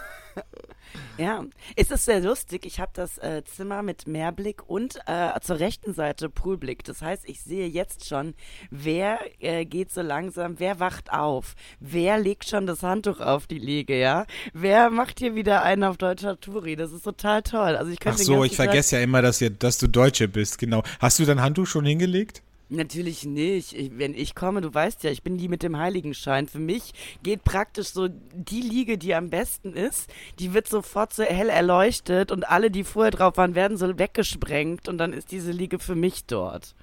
Ja, 1.19 1.43
es 1.75 1.91
ist 1.91 2.05
sehr 2.05 2.21
lustig. 2.21 2.65
Ich 2.65 2.79
habe 2.79 2.91
das 2.93 3.17
äh, 3.17 3.43
Zimmer 3.43 3.83
mit 3.83 4.07
Meerblick 4.07 4.69
und 4.69 4.99
äh, 5.05 5.37
zur 5.41 5.59
rechten 5.59 5.93
Seite 5.93 6.29
Poolblick. 6.29 6.85
Das 6.85 7.01
heißt, 7.01 7.27
ich 7.27 7.41
sehe 7.41 7.67
jetzt 7.67 8.07
schon, 8.07 8.35
wer 8.71 9.19
äh, 9.39 9.65
geht 9.65 9.91
so 9.91 10.01
langsam, 10.01 10.61
wer 10.61 10.79
wacht 10.79 11.11
auf, 11.11 11.55
wer 11.81 12.17
legt 12.19 12.47
schon 12.47 12.67
das 12.67 12.83
Handtuch 12.83 13.19
auf 13.19 13.47
die 13.47 13.59
Liege, 13.59 13.99
ja? 13.99 14.25
Wer 14.53 14.89
macht 14.89 15.19
hier 15.19 15.35
wieder 15.35 15.63
einen 15.63 15.83
auf 15.83 15.97
deutscher 15.97 16.39
Touri? 16.39 16.77
Das 16.77 16.93
ist 16.93 17.03
total 17.03 17.41
toll. 17.41 17.75
Also 17.75 17.91
ich 17.91 17.99
Ach 18.05 18.17
so, 18.17 18.45
ich 18.45 18.55
vergesse 18.55 18.95
ja 18.95 19.01
immer, 19.01 19.21
dass, 19.21 19.41
ihr, 19.41 19.49
dass 19.49 19.77
du 19.77 19.87
Deutsche 19.87 20.29
bist, 20.29 20.57
genau. 20.57 20.83
Hast 20.99 21.19
du 21.19 21.25
dein 21.25 21.41
Handtuch 21.41 21.67
schon 21.67 21.83
hingelegt? 21.83 22.43
Natürlich 22.71 23.25
nicht. 23.25 23.73
Ich, 23.73 23.97
wenn 23.97 24.13
ich 24.13 24.35
komme, 24.35 24.61
du 24.61 24.71
weißt 24.71 25.03
ja, 25.03 25.09
ich 25.09 25.23
bin 25.23 25.37
die 25.37 25.47
mit 25.47 25.63
dem 25.63 25.77
Heiligenschein. 25.77 26.47
Für 26.47 26.59
mich 26.59 26.93
geht 27.23 27.43
praktisch 27.43 27.87
so 27.87 28.07
die 28.07 28.61
Liege, 28.61 28.99
die 28.99 29.15
am 29.15 29.31
besten 29.31 29.73
ist, 29.73 30.07
die 30.37 30.53
wird 30.53 30.67
sofort 30.67 31.11
so 31.11 31.23
hell 31.23 31.49
erleuchtet 31.49 32.31
und 32.31 32.47
alle, 32.47 32.69
die 32.69 32.83
vorher 32.83 33.09
drauf 33.11 33.37
waren, 33.37 33.55
werden 33.55 33.75
so 33.77 33.97
weggesprengt 33.97 34.87
und 34.87 34.99
dann 34.99 35.13
ist 35.13 35.31
diese 35.31 35.51
Liege 35.51 35.79
für 35.79 35.95
mich 35.95 36.25
dort. 36.25 36.75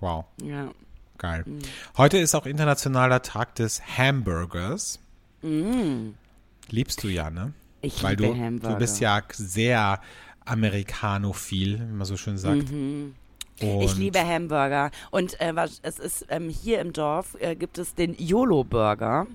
Wow, 0.00 0.26
Ja. 0.42 0.70
geil. 1.16 1.44
Heute 1.96 2.18
ist 2.18 2.34
auch 2.34 2.44
internationaler 2.44 3.22
Tag 3.22 3.54
des 3.54 3.80
Hamburgers. 3.96 5.00
Liebst 6.68 7.02
du 7.02 7.08
ja, 7.08 7.30
ne? 7.30 7.54
Ich 7.80 8.02
Weil 8.02 8.16
liebe 8.16 8.34
du, 8.34 8.38
Hamburger. 8.38 8.74
du 8.74 8.78
bist 8.78 9.00
ja 9.00 9.22
sehr 9.32 10.02
amerikanophil, 10.44 11.78
wie 11.80 11.92
man 11.94 12.04
so 12.04 12.16
schön 12.18 12.36
sagt. 12.36 12.66
Und 13.60 13.80
Ich 13.80 13.96
liebe 13.96 14.18
Hamburger. 14.18 14.90
Und 15.10 15.40
äh, 15.40 15.56
was, 15.56 15.80
es 15.82 15.98
ist 15.98 16.26
ähm, 16.28 16.48
hier 16.48 16.80
im 16.80 16.92
Dorf 16.92 17.36
äh, 17.40 17.56
gibt 17.56 17.78
es 17.78 17.94
den 17.94 18.14
YOLO-Burger. 18.18 19.26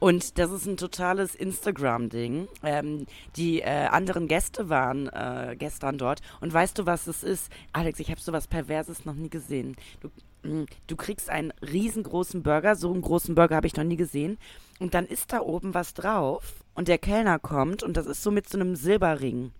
Und 0.00 0.38
das 0.38 0.50
ist 0.50 0.66
ein 0.66 0.76
totales 0.76 1.34
Instagram-Ding. 1.34 2.48
Ähm, 2.64 3.06
die 3.36 3.60
äh, 3.60 3.86
anderen 3.86 4.26
Gäste 4.26 4.68
waren 4.68 5.08
äh, 5.08 5.54
gestern 5.56 5.96
dort. 5.96 6.20
Und 6.40 6.52
weißt 6.52 6.78
du, 6.78 6.86
was 6.86 7.06
es 7.06 7.22
ist? 7.22 7.52
Alex, 7.72 8.00
ich 8.00 8.10
habe 8.10 8.20
sowas 8.20 8.48
Perverses 8.48 9.04
noch 9.04 9.14
nie 9.14 9.30
gesehen. 9.30 9.76
Du, 10.00 10.10
mh, 10.48 10.66
du 10.88 10.96
kriegst 10.96 11.30
einen 11.30 11.52
riesengroßen 11.62 12.42
Burger. 12.42 12.74
So 12.74 12.92
einen 12.92 13.02
großen 13.02 13.34
Burger 13.36 13.56
habe 13.56 13.68
ich 13.68 13.76
noch 13.76 13.84
nie 13.84 13.96
gesehen. 13.96 14.38
Und 14.80 14.94
dann 14.94 15.06
ist 15.06 15.32
da 15.32 15.40
oben 15.40 15.74
was 15.74 15.94
drauf. 15.94 16.64
Und 16.74 16.88
der 16.88 16.98
Kellner 16.98 17.38
kommt 17.38 17.82
und 17.82 17.96
das 17.96 18.06
ist 18.06 18.22
so 18.22 18.30
mit 18.30 18.48
so 18.48 18.58
einem 18.58 18.76
Silberring. 18.76 19.52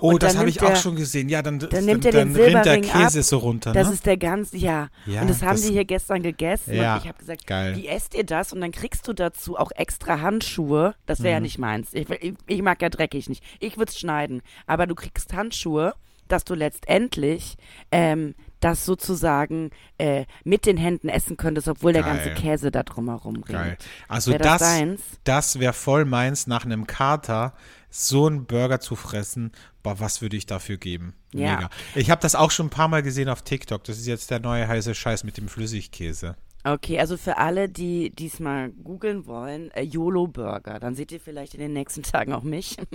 Oh, 0.00 0.10
Und 0.12 0.22
das 0.22 0.32
dann 0.34 0.40
habe 0.40 0.50
ich 0.50 0.62
auch 0.62 0.68
der- 0.68 0.76
schon 0.76 0.94
gesehen. 0.94 1.28
Ja, 1.28 1.42
dann, 1.42 1.58
dann 1.58 1.84
nimmt 1.84 2.04
er 2.04 2.12
dann 2.12 2.32
den 2.32 2.42
rinnt 2.44 2.64
der 2.64 2.80
Käse 2.80 3.18
ab. 3.18 3.24
so 3.24 3.38
runter, 3.38 3.72
Das 3.72 3.88
ne? 3.88 3.94
ist 3.94 4.06
der 4.06 4.16
ganz, 4.16 4.50
ja. 4.52 4.88
Ja, 5.06 5.22
und 5.22 5.28
das 5.30 5.42
haben 5.42 5.56
das- 5.56 5.62
die 5.66 5.72
hier 5.72 5.84
gestern 5.84 6.22
gegessen. 6.22 6.74
Ja, 6.74 6.94
und 6.94 7.02
ich 7.02 7.08
habe 7.08 7.18
gesagt, 7.18 7.46
geil. 7.46 7.74
wie 7.76 7.88
esst 7.88 8.14
ihr 8.14 8.24
das? 8.24 8.52
Und 8.52 8.60
dann 8.60 8.70
kriegst 8.70 9.08
du 9.08 9.12
dazu 9.12 9.56
auch 9.56 9.72
extra 9.74 10.20
Handschuhe. 10.20 10.94
Das 11.06 11.18
Mhm. 11.18 11.24
wäre 11.24 11.34
ja 11.34 11.40
nicht 11.40 11.58
meins. 11.58 11.88
Ich, 11.92 12.08
ich, 12.08 12.34
ich 12.46 12.62
mag 12.62 12.80
ja 12.80 12.88
dreckig 12.88 13.28
nicht. 13.28 13.42
Ich 13.58 13.76
würde 13.76 13.90
es 13.90 13.98
schneiden. 13.98 14.42
Aber 14.68 14.86
du 14.86 14.94
kriegst 14.94 15.32
Handschuhe, 15.32 15.94
dass 16.32 16.44
du 16.44 16.54
letztendlich 16.54 17.56
ähm, 17.90 18.34
das 18.60 18.84
sozusagen 18.84 19.70
äh, 19.98 20.24
mit 20.44 20.66
den 20.66 20.76
Händen 20.76 21.08
essen 21.08 21.36
könntest, 21.36 21.68
obwohl 21.68 21.92
der 21.92 22.02
Geil. 22.02 22.16
ganze 22.16 22.34
Käse 22.34 22.70
da 22.70 22.82
drumherum 22.82 23.36
ringt. 23.36 23.48
Geil. 23.48 23.78
Also 24.08 24.32
Wär 24.32 24.38
das 24.38 24.58
das, 24.58 25.00
das 25.24 25.60
wäre 25.60 25.72
voll 25.72 26.04
meins, 26.04 26.46
nach 26.46 26.64
einem 26.64 26.86
Kater 26.86 27.54
so 27.90 28.26
einen 28.26 28.46
Burger 28.46 28.80
zu 28.80 28.96
fressen. 28.96 29.52
Boah, 29.82 30.00
was 30.00 30.20
würde 30.20 30.36
ich 30.36 30.46
dafür 30.46 30.76
geben? 30.76 31.14
Ja. 31.32 31.56
Mega. 31.56 31.70
Ich 31.94 32.10
habe 32.10 32.20
das 32.20 32.34
auch 32.34 32.50
schon 32.50 32.66
ein 32.66 32.70
paar 32.70 32.88
Mal 32.88 33.02
gesehen 33.02 33.28
auf 33.28 33.42
TikTok. 33.42 33.84
Das 33.84 33.98
ist 33.98 34.06
jetzt 34.06 34.30
der 34.30 34.40
neue 34.40 34.66
heiße 34.68 34.94
Scheiß 34.94 35.24
mit 35.24 35.36
dem 35.36 35.48
Flüssigkäse. 35.48 36.36
Okay, 36.64 36.98
also 36.98 37.16
für 37.16 37.38
alle, 37.38 37.68
die 37.68 38.10
diesmal 38.10 38.70
googeln 38.70 39.26
wollen, 39.26 39.70
äh, 39.70 39.82
YOLO-Burger. 39.82 40.80
Dann 40.80 40.94
seht 40.96 41.12
ihr 41.12 41.20
vielleicht 41.20 41.54
in 41.54 41.60
den 41.60 41.72
nächsten 41.72 42.02
Tagen 42.04 42.32
auch 42.32 42.42
mich. 42.42 42.76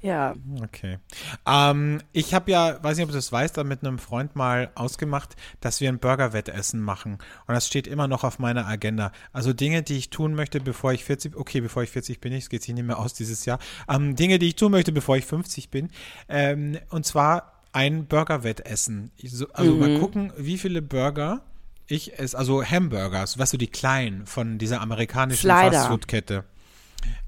ja. 0.00 0.34
Okay. 0.62 0.98
Ähm, 1.46 2.00
ich 2.12 2.34
habe 2.34 2.50
ja, 2.50 2.82
weiß 2.82 2.96
nicht, 2.96 3.04
ob 3.04 3.10
du 3.10 3.16
das 3.16 3.30
weißt, 3.30 3.56
da 3.56 3.62
mit 3.64 3.84
einem 3.84 3.98
Freund 3.98 4.34
mal 4.34 4.70
ausgemacht, 4.74 5.36
dass 5.60 5.80
wir 5.80 5.88
ein 5.88 5.98
Burger-Wettessen 6.00 6.80
machen. 6.80 7.14
Und 7.46 7.54
das 7.54 7.66
steht 7.66 7.86
immer 7.86 8.08
noch 8.08 8.24
auf 8.24 8.38
meiner 8.38 8.66
Agenda. 8.66 9.12
Also 9.32 9.52
Dinge, 9.52 9.82
die 9.82 9.96
ich 9.98 10.10
tun 10.10 10.34
möchte, 10.34 10.60
bevor 10.60 10.92
ich 10.92 11.04
40, 11.04 11.36
okay, 11.36 11.60
bevor 11.60 11.82
ich 11.84 11.90
40 11.90 12.20
bin, 12.20 12.32
es 12.32 12.48
geht 12.48 12.62
sich 12.62 12.74
nicht 12.74 12.84
mehr 12.86 12.98
aus 12.98 13.14
dieses 13.14 13.44
Jahr. 13.44 13.58
Ähm, 13.88 14.16
Dinge, 14.16 14.38
die 14.38 14.48
ich 14.48 14.56
tun 14.56 14.72
möchte, 14.72 14.90
bevor 14.92 15.16
ich 15.16 15.24
50 15.24 15.70
bin. 15.70 15.90
Ähm, 16.28 16.78
und 16.90 17.06
zwar 17.06 17.60
ein 17.72 18.06
Burger-Wettessen. 18.06 19.12
Ich 19.16 19.30
so- 19.32 19.46
Also 19.52 19.74
mal 19.76 19.98
gucken, 20.00 20.32
wie 20.36 20.58
viele 20.58 20.82
Burger 20.82 21.42
ich 21.86 22.18
esse, 22.18 22.36
also 22.38 22.64
Hamburgers, 22.64 23.38
weißt 23.38 23.52
du, 23.52 23.56
die 23.56 23.66
kleinen 23.68 24.26
von 24.26 24.58
dieser 24.58 24.80
amerikanischen. 24.80 25.48
Fastfood-Kette. 25.72 26.44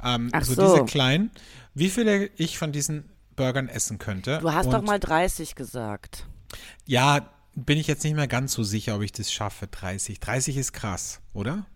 Ähm, 0.02 0.28
Ach 0.32 0.38
also 0.38 0.54
so. 0.54 0.62
diese 0.74 0.84
kleinen, 0.86 1.30
wie 1.74 1.90
viele 1.90 2.26
ich 2.36 2.58
von 2.58 2.72
diesen 2.72 3.10
Burgern 3.36 3.68
essen 3.68 3.98
könnte. 3.98 4.38
Du 4.40 4.52
hast 4.52 4.66
Und 4.66 4.72
doch 4.72 4.82
mal 4.82 5.00
30 5.00 5.54
gesagt. 5.54 6.26
Ja, 6.86 7.28
bin 7.54 7.78
ich 7.78 7.86
jetzt 7.86 8.04
nicht 8.04 8.14
mehr 8.14 8.28
ganz 8.28 8.52
so 8.52 8.62
sicher, 8.62 8.96
ob 8.96 9.02
ich 9.02 9.12
das 9.12 9.32
schaffe, 9.32 9.66
30. 9.66 10.20
30 10.20 10.56
ist 10.56 10.72
krass, 10.72 11.20
oder? 11.32 11.66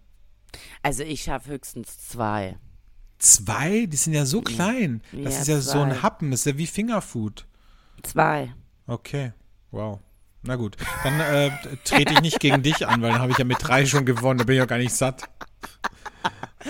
Also 0.83 1.03
ich 1.03 1.23
schaffe 1.23 1.51
höchstens 1.51 1.99
zwei. 2.09 2.57
Zwei? 3.19 3.87
Die 3.87 3.97
sind 3.97 4.15
ja 4.15 4.25
so 4.25 4.41
klein. 4.43 5.03
Das 5.13 5.35
Ja, 5.35 5.41
ist 5.41 5.49
ja 5.49 5.61
so 5.61 5.73
zwei. 5.73 5.83
ein 5.85 6.03
Happen, 6.03 6.31
das 6.31 6.41
ist 6.41 6.47
ja 6.47 6.59
wie 6.59 6.67
Fingerfood. 6.67 7.47
Zwei. 8.03 8.55
Okay, 8.87 9.33
wow. 9.71 9.99
Na 10.43 10.55
gut, 10.55 10.77
dann 11.03 11.19
äh, 11.21 11.51
trete 11.85 12.13
ich 12.15 12.21
nicht 12.21 12.39
gegen 12.41 12.63
dich 12.63 12.87
an, 12.87 13.03
weil 13.03 13.11
dann 13.11 13.21
habe 13.21 13.33
ich 13.33 13.39
ja 13.39 13.45
mit 13.45 13.59
drei 13.61 13.85
schon 13.87 14.07
gewonnen, 14.07 14.39
da 14.39 14.45
bin 14.45 14.57
ich 14.57 14.63
auch 14.63 14.69
gar 14.69 14.79
nicht 14.79 14.95
satt. 14.95 15.25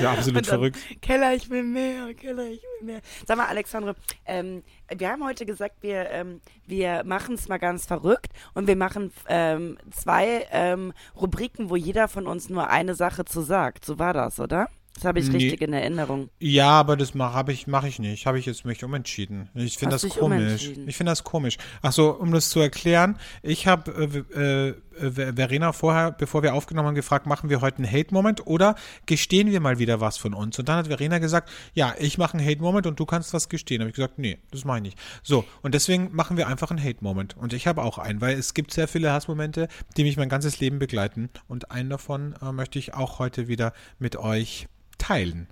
Ja, 0.01 0.13
absolut 0.13 0.37
dann, 0.37 0.45
verrückt. 0.45 0.79
Keller, 1.01 1.35
ich 1.35 1.49
will 1.51 1.63
mehr, 1.63 2.15
Keller, 2.15 2.47
ich 2.47 2.63
will 2.63 2.87
mehr. 2.87 3.01
Sag 3.27 3.37
mal, 3.37 3.47
Alexandre, 3.47 3.95
ähm, 4.27 4.63
wir 4.95 5.11
haben 5.11 5.25
heute 5.25 5.47
gesagt, 5.47 5.77
wir, 5.83 6.11
ähm, 6.11 6.41
wir 6.67 7.05
machen 7.05 7.35
es 7.35 7.49
mal 7.49 7.59
ganz 7.59 7.87
verrückt 7.87 8.33
und 8.55 8.67
wir 8.67 8.77
machen 8.77 9.13
ähm, 9.29 9.79
zwei 9.91 10.47
ähm, 10.51 10.93
Rubriken, 11.17 11.71
wo 11.71 11.77
jeder 11.77 12.09
von 12.09 12.27
uns 12.27 12.49
nur 12.49 12.69
eine 12.69 12.95
Sache 12.95 13.25
zu 13.25 13.41
sagt. 13.41 13.85
So 13.85 13.99
war 13.99 14.13
das, 14.13 14.41
oder? 14.41 14.69
Das 14.99 15.05
habe 15.05 15.21
ich 15.21 15.29
Nee. 15.29 15.37
richtig 15.37 15.63
in 15.63 15.73
Erinnerung. 15.73 16.29
Ja, 16.41 16.71
aber 16.71 16.97
das 16.97 17.15
mache 17.15 17.53
ich, 17.53 17.69
mach 17.69 17.85
ich 17.85 18.01
nicht. 18.01 18.27
Habe 18.27 18.41
ich 18.41 18.47
jetzt 18.47 18.65
mich 18.65 18.83
umentschieden. 18.83 19.49
Ich 19.55 19.79
finde 19.79 19.95
das 19.95 20.09
komisch. 20.09 20.73
Ich 20.87 20.97
finde 20.97 21.13
das 21.13 21.23
komisch. 21.23 21.57
Achso, 21.83 22.11
um 22.11 22.33
das 22.33 22.51
zu 22.51 22.59
erklären, 22.59 23.17
ich 23.43 23.69
habe 23.69 24.25
äh, 24.35 24.69
äh, 25.01 25.33
Verena 25.37 25.73
vorher, 25.73 26.11
bevor 26.11 26.43
wir 26.43 26.55
aufgenommen 26.55 26.89
haben, 26.89 26.95
gefragt, 26.97 27.27
machen 27.27 27.49
wir 27.49 27.61
heute 27.61 27.79
einen 27.79 27.93
Hate-Moment 27.93 28.47
oder 28.49 28.75
gestehen 29.07 29.53
wir 29.53 29.61
mal 29.61 29.79
wieder 29.79 30.01
was 30.01 30.19
von 30.19 30.35
uns? 30.35 30.59
Und 30.59 30.69
dann 30.69 30.79
hat 30.79 30.89
Verena 30.89 31.19
gesagt, 31.19 31.49
ja, 31.75 31.95
ich 32.01 32.19
mache 32.19 32.37
einen 32.37 32.45
Hate-Moment 32.45 32.89
und 32.89 32.99
du 32.99 33.07
kannst 33.07 33.33
was 33.33 33.49
gestehen. 33.49 33.81
habe 33.81 33.91
ich 33.91 33.97
gesagt, 33.97 34.19
nee, 34.19 34.39
das 34.51 34.65
mache 34.65 34.79
ich 34.79 34.83
nicht. 34.83 34.99
So, 35.23 35.45
und 35.63 35.75
deswegen 35.75 36.11
machen 36.13 36.37
wir 36.37 36.49
einfach 36.49 36.73
einen 36.73 36.83
Hate-Moment. 36.83 37.37
Und 37.37 37.53
ich 37.53 37.69
habe 37.69 37.83
auch 37.83 37.99
einen, 37.99 38.21
weil 38.21 38.37
es 38.37 38.53
gibt 38.55 38.73
sehr 38.73 38.89
viele 38.89 39.13
Hassmomente, 39.13 39.69
die 39.97 40.03
mich 40.03 40.17
mein 40.17 40.29
ganzes 40.29 40.59
Leben 40.59 40.81
begleiten. 40.81 41.31
Und 41.47 41.71
einen 41.71 41.91
davon 41.91 42.35
äh, 42.43 42.51
möchte 42.51 42.81
ich 42.81 42.95
auch 42.95 43.21
heute 43.21 43.47
wieder 43.47 43.73
mit 44.01 44.17
euch 44.17 44.67
teilen. 44.99 45.49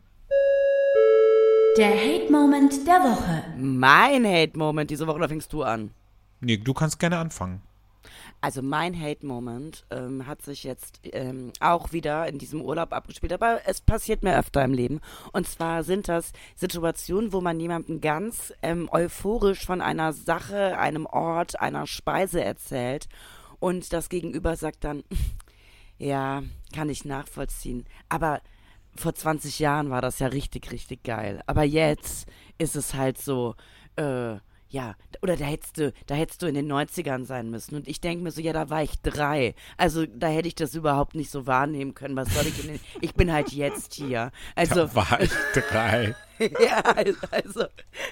Der 1.78 1.90
Hate-Moment 1.90 2.86
der 2.86 3.00
Woche. 3.00 3.44
Mein 3.58 4.26
Hate-Moment 4.26 4.90
diese 4.90 5.06
Woche, 5.06 5.16
oder 5.16 5.28
fängst 5.28 5.52
du 5.52 5.62
an? 5.62 5.90
Nee, 6.40 6.56
du 6.56 6.72
kannst 6.72 6.98
gerne 6.98 7.18
anfangen. 7.18 7.62
Also 8.40 8.62
mein 8.62 8.98
Hate-Moment 8.98 9.84
ähm, 9.90 10.26
hat 10.26 10.42
sich 10.42 10.64
jetzt 10.64 11.00
ähm, 11.04 11.52
auch 11.60 11.92
wieder 11.92 12.28
in 12.28 12.38
diesem 12.38 12.60
Urlaub 12.60 12.92
abgespielt, 12.92 13.32
aber 13.32 13.60
es 13.66 13.80
passiert 13.80 14.22
mir 14.22 14.38
öfter 14.38 14.62
im 14.64 14.72
Leben. 14.72 15.00
Und 15.32 15.48
zwar 15.48 15.82
sind 15.84 16.08
das 16.08 16.32
Situationen, 16.54 17.32
wo 17.32 17.40
man 17.40 17.58
jemandem 17.58 18.00
ganz 18.00 18.52
ähm, 18.62 18.88
euphorisch 18.92 19.64
von 19.64 19.80
einer 19.80 20.12
Sache, 20.12 20.78
einem 20.78 21.06
Ort, 21.06 21.60
einer 21.60 21.86
Speise 21.86 22.42
erzählt 22.42 23.08
und 23.58 23.92
das 23.92 24.08
Gegenüber 24.08 24.56
sagt 24.56 24.84
dann, 24.84 25.02
ja, 25.98 26.42
kann 26.74 26.88
ich 26.90 27.04
nachvollziehen, 27.04 27.84
aber 28.08 28.40
vor 29.00 29.14
20 29.14 29.58
Jahren 29.58 29.90
war 29.90 30.00
das 30.02 30.18
ja 30.18 30.28
richtig, 30.28 30.70
richtig 30.72 31.02
geil. 31.04 31.42
Aber 31.46 31.62
jetzt 31.62 32.26
ist 32.58 32.76
es 32.76 32.94
halt 32.94 33.18
so, 33.18 33.54
äh, 33.96 34.36
ja, 34.68 34.96
oder 35.22 35.36
da 35.36 35.44
hättest 35.44 35.78
du, 35.78 35.92
da 36.06 36.14
hättest 36.14 36.42
du 36.42 36.46
in 36.46 36.54
den 36.54 36.70
90ern 36.70 37.24
sein 37.24 37.50
müssen. 37.50 37.76
Und 37.76 37.86
ich 37.88 38.00
denke 38.00 38.24
mir 38.24 38.30
so, 38.30 38.40
ja, 38.40 38.52
da 38.52 38.68
war 38.68 38.82
ich 38.82 39.00
drei. 39.00 39.54
Also 39.76 40.06
da 40.06 40.26
hätte 40.26 40.48
ich 40.48 40.54
das 40.54 40.74
überhaupt 40.74 41.14
nicht 41.14 41.30
so 41.30 41.46
wahrnehmen 41.46 41.94
können. 41.94 42.16
Was 42.16 42.34
soll 42.34 42.46
ich 42.46 42.60
in 42.64 42.72
den, 42.72 42.80
ich 43.00 43.14
bin 43.14 43.32
halt 43.32 43.52
jetzt 43.52 43.94
hier. 43.94 44.32
Also, 44.54 44.86
Da 44.86 44.94
war 44.94 45.20
ich 45.20 45.30
drei. 45.54 46.14
ja, 46.38 46.80
also, 46.82 47.66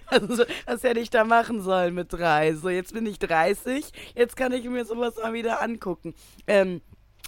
also, 0.07 0.45
was 0.65 0.83
hätte 0.83 1.01
ich 1.01 1.11
da 1.11 1.25
machen 1.25 1.61
sollen 1.61 1.95
mit 1.95 2.13
drei? 2.13 2.55
So, 2.55 2.69
jetzt 2.69 2.95
bin 2.95 3.05
ich 3.05 3.19
30, 3.19 3.93
jetzt 4.15 4.37
kann 4.37 4.53
ich 4.53 4.65
mir 4.65 4.85
sowas 4.85 5.17
mal 5.17 5.35
wieder 5.35 5.61
angucken. 5.61 6.15
Ähm, 6.47 6.81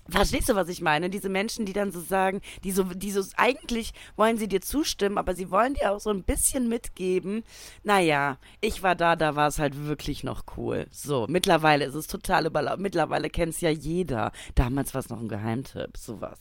Verstehst 0.08 0.48
du, 0.48 0.54
was 0.54 0.68
ich 0.68 0.80
meine? 0.80 1.10
Diese 1.10 1.28
Menschen, 1.28 1.66
die 1.66 1.72
dann 1.72 1.92
so 1.92 2.00
sagen, 2.00 2.40
die 2.64 2.72
so, 2.72 2.84
die 2.84 3.10
so, 3.10 3.22
eigentlich 3.36 3.92
wollen 4.16 4.38
sie 4.38 4.48
dir 4.48 4.60
zustimmen, 4.60 5.18
aber 5.18 5.34
sie 5.34 5.50
wollen 5.50 5.74
dir 5.74 5.92
auch 5.92 6.00
so 6.00 6.10
ein 6.10 6.22
bisschen 6.22 6.68
mitgeben. 6.68 7.42
Naja, 7.82 8.38
ich 8.60 8.82
war 8.82 8.94
da, 8.94 9.16
da 9.16 9.36
war 9.36 9.48
es 9.48 9.58
halt 9.58 9.86
wirklich 9.86 10.24
noch 10.24 10.44
cool. 10.56 10.86
So, 10.90 11.26
mittlerweile 11.28 11.84
ist 11.84 11.94
es 11.94 12.06
total 12.06 12.46
überlaufen. 12.46 12.82
Mittlerweile 12.82 13.30
kennt 13.30 13.54
es 13.54 13.60
ja 13.60 13.70
jeder. 13.70 14.32
Damals 14.54 14.94
war 14.94 15.00
es 15.00 15.08
noch 15.08 15.20
ein 15.20 15.28
Geheimtipp, 15.28 15.96
sowas. 15.96 16.38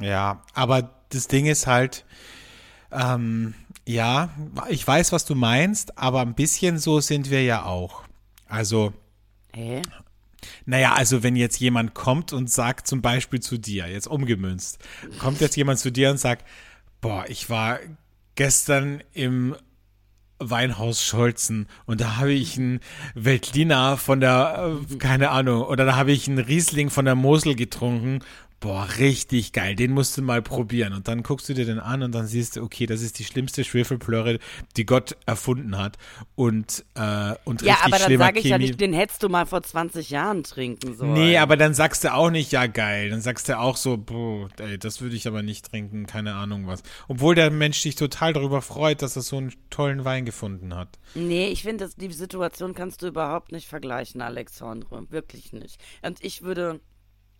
Ja, 0.00 0.42
aber 0.54 0.90
das 1.10 1.28
Ding 1.28 1.46
ist 1.46 1.66
halt, 1.66 2.04
ähm, 2.90 3.54
ja, 3.86 4.30
ich 4.68 4.86
weiß, 4.86 5.12
was 5.12 5.24
du 5.24 5.34
meinst, 5.34 5.98
aber 5.98 6.20
ein 6.20 6.34
bisschen 6.34 6.78
so 6.78 7.00
sind 7.00 7.30
wir 7.30 7.42
ja 7.42 7.64
auch. 7.64 8.02
Also, 8.48 8.92
Hä? 9.52 9.82
Naja, 10.66 10.94
also 10.94 11.22
wenn 11.22 11.36
jetzt 11.36 11.58
jemand 11.60 11.94
kommt 11.94 12.32
und 12.32 12.50
sagt 12.50 12.86
zum 12.86 13.02
Beispiel 13.02 13.40
zu 13.40 13.58
dir, 13.58 13.86
jetzt 13.88 14.06
umgemünzt, 14.06 14.78
kommt 15.18 15.40
jetzt 15.40 15.56
jemand 15.56 15.78
zu 15.78 15.90
dir 15.90 16.10
und 16.10 16.18
sagt, 16.18 16.46
boah, 17.00 17.24
ich 17.28 17.50
war 17.50 17.78
gestern 18.34 19.02
im 19.12 19.54
Weinhaus 20.38 21.04
Scholzen 21.04 21.68
und 21.86 22.00
da 22.00 22.16
habe 22.16 22.32
ich 22.32 22.58
einen 22.58 22.80
Veltliner 23.14 23.96
von 23.96 24.20
der, 24.20 24.78
äh, 24.90 24.96
keine 24.96 25.30
Ahnung, 25.30 25.62
oder 25.62 25.84
da 25.84 25.96
habe 25.96 26.12
ich 26.12 26.28
einen 26.28 26.38
Riesling 26.38 26.90
von 26.90 27.04
der 27.04 27.14
Mosel 27.14 27.54
getrunken. 27.54 28.20
Boah, 28.60 28.88
richtig 28.98 29.52
geil, 29.52 29.74
den 29.74 29.92
musst 29.92 30.16
du 30.16 30.22
mal 30.22 30.40
probieren. 30.40 30.92
Und 30.94 31.06
dann 31.08 31.22
guckst 31.22 31.48
du 31.48 31.54
dir 31.54 31.66
den 31.66 31.78
an 31.78 32.02
und 32.02 32.12
dann 32.12 32.26
siehst 32.26 32.56
du, 32.56 32.62
okay, 32.62 32.86
das 32.86 33.02
ist 33.02 33.18
die 33.18 33.24
schlimmste 33.24 33.62
Schwefelplörre, 33.62 34.38
die 34.76 34.86
Gott 34.86 35.16
erfunden 35.26 35.76
hat. 35.76 35.98
Und, 36.34 36.84
äh, 36.94 37.34
und 37.44 37.62
ja, 37.62 37.74
richtig 37.74 37.84
aber 37.84 37.98
dann 37.98 38.18
sage 38.18 38.38
ich 38.38 38.46
ja 38.46 38.58
nicht, 38.58 38.80
den 38.80 38.94
hättest 38.94 39.22
du 39.22 39.28
mal 39.28 39.44
vor 39.44 39.62
20 39.62 40.10
Jahren 40.10 40.44
trinken 40.44 40.96
sollen. 40.96 41.12
Nee, 41.12 41.36
aber 41.36 41.56
dann 41.56 41.74
sagst 41.74 42.04
du 42.04 42.14
auch 42.14 42.30
nicht, 42.30 42.52
ja 42.52 42.66
geil. 42.66 43.10
Dann 43.10 43.20
sagst 43.20 43.48
du 43.48 43.58
auch 43.58 43.76
so, 43.76 43.98
boah, 43.98 44.48
ey, 44.58 44.78
das 44.78 45.00
würde 45.00 45.16
ich 45.16 45.28
aber 45.28 45.42
nicht 45.42 45.70
trinken, 45.70 46.06
keine 46.06 46.34
Ahnung 46.34 46.66
was. 46.66 46.82
Obwohl 47.08 47.34
der 47.34 47.50
Mensch 47.50 47.80
sich 47.80 47.96
total 47.96 48.32
darüber 48.32 48.62
freut, 48.62 49.02
dass 49.02 49.16
er 49.16 49.22
so 49.22 49.36
einen 49.36 49.52
tollen 49.70 50.04
Wein 50.04 50.24
gefunden 50.24 50.74
hat. 50.74 50.98
Nee, 51.14 51.48
ich 51.48 51.62
finde, 51.62 51.90
die 51.96 52.12
Situation 52.12 52.74
kannst 52.74 53.02
du 53.02 53.08
überhaupt 53.08 53.52
nicht 53.52 53.68
vergleichen, 53.68 54.22
Alexandre. 54.22 55.04
Wirklich 55.10 55.52
nicht. 55.52 55.80
Und 56.02 56.24
ich 56.24 56.42
würde, 56.42 56.80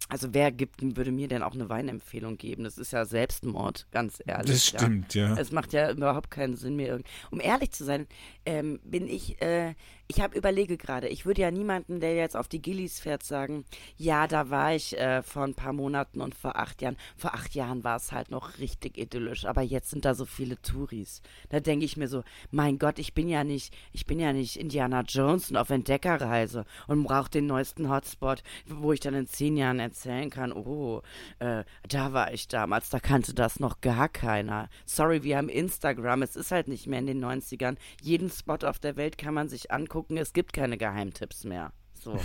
also 0.08 0.34
wer 0.34 0.52
gibt, 0.52 0.82
würde 0.96 1.12
mir 1.12 1.28
denn 1.28 1.42
auch 1.42 1.54
eine 1.54 1.68
Weinempfehlung 1.70 2.36
geben? 2.36 2.64
Das 2.64 2.76
ist 2.78 2.92
ja 2.92 3.04
Selbstmord, 3.06 3.86
ganz 3.90 4.22
ehrlich. 4.26 4.50
Das 4.50 4.66
stimmt, 4.82 5.14
ja. 5.14 5.34
Es 5.38 5.50
macht 5.50 5.72
ja 5.72 5.90
überhaupt 5.90 6.30
keinen 6.30 6.56
Sinn 6.56 6.76
mehr. 6.76 6.88
irgend- 6.88 7.06
Um 7.30 7.40
ehrlich 7.40 7.70
zu 7.72 7.84
sein, 7.84 8.06
ähm, 8.44 8.80
bin 8.84 9.08
ich, 9.08 9.40
äh, 9.40 9.74
ich 10.06 10.20
habe 10.20 10.36
überlege 10.36 10.76
gerade, 10.76 11.08
ich 11.08 11.24
würde 11.24 11.40
ja 11.42 11.50
niemanden, 11.50 11.98
der 11.98 12.14
jetzt 12.14 12.36
auf 12.36 12.46
die 12.46 12.60
Gillies 12.60 13.00
fährt, 13.00 13.22
sagen, 13.22 13.64
ja, 13.96 14.26
da 14.26 14.50
war 14.50 14.74
ich 14.74 14.98
äh, 14.98 15.22
vor 15.22 15.44
ein 15.44 15.54
paar 15.54 15.72
Monaten 15.72 16.20
und 16.20 16.34
vor 16.34 16.56
acht 16.56 16.82
Jahren. 16.82 16.98
Vor 17.16 17.34
acht 17.34 17.54
Jahren 17.54 17.84
war 17.84 17.96
es 17.96 18.12
halt 18.12 18.30
noch 18.30 18.58
richtig 18.58 18.98
idyllisch, 18.98 19.46
aber 19.46 19.62
jetzt 19.62 19.90
sind 19.90 20.04
da 20.04 20.14
so 20.14 20.26
viele 20.26 20.60
Touris. 20.60 21.22
Da 21.48 21.60
denke 21.60 21.86
ich 21.86 21.96
mir 21.96 22.08
so, 22.08 22.22
mein 22.50 22.78
Gott, 22.78 22.98
ich 22.98 23.14
bin 23.14 23.28
ja 23.28 23.44
nicht, 23.44 23.74
ich 23.92 24.04
bin 24.04 24.20
ja 24.20 24.34
nicht 24.34 24.56
Indiana 24.56 25.02
Jones 25.08 25.50
und 25.50 25.56
auf 25.56 25.70
Entdeckerreise 25.70 26.66
und 26.86 27.04
brauche 27.04 27.30
den 27.30 27.46
neuesten 27.46 27.88
Hotspot, 27.88 28.42
wo 28.66 28.92
ich 28.92 29.00
dann 29.00 29.14
in 29.14 29.26
zehn 29.26 29.56
Jahren 29.56 29.80
erzählen 29.80 30.28
kann, 30.28 30.52
oh, 30.52 31.00
äh, 31.38 31.64
da 31.88 32.12
war 32.12 32.32
ich 32.32 32.46
damals, 32.48 32.90
da 32.90 33.00
kannte 33.00 33.32
das 33.32 33.58
noch 33.58 33.80
gar 33.80 34.10
keiner. 34.10 34.68
Sorry, 34.84 35.22
wir 35.22 35.38
haben 35.38 35.48
Instagram, 35.48 36.20
es 36.20 36.36
ist 36.36 36.50
halt 36.50 36.68
nicht 36.68 36.86
mehr 36.86 36.98
in 36.98 37.06
den 37.06 37.24
90ern. 37.24 37.76
Jeden 38.02 38.28
Spot 38.28 38.58
auf 38.64 38.78
der 38.78 38.96
Welt 38.96 39.16
kann 39.16 39.32
man 39.32 39.48
sich 39.48 39.72
angucken, 39.72 39.93
es 40.18 40.32
gibt 40.32 40.52
keine 40.52 40.76
Geheimtipps 40.76 41.44
mehr. 41.44 41.72
So. 42.04 42.12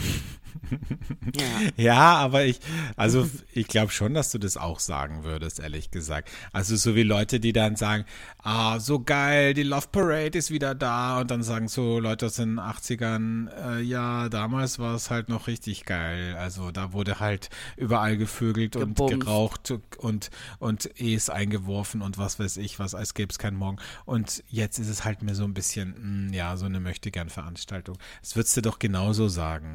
ja. 1.39 1.71
Ja, 1.77 2.15
aber 2.17 2.43
ich, 2.43 2.59
also 2.97 3.29
ich 3.53 3.67
glaube 3.67 3.93
schon, 3.93 4.13
dass 4.13 4.29
du 4.31 4.37
das 4.37 4.57
auch 4.57 4.79
sagen 4.79 5.23
würdest, 5.23 5.59
ehrlich 5.59 5.89
gesagt. 5.89 6.29
Also 6.51 6.75
so 6.75 6.95
wie 6.95 7.03
Leute, 7.03 7.39
die 7.39 7.53
dann 7.53 7.77
sagen, 7.77 8.03
ah, 8.43 8.79
so 8.79 8.99
geil, 8.99 9.53
die 9.53 9.63
Love 9.63 9.87
Parade 9.91 10.37
ist 10.37 10.51
wieder 10.51 10.75
da 10.75 11.21
und 11.21 11.31
dann 11.31 11.43
sagen 11.43 11.69
so 11.69 11.99
Leute 11.99 12.25
aus 12.25 12.35
den 12.35 12.59
80ern, 12.59 13.49
äh, 13.51 13.81
ja, 13.81 14.27
damals 14.27 14.79
war 14.79 14.95
es 14.95 15.09
halt 15.09 15.29
noch 15.29 15.47
richtig 15.47 15.85
geil. 15.85 16.35
Also 16.35 16.71
da 16.71 16.91
wurde 16.91 17.21
halt 17.21 17.49
überall 17.77 18.17
gevögelt 18.17 18.75
und 18.75 18.97
geraucht 18.97 19.73
und, 19.97 20.29
und 20.59 20.89
E's 20.99 21.29
eingeworfen 21.29 22.01
und 22.01 22.17
was 22.17 22.37
weiß 22.37 22.57
ich 22.57 22.79
was, 22.79 22.95
als 22.95 23.13
gäbe 23.13 23.31
es 23.31 23.39
keinen 23.39 23.57
Morgen. 23.57 23.77
Und 24.05 24.43
jetzt 24.49 24.77
ist 24.77 24.89
es 24.89 25.05
halt 25.05 25.21
mir 25.21 25.35
so 25.35 25.45
ein 25.45 25.53
bisschen, 25.53 26.27
mh, 26.27 26.35
ja, 26.35 26.57
so 26.57 26.65
eine 26.65 26.81
Möchtegern-Veranstaltung. 26.81 27.97
Das 28.21 28.35
würdest 28.35 28.57
du 28.57 28.61
doch 28.61 28.79
genauso 28.79 29.29
sagen. 29.29 29.68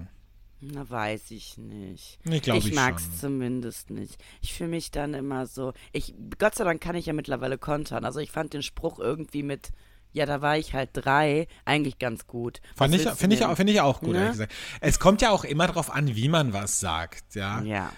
Na, 0.72 0.88
weiß 0.88 1.30
ich 1.32 1.58
nicht. 1.58 2.18
Ich 2.24 2.42
glaube 2.42 2.58
ich 2.60 2.68
ich 2.68 2.74
mag's 2.74 3.04
schon. 3.04 3.16
zumindest 3.18 3.90
nicht. 3.90 4.16
Ich 4.40 4.54
fühle 4.54 4.70
mich 4.70 4.90
dann 4.90 5.12
immer 5.14 5.46
so. 5.46 5.72
Ich, 5.92 6.14
Gott 6.38 6.54
sei 6.54 6.64
Dank 6.64 6.80
kann 6.80 6.96
ich 6.96 7.06
ja 7.06 7.12
mittlerweile 7.12 7.58
kontern. 7.58 8.04
Also 8.04 8.20
ich 8.20 8.30
fand 8.30 8.54
den 8.54 8.62
Spruch 8.62 8.98
irgendwie 8.98 9.42
mit, 9.42 9.70
ja, 10.12 10.24
da 10.26 10.40
war 10.40 10.56
ich 10.56 10.72
halt 10.72 10.90
drei, 10.94 11.48
eigentlich 11.64 11.98
ganz 11.98 12.26
gut. 12.26 12.60
Fand 12.76 12.94
ich, 12.94 13.02
finde 13.02 13.36
ich, 13.36 13.44
finde 13.44 13.72
ich 13.72 13.80
auch 13.80 14.00
gut, 14.00 14.10
Ne? 14.12 14.18
ehrlich 14.18 14.32
gesagt. 14.32 14.54
Es 14.80 14.98
kommt 14.98 15.20
ja 15.22 15.30
auch 15.30 15.44
immer 15.44 15.66
darauf 15.66 15.90
an, 15.90 16.14
wie 16.16 16.28
man 16.28 16.52
was 16.52 16.80
sagt, 16.80 17.34
ja. 17.34 17.60
Ja. 17.62 17.92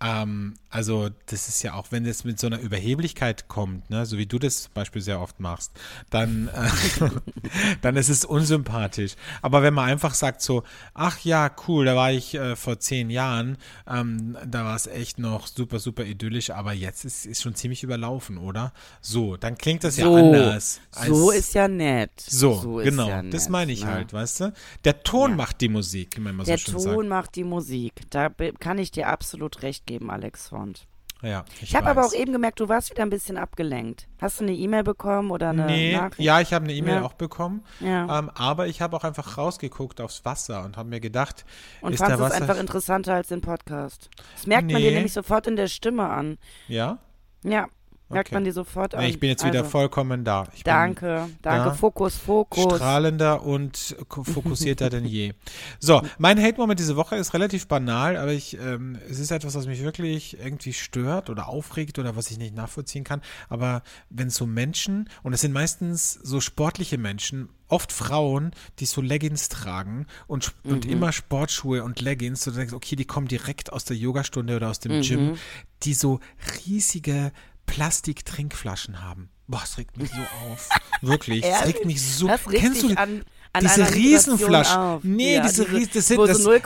Ähm, 0.00 0.54
also, 0.70 1.08
das 1.26 1.48
ist 1.48 1.62
ja 1.62 1.74
auch, 1.74 1.88
wenn 1.90 2.04
es 2.06 2.24
mit 2.24 2.38
so 2.38 2.46
einer 2.46 2.60
Überheblichkeit 2.60 3.48
kommt, 3.48 3.88
ne, 3.90 4.06
so 4.06 4.18
wie 4.18 4.26
du 4.26 4.38
das 4.38 4.64
zum 4.64 4.72
Beispiel 4.74 5.02
sehr 5.02 5.20
oft 5.20 5.40
machst, 5.40 5.72
dann, 6.10 6.48
äh, 6.48 7.10
dann 7.82 7.96
ist 7.96 8.08
es 8.08 8.24
unsympathisch. 8.24 9.14
Aber 9.42 9.62
wenn 9.62 9.74
man 9.74 9.88
einfach 9.88 10.14
sagt 10.14 10.42
so, 10.42 10.62
ach 10.94 11.18
ja, 11.20 11.50
cool, 11.66 11.84
da 11.86 11.96
war 11.96 12.12
ich 12.12 12.34
äh, 12.34 12.54
vor 12.56 12.78
zehn 12.78 13.10
Jahren, 13.10 13.56
ähm, 13.88 14.36
da 14.46 14.64
war 14.64 14.76
es 14.76 14.86
echt 14.86 15.18
noch 15.18 15.46
super, 15.46 15.78
super 15.78 16.04
idyllisch, 16.04 16.50
aber 16.50 16.72
jetzt 16.72 17.04
ist 17.04 17.26
ist 17.26 17.42
schon 17.42 17.54
ziemlich 17.54 17.82
überlaufen, 17.82 18.38
oder? 18.38 18.72
So, 19.00 19.36
dann 19.36 19.58
klingt 19.58 19.84
das 19.84 19.96
So, 19.96 20.00
ja 20.00 20.08
anders. 20.10 20.80
so 20.90 21.30
ist 21.30 21.54
ja 21.54 21.68
nett. 21.68 22.10
so, 22.26 22.80
ist 22.80 22.84
genau, 22.90 23.06
ja 23.06 23.22
das 23.30 23.48
nett, 23.48 23.48
meine 23.48 23.72
ich 23.72 23.84
ne? 23.84 23.86
halt, 23.86 24.12
weißt 24.12 24.40
du? 24.40 24.52
Der 24.84 25.02
Ton 25.02 25.32
Ja. 25.32 25.36
macht 25.36 25.60
die 25.60 25.68
Musik, 25.68 26.16
wie 26.16 26.20
man 26.20 26.34
immer 26.34 26.44
Der 26.44 26.58
so 26.58 26.58
schön 26.58 26.74
Ton 26.74 26.78
sagt. 26.78 27.08
macht 27.08 27.36
die 27.36 27.44
Musik. 27.44 27.92
Da 28.10 28.30
kann 28.30 28.78
ich 28.78 28.90
dir 28.90 29.08
absolut 29.08 29.62
recht 29.62 29.86
geben, 29.88 30.10
Alex 30.10 30.48
Font. 30.50 30.86
Ja, 31.20 31.44
ich 31.56 31.62
Ich 31.70 31.74
habe 31.74 31.88
aber 31.88 32.06
auch 32.06 32.12
eben 32.12 32.32
gemerkt, 32.32 32.60
du 32.60 32.68
warst 32.68 32.90
wieder 32.92 33.02
ein 33.02 33.10
bisschen 33.10 33.38
abgelenkt. 33.38 34.06
Hast 34.22 34.38
du 34.38 34.44
eine 34.44 34.52
E-Mail 34.54 34.84
bekommen 34.84 35.32
oder 35.32 35.48
eine 35.50 35.66
Nee, 35.66 35.96
Nachricht? 35.96 36.20
ja, 36.20 36.40
ich 36.40 36.52
habe 36.52 36.62
eine 36.66 36.74
E-Mail 36.74 36.96
Ja. 36.96 37.02
auch 37.02 37.14
bekommen, 37.14 37.64
Ja. 37.80 38.20
ähm, 38.20 38.30
aber 38.36 38.68
ich 38.68 38.80
habe 38.80 38.96
auch 38.96 39.02
einfach 39.02 39.36
rausgeguckt 39.36 40.00
aufs 40.00 40.24
Wasser 40.24 40.62
und 40.64 40.76
habe 40.76 40.88
mir 40.88 41.00
gedacht, 41.00 41.44
Und 41.80 41.92
ist 41.92 41.98
der 41.98 42.10
fandest 42.10 42.24
es 42.24 42.30
Wasser... 42.40 42.42
einfach 42.42 42.60
interessanter 42.60 43.14
als 43.14 43.26
den 43.28 43.40
Podcast. 43.40 44.10
Das 44.36 44.46
merkt 44.46 44.70
man 44.70 44.80
Nee. 44.80 44.90
dir 44.90 44.94
nämlich 44.94 45.12
sofort 45.12 45.48
in 45.48 45.56
der 45.56 45.66
Stimme 45.66 46.08
an. 46.08 46.38
ja? 46.68 46.98
Ja, 47.42 47.66
merkt 48.08 48.28
Okay. 48.28 48.36
man 48.36 48.44
dir 48.44 48.52
sofort 48.52 48.94
an. 48.94 49.02
Nee, 49.02 49.10
ich 49.10 49.20
bin 49.20 49.30
jetzt 49.30 49.44
wieder 49.44 49.60
also, 49.60 49.70
vollkommen 49.70 50.24
da. 50.24 50.46
Ich 50.54 50.64
Danke, 50.64 51.28
danke. 51.42 51.68
Ja. 51.68 51.74
Fokus, 51.74 52.16
Fokus. 52.16 52.76
strahlender 52.76 53.42
und 53.42 53.96
fokussierter 54.08 54.90
denn 54.90 55.04
je. 55.04 55.34
So, 55.78 56.02
mein 56.18 56.42
Hate-Moment 56.42 56.80
diese 56.80 56.96
Woche 56.96 57.16
ist 57.16 57.34
relativ 57.34 57.66
banal, 57.68 58.16
aber 58.16 58.32
ich, 58.32 58.58
ähm, 58.58 58.98
es 59.08 59.18
ist 59.18 59.30
etwas, 59.30 59.54
was 59.54 59.66
mich 59.66 59.82
wirklich 59.82 60.38
irgendwie 60.38 60.72
stört 60.72 61.30
oder 61.30 61.48
aufregt 61.48 61.98
oder 61.98 62.16
was 62.16 62.30
ich 62.30 62.38
nicht 62.38 62.54
nachvollziehen 62.54 63.04
kann. 63.04 63.20
Aber 63.48 63.82
wenn 64.10 64.30
so 64.30 64.46
Menschen, 64.46 65.08
und 65.22 65.32
es 65.32 65.40
sind 65.40 65.52
meistens 65.52 66.12
so 66.12 66.40
sportliche 66.40 66.98
Menschen, 66.98 67.48
oft 67.68 67.92
Frauen, 67.92 68.52
die 68.78 68.86
so 68.86 69.00
Leggings 69.00 69.48
tragen 69.48 70.06
und, 70.26 70.54
und 70.64 70.86
immer 70.86 71.12
Sportschuhe 71.12 71.84
und 71.84 72.00
Leggings, 72.00 72.42
so 72.42 72.50
du 72.50 72.56
denkst, 72.56 72.72
okay, 72.72 72.96
die 72.96 73.04
kommen 73.04 73.28
direkt 73.28 73.72
aus 73.72 73.84
der 73.84 73.96
Yogastunde 73.96 74.56
oder 74.56 74.70
aus 74.70 74.80
dem 74.80 75.02
Gym, 75.02 75.36
die 75.82 75.94
so 75.94 76.20
riesige 76.66 77.32
Plastik-Trinkflaschen 77.68 79.02
haben. 79.02 79.30
Boah, 79.46 79.62
es 79.64 79.78
regt 79.78 79.96
mich 79.96 80.10
so 80.10 80.20
auf. 80.50 80.68
Wirklich. 81.02 81.44
Es 81.44 81.64
regt 81.66 81.84
mich 81.86 82.02
so. 82.02 82.26
Das 82.26 82.46
regt 82.50 82.60
Kennst 82.60 82.82
du 82.82 82.88
an, 82.88 83.22
an 83.54 83.62
diese 83.62 83.94
Riesenflaschen? 83.94 84.76
Auf. 84.76 85.04
Nee, 85.04 85.36
ja, 85.36 85.42
diese 85.46 85.64
Ries- 85.64 85.88
das 85.94 86.08
sind- 86.08 86.18
Wo 86.18 86.26
das- 86.26 86.38
so 86.38 86.50
0, 86.50 86.60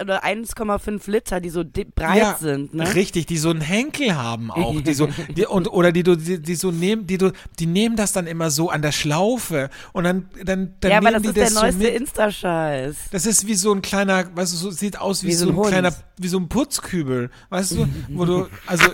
oder 0.00 0.24
1,5 0.24 1.10
Liter, 1.10 1.40
die 1.40 1.50
so 1.50 1.62
breit 1.94 2.38
sind, 2.38 2.72
ne? 2.72 2.94
Richtig, 2.94 3.26
die 3.26 3.36
so 3.36 3.50
einen 3.50 3.60
Henkel 3.60 4.14
haben 4.14 4.50
auch, 4.50 4.80
die 4.80 4.94
so, 4.94 5.06
die, 5.36 5.44
und, 5.44 5.68
oder 5.68 5.92
die 5.92 6.02
du, 6.02 6.16
die, 6.16 6.40
die 6.40 6.54
so 6.54 6.70
nehmen, 6.70 7.06
die 7.06 7.18
du, 7.18 7.32
die 7.58 7.66
nehmen 7.66 7.96
das 7.96 8.12
dann 8.14 8.26
immer 8.26 8.50
so 8.50 8.70
an 8.70 8.80
der 8.80 8.92
Schlaufe 8.92 9.68
und 9.92 10.04
dann, 10.04 10.30
dann, 10.42 10.76
dann 10.80 10.90
ja, 10.92 10.96
aber 10.96 11.10
nehmen 11.10 11.22
das 11.24 11.34
die 11.34 11.40
ist 11.40 11.52
das 11.54 11.60
der 11.62 11.72
so 11.72 11.78
neueste. 11.78 11.88
Insta-Scheiß. 11.98 12.96
Das 13.10 13.26
ist 13.26 13.46
wie 13.46 13.54
so 13.54 13.70
ein 13.74 13.82
kleiner, 13.82 14.34
weißt 14.34 14.52
du, 14.54 14.56
so 14.56 14.70
sieht 14.70 14.98
aus 14.98 15.24
wie, 15.24 15.28
Wie 15.28 15.32
so 15.34 15.50
ein 15.50 15.58
ein 15.58 15.62
kleiner, 15.62 15.92
wie 16.16 16.28
so 16.28 16.38
ein 16.38 16.48
Putzkübel, 16.48 17.30
weißt 17.50 17.72
du, 17.72 17.86
wo 18.08 18.24
du, 18.24 18.48
also, 18.66 18.86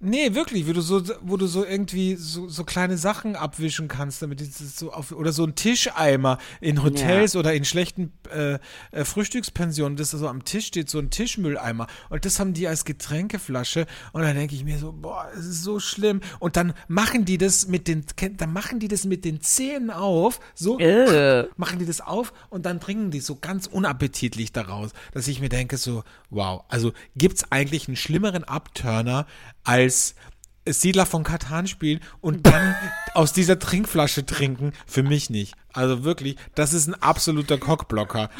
nee, 0.00 0.34
wirklich, 0.34 0.66
wie 0.66 0.72
du 0.72 0.80
so, 0.80 1.02
wo 1.22 1.36
du 1.36 1.46
so 1.46 1.64
irgendwie 1.64 2.16
so, 2.16 2.48
so 2.48 2.64
kleine 2.64 2.98
Sachen 2.98 3.36
abwischen 3.36 3.88
kannst, 3.88 4.22
damit 4.22 4.40
so 4.42 4.92
auf, 4.92 5.12
oder 5.12 5.32
so 5.32 5.44
ein 5.44 5.54
Tischeimer 5.54 6.38
in 6.60 6.82
Hotels 6.82 7.34
oder 7.36 7.54
in 7.54 7.64
schlechten 7.64 8.12
äh, 8.30 8.58
äh, 8.92 9.04
Frühstückspensionen, 9.04 9.96
dass 9.96 10.10
da 10.10 10.18
so 10.18 10.28
am 10.28 10.44
Tisch 10.44 10.66
steht, 10.66 10.90
so 10.90 10.98
ein 10.98 11.10
Tischmülleimer. 11.10 11.86
Und 12.10 12.24
das 12.24 12.38
haben 12.38 12.52
die 12.52 12.68
als 12.68 12.84
Getränkeflasche. 12.84 13.86
Und 14.12 14.22
dann 14.22 14.36
denke 14.36 14.54
ich 14.54 14.64
mir 14.64 14.78
so, 14.78 14.92
boah, 14.92 15.28
es 15.32 15.46
ist 15.46 15.62
so 15.62 15.80
schlimm. 15.80 16.20
Und 16.38 16.56
dann 16.56 16.74
machen 16.88 17.24
die 17.24 17.38
das 17.38 17.66
mit 17.68 17.88
den, 17.88 18.04
dann 18.36 18.52
machen 18.52 18.80
die 18.80 18.88
das 18.88 19.04
mit 19.04 19.24
den 19.24 19.40
Zähnen 19.40 19.90
auf, 19.90 20.40
so, 20.54 20.78
Äh. 20.78 21.48
machen 21.56 21.78
die 21.78 21.86
das 21.86 22.00
auf 22.00 22.32
und 22.50 22.66
dann 22.66 22.80
trinken 22.80 23.10
die 23.10 23.20
so 23.20 23.36
ganz 23.36 23.66
unappetitlich 23.66 24.52
daraus, 24.52 24.90
dass 25.12 25.28
ich 25.28 25.40
mir 25.40 25.48
denke 25.48 25.76
so, 25.76 26.04
wow, 26.30 26.64
also 26.68 26.92
gibt's 27.16 27.50
eigentlich 27.50 27.88
einen 27.88 27.96
schlimmeren 27.96 28.44
Abturner 28.44 29.26
als 29.66 30.14
Siedler 30.64 31.06
von 31.06 31.22
Katan 31.22 31.66
spielen 31.66 32.00
und 32.20 32.46
dann 32.46 32.74
aus 33.14 33.32
dieser 33.32 33.58
Trinkflasche 33.58 34.24
trinken? 34.24 34.72
Für 34.86 35.02
mich 35.02 35.30
nicht. 35.30 35.54
Also 35.72 36.04
wirklich, 36.04 36.36
das 36.54 36.72
ist 36.72 36.86
ein 36.88 36.94
absoluter 36.94 37.58
Cockblocker. 37.58 38.30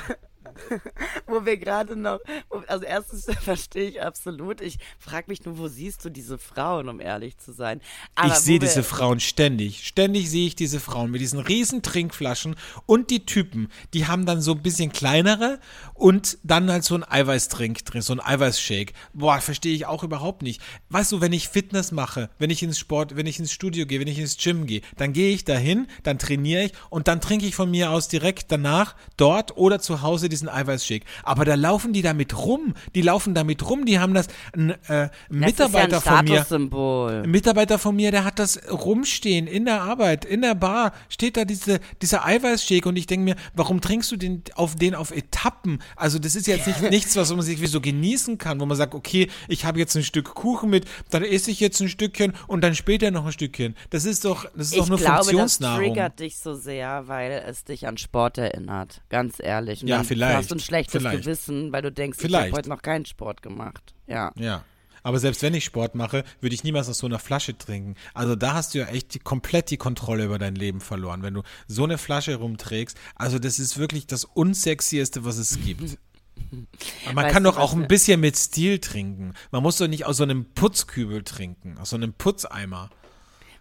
Wo 1.27 1.45
wir 1.45 1.57
gerade 1.57 1.97
noch, 1.97 2.21
also 2.67 2.85
erstens 2.85 3.27
verstehe 3.41 3.89
ich 3.89 4.03
absolut. 4.03 4.61
Ich 4.61 4.79
frage 4.99 5.27
mich 5.29 5.45
nur, 5.45 5.59
wo 5.59 5.69
siehst 5.69 6.05
du 6.05 6.11
diese 6.11 6.39
Frauen, 6.39 6.89
um 6.89 7.01
ehrlich 7.01 7.39
zu 7.39 7.53
sein? 7.53 7.81
Aber 8.15 8.29
ich 8.29 8.35
sehe 8.35 8.59
diese 8.59 8.83
Frauen 8.83 9.21
ständig. 9.21 9.87
Ständig 9.87 10.31
sehe 10.31 10.47
ich 10.47 10.57
diese 10.57 10.81
Frauen 10.81 11.11
mit 11.11 11.21
diesen 11.21 11.41
riesen 11.41 11.83
Trinkflaschen 11.83 12.57
und 12.87 13.11
die 13.11 13.27
Typen, 13.27 13.69
die 13.95 14.07
haben 14.07 14.27
dann 14.27 14.41
so 14.41 14.53
ein 14.53 14.63
bisschen 14.63 14.93
kleinere 14.93 15.59
und 15.95 16.39
dann 16.43 16.71
halt 16.71 16.85
so 16.85 16.95
ein 16.95 17.05
Eiweißtrink 17.05 17.85
drin, 17.85 18.03
so 18.03 18.13
ein 18.13 18.21
Eiweißshake. 18.21 18.93
Boah, 19.13 19.41
verstehe 19.41 19.75
ich 19.75 19.87
auch 19.87 20.03
überhaupt 20.03 20.43
nicht. 20.43 20.61
Weißt 20.91 21.13
du, 21.13 21.21
wenn 21.21 21.33
ich 21.33 21.49
Fitness 21.49 21.93
mache, 21.93 22.31
wenn 22.39 22.51
ich 22.51 22.63
ins 22.63 22.79
Sport, 22.79 23.17
wenn 23.17 23.27
ich 23.27 23.39
ins 23.39 23.53
Studio 23.53 23.87
gehe, 23.87 24.01
wenn 24.01 24.09
ich 24.09 24.19
ins 24.19 24.37
Gym 24.37 24.67
gehe, 24.67 24.83
dann 24.97 25.13
gehe 25.13 25.33
ich 25.33 25.45
dahin, 25.45 25.87
dann 26.03 26.19
trainiere 26.19 26.65
ich 26.65 26.73
und 26.91 27.09
dann 27.09 27.21
trinke 27.21 27.47
ich 27.47 27.55
von 27.55 27.71
mir 27.71 27.91
aus 27.91 28.09
direkt 28.09 28.53
danach 28.53 28.95
dort 29.17 29.57
oder 29.57 29.81
zu 29.81 30.03
Hause 30.03 30.29
diesen 30.29 30.49
Eiweißshake. 30.57 31.05
Aber 31.23 31.45
da 31.45 31.55
laufen 31.55 31.93
die 31.93 32.03
damit 32.03 32.37
rum. 32.37 32.75
Die 32.95 33.03
laufen 33.03 33.35
damit 33.35 33.69
rum. 33.69 33.85
Die 33.85 33.99
haben 33.99 34.15
das, 34.15 34.29
ein, 34.57 34.71
äh, 34.89 35.09
Mitarbeiter 35.29 35.99
ist 35.99 36.07
ja 36.07 36.13
ein 36.13 36.17
von 36.19 36.25
mir. 36.25 36.35
Statussymbol. 36.41 37.23
Ein 37.25 37.31
Mitarbeiter 37.31 37.79
von 37.79 37.97
mir, 37.97 38.11
der 38.11 38.25
hat 38.25 38.39
das 38.39 38.61
rumstehen 38.71 39.47
in 39.47 39.65
der 39.65 39.83
Arbeit, 39.83 40.25
in 40.25 40.43
der 40.43 40.55
Bar, 40.55 40.93
steht 41.09 41.37
da 41.37 41.45
diese, 41.45 41.81
dieser 42.03 42.25
Eiweißshake 42.25 42.89
und 42.89 42.97
ich 42.97 43.07
denke 43.07 43.25
mir, 43.25 43.37
warum 43.55 43.81
trinkst 43.81 44.11
du 44.13 44.17
den 44.17 44.43
auf 44.55 44.75
den 44.77 44.95
auf 44.95 45.11
Etappen? 45.11 45.81
Also 45.97 46.19
das 46.19 46.35
ist 46.35 46.47
jetzt 46.47 46.67
nicht 46.67 46.83
nichts, 46.91 47.17
was 47.17 47.31
man 47.31 47.43
sich 47.43 47.61
wie 47.61 47.67
so 47.67 47.81
genießen 47.81 48.39
kann, 48.39 48.61
wo 48.61 48.67
man 48.67 48.77
sagt, 48.77 48.95
okay, 48.95 49.29
ich 49.49 49.65
habe 49.65 49.79
jetzt 49.79 49.97
ein 49.97 50.03
Stück 50.03 50.35
Kuchen 50.35 50.71
mit, 50.71 50.87
dann 51.11 51.23
esse 51.23 51.51
ich 51.51 51.61
jetzt 51.61 51.81
ein 51.81 51.89
Stückchen 51.89 52.33
und 52.47 52.63
dann 52.63 52.75
später 52.75 53.11
noch 53.11 53.27
ein 53.27 53.33
Stückchen. 53.33 53.75
Das 53.91 54.05
ist 54.05 54.25
doch, 54.25 54.45
das 54.55 54.69
ist 54.69 54.73
ich 54.73 54.79
doch 54.79 54.89
nur 54.89 54.99
glaube, 54.99 55.17
das 55.19 55.27
Funktionsnahrung. 55.27 55.85
triggert 55.85 56.21
dich 56.21 56.39
so 56.39 56.55
sehr, 56.55 57.09
weil 57.09 57.43
es 57.47 57.65
dich 57.65 57.87
an 57.87 57.99
Sport 57.99 58.39
erinnert. 58.39 59.03
Ganz 59.09 59.37
ehrlich. 59.39 59.83
Und 59.83 59.89
Ja, 59.89 60.03
vielleicht, 60.03 60.46
hast 60.47 60.51
du 60.53 60.57
ein 60.57 60.61
schlechtes 60.61 61.01
vielleicht. 61.03 61.25
Gewissen, 61.25 61.73
weil 61.73 61.83
du 61.83 61.93
denkst, 61.93 62.19
ich 62.19 62.23
Vielleicht. 62.23 62.49
habe 62.49 62.57
heute 62.59 62.69
noch 62.69 62.83
keinen 62.83 63.07
Sport 63.07 63.43
gemacht. 63.43 63.95
Ja. 64.07 64.33
Ja. 64.37 64.65
Aber 65.03 65.21
selbst 65.21 65.41
wenn 65.43 65.55
ich 65.55 65.65
Sport 65.65 65.95
mache, 65.95 66.25
würde 66.41 66.55
ich 66.55 66.65
niemals 66.65 66.89
aus 66.89 66.99
so 66.99 67.07
einer 67.07 67.21
Flasche 67.21 67.57
trinken. 67.57 67.95
Also 68.13 68.35
da 68.35 68.55
hast 68.55 68.75
du 68.75 68.79
ja 68.79 68.87
echt 68.87 69.15
die, 69.15 69.19
komplett 69.21 69.71
die 69.71 69.77
Kontrolle 69.77 70.25
über 70.25 70.39
dein 70.39 70.57
Leben 70.57 70.81
verloren, 70.81 71.23
wenn 71.23 71.35
du 71.35 71.43
so 71.69 71.85
eine 71.85 71.97
Flasche 71.97 72.35
rumträgst. 72.37 72.99
Also 73.15 73.39
das 73.39 73.61
ist 73.61 73.79
wirklich 73.79 74.09
das 74.09 74.25
unsexieste, 74.25 75.25
was 75.25 75.37
es 75.39 75.61
gibt. 75.63 75.99
Man 77.07 77.17
Weißt 77.17 77.33
kann 77.33 77.45
doch 77.45 77.57
auch 77.57 77.73
ein 77.73 77.81
wir- 77.83 77.89
bisschen 77.89 78.21
mit 78.21 78.37
Stil 78.37 78.79
trinken. 78.81 79.35
Man 79.53 79.63
muss 79.63 79.79
doch 79.79 79.87
nicht 79.89 80.07
aus 80.07 80.17
so 80.19 80.23
einem 80.25 80.45
Putzkübel 80.55 81.23
trinken, 81.23 81.79
aus 81.79 81.91
so 81.91 81.97
einem 81.97 82.13
Putzeimer. 82.13 82.91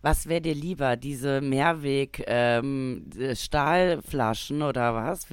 Was 0.06 0.28
wäre 0.28 0.40
dir 0.42 0.54
lieber, 0.54 0.98
diese 0.98 1.42
Mehrweg 1.42 2.24
ähm, 2.28 3.10
äh, 3.18 3.36
Stahlflaschen 3.36 4.62
oder 4.62 4.94
was? 4.94 5.26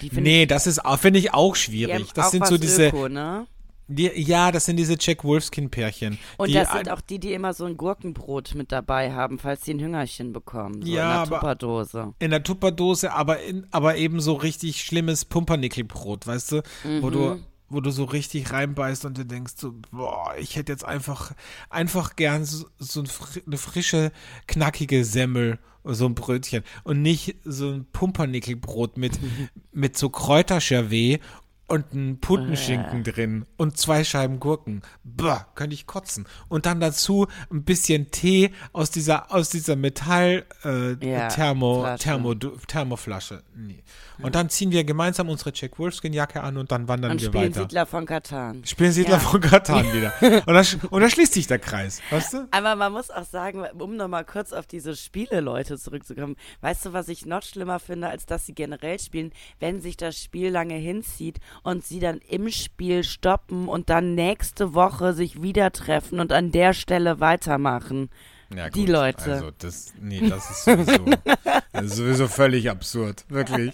Die 0.00 0.10
Nee, 0.12 0.46
das 0.46 0.66
ist 0.66 0.80
finde 0.98 1.18
ich 1.18 1.34
auch 1.34 1.54
schwierig. 1.54 2.10
Das 2.14 2.30
sind 2.30 2.46
so 2.46 2.56
diese, 2.56 2.86
Öko, 2.88 3.08
ne? 3.10 3.46
die, 3.86 4.10
ja, 4.18 4.50
das 4.50 4.64
sind 4.64 4.78
diese 4.78 4.96
Jack 4.98 5.24
Wolfskin 5.24 5.68
Pärchen. 5.68 6.16
Und 6.38 6.54
das 6.54 6.72
sind 6.72 6.90
auch 6.90 7.02
die, 7.02 7.18
die 7.18 7.34
immer 7.34 7.52
so 7.52 7.66
ein 7.66 7.76
Gurkenbrot 7.76 8.54
mit 8.54 8.72
dabei 8.72 9.12
haben, 9.12 9.38
falls 9.38 9.62
sie 9.66 9.74
ein 9.74 9.80
Hüngerchen 9.80 10.32
bekommen. 10.32 10.80
So 10.80 10.88
Ja, 10.90 11.24
in 11.24 11.28
der 11.28 11.38
Tupperdose. 11.40 12.14
in 12.18 12.30
der 12.30 12.42
Tupperdose, 12.42 13.12
aber 13.12 13.42
in, 13.42 13.66
aber 13.72 13.96
eben 13.96 14.20
so 14.20 14.32
richtig 14.32 14.80
schlimmes 14.80 15.26
Pumpernickelbrot, 15.26 16.26
weißt 16.26 16.52
du, 16.52 16.62
wo 17.02 17.10
du 17.10 17.18
Mhm. 17.18 17.44
Wo 17.68 17.80
du 17.80 17.90
so 17.90 18.04
richtig 18.04 18.52
reinbeißt 18.52 19.04
und 19.04 19.18
du 19.18 19.24
denkst 19.24 19.54
so, 19.56 19.74
boah, 19.90 20.34
ich 20.38 20.56
hätte 20.56 20.72
jetzt 20.72 20.84
einfach 20.84 21.32
einfach 21.70 22.16
gern 22.16 22.44
so, 22.44 22.66
so 22.78 23.02
eine 23.46 23.58
frische 23.58 24.12
knackige 24.46 25.04
Semmel 25.04 25.58
so 25.86 26.06
ein 26.06 26.14
Brötchen 26.14 26.64
und 26.84 27.02
nicht 27.02 27.36
so 27.44 27.70
ein 27.70 27.86
Pumpernickelbrot 27.92 28.96
mit 28.96 29.18
mit 29.72 29.98
so 29.98 30.08
Kräuterchervais 30.08 31.18
und 31.66 31.94
ein 31.94 32.20
Putenschinken 32.20 33.04
drin 33.04 33.46
und 33.56 33.78
zwei 33.78 34.04
Scheiben 34.04 34.38
Gurken. 34.38 34.82
Bah, 35.02 35.46
könnte 35.54 35.74
ich 35.74 35.86
kotzen. 35.86 36.26
Und 36.48 36.66
dann 36.66 36.78
dazu 36.78 37.26
ein 37.50 37.64
bisschen 37.64 38.10
Tee 38.10 38.50
aus 38.72 38.90
dieser 38.90 39.32
aus 39.32 39.48
dieser 39.48 39.74
Metall 39.74 40.44
äh, 40.62 40.92
Ja, 41.04 41.28
Thermo. 41.28 41.96
Thermo 41.98 42.34
Thermoflasche. 42.34 43.42
Nee. 43.56 43.82
Und 44.22 44.34
dann 44.34 44.48
ziehen 44.48 44.70
wir 44.70 44.84
gemeinsam 44.84 45.28
unsere 45.28 45.50
Jack 45.54 45.78
Wolfskin 45.78 46.12
Jacke 46.12 46.42
an 46.42 46.56
und 46.56 46.70
dann 46.70 46.86
wandern 46.88 47.12
Und 47.12 47.20
wir 47.20 47.28
spielen 47.28 47.50
weiter. 47.54 47.60
Siedler 47.62 47.86
von 47.86 48.06
Katan. 48.06 48.64
Spielen 48.64 48.92
Siedler 48.92 49.14
Ja. 49.14 49.18
von 49.18 49.40
Katan 49.40 49.92
wieder. 49.92 50.12
Und 50.46 50.54
da, 50.54 50.60
sch- 50.60 50.86
und 50.88 51.00
da 51.02 51.08
schließt 51.10 51.32
sich 51.32 51.46
der 51.46 51.58
Kreis, 51.58 52.00
weißt 52.10 52.32
du? 52.34 52.48
Aber 52.50 52.76
man 52.76 52.92
muss 52.92 53.10
auch 53.10 53.24
sagen, 53.24 53.64
um 53.78 53.96
nochmal 53.96 54.24
kurz 54.24 54.52
auf 54.52 54.66
diese 54.66 54.94
Spiele-Leute 54.96 55.78
zurückzukommen, 55.78 56.36
weißt 56.60 56.86
du, 56.86 56.92
was 56.92 57.08
ich 57.08 57.26
noch 57.26 57.42
schlimmer 57.42 57.80
finde, 57.80 58.08
als 58.08 58.26
dass 58.26 58.46
sie 58.46 58.54
generell 58.54 58.98
spielen, 59.00 59.32
wenn 59.60 59.80
sich 59.80 59.96
das 59.96 60.16
Spiel 60.22 60.50
lange 60.50 60.74
hinzieht 60.76 61.38
und 61.62 61.84
sie 61.84 61.98
dann 62.00 62.18
im 62.28 62.50
Spiel 62.50 63.02
stoppen 63.04 63.68
und 63.68 63.90
dann 63.90 64.14
nächste 64.14 64.74
Woche 64.74 65.12
sich 65.12 65.42
wieder 65.42 65.72
treffen 65.72 66.20
und 66.20 66.32
an 66.32 66.52
der 66.52 66.72
Stelle 66.74 67.20
weitermachen. 67.20 68.10
Ja, 68.56 68.70
Die 68.70 68.86
Leute. 68.86 69.32
Also 69.32 69.50
das, 69.58 69.92
nee, 70.00 70.28
das 70.28 70.50
ist 70.50 70.64
sowieso, 70.64 71.04
das 71.72 71.84
ist 71.84 71.96
sowieso 71.96 72.28
völlig 72.28 72.70
absurd, 72.70 73.24
wirklich. 73.28 73.72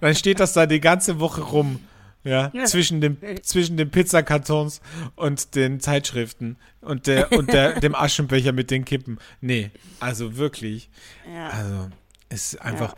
Dann 0.00 0.14
steht 0.14 0.40
das 0.40 0.52
da 0.52 0.66
die 0.66 0.80
ganze 0.80 1.20
Woche 1.20 1.42
rum, 1.42 1.80
ja, 2.24 2.52
zwischen 2.64 3.00
dem, 3.00 3.18
zwischen 3.42 3.76
den 3.76 3.90
Pizzakartons 3.90 4.80
und 5.14 5.54
den 5.54 5.80
Zeitschriften 5.80 6.56
und 6.80 7.06
der, 7.06 7.32
und 7.32 7.52
der, 7.52 7.78
dem 7.80 7.94
Aschenbecher 7.94 8.52
mit 8.52 8.70
den 8.70 8.84
Kippen. 8.84 9.18
Nee, 9.40 9.70
also 10.00 10.36
wirklich. 10.36 10.90
Ja. 11.32 11.48
Also, 11.50 11.90
es 12.28 12.54
ist 12.54 12.62
einfach 12.62 12.94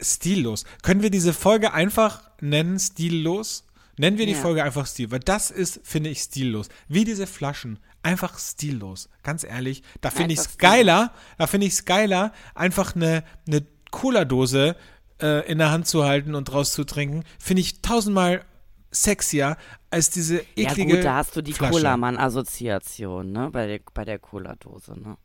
stillos. 0.00 0.64
Können 0.82 1.02
wir 1.02 1.10
diese 1.10 1.32
Folge 1.32 1.72
einfach 1.72 2.30
nennen, 2.40 2.78
stillos? 2.78 3.64
Nennen 3.98 4.18
wir 4.18 4.26
die 4.26 4.32
Ja. 4.32 4.38
Folge 4.38 4.62
einfach 4.64 4.86
Stil, 4.86 5.10
weil 5.10 5.20
das 5.20 5.50
ist, 5.50 5.80
finde 5.84 6.10
ich, 6.10 6.20
stillos. 6.20 6.68
Wie 6.88 7.04
diese 7.04 7.26
Flaschen. 7.26 7.78
Einfach 8.02 8.38
stillos. 8.38 9.08
Ganz 9.22 9.44
ehrlich, 9.44 9.82
da 10.00 10.10
finde 10.10 10.32
ich 10.34 10.40
es 10.40 10.58
geiler, 10.58 11.12
da 11.38 11.46
finde 11.46 11.66
ich 11.68 11.74
es 11.74 11.84
geiler, 11.84 12.32
einfach 12.54 12.96
eine, 12.96 13.22
eine 13.46 13.64
Cola-Dose 13.92 14.74
äh, 15.20 15.46
in 15.50 15.58
der 15.58 15.70
Hand 15.70 15.86
zu 15.86 16.04
halten 16.04 16.34
und 16.34 16.46
draus 16.46 16.72
zu 16.72 16.84
trinken. 16.84 17.22
Finde 17.38 17.60
ich 17.60 17.80
tausendmal 17.82 18.44
sexier 18.90 19.56
als 19.90 20.10
diese 20.10 20.38
Ja 20.56 20.70
eklige 20.72 20.96
gut, 20.96 21.04
da 21.04 21.16
hast 21.16 21.36
du 21.36 21.42
die. 21.42 21.52
Cola-Mann-Assoziation, 21.52 23.30
ne, 23.32 23.50
bei 23.50 23.66
der, 23.66 23.80
bei 23.94 24.04
der 24.04 24.18
Cola-Dose, 24.18 24.98
ne? 24.98 25.16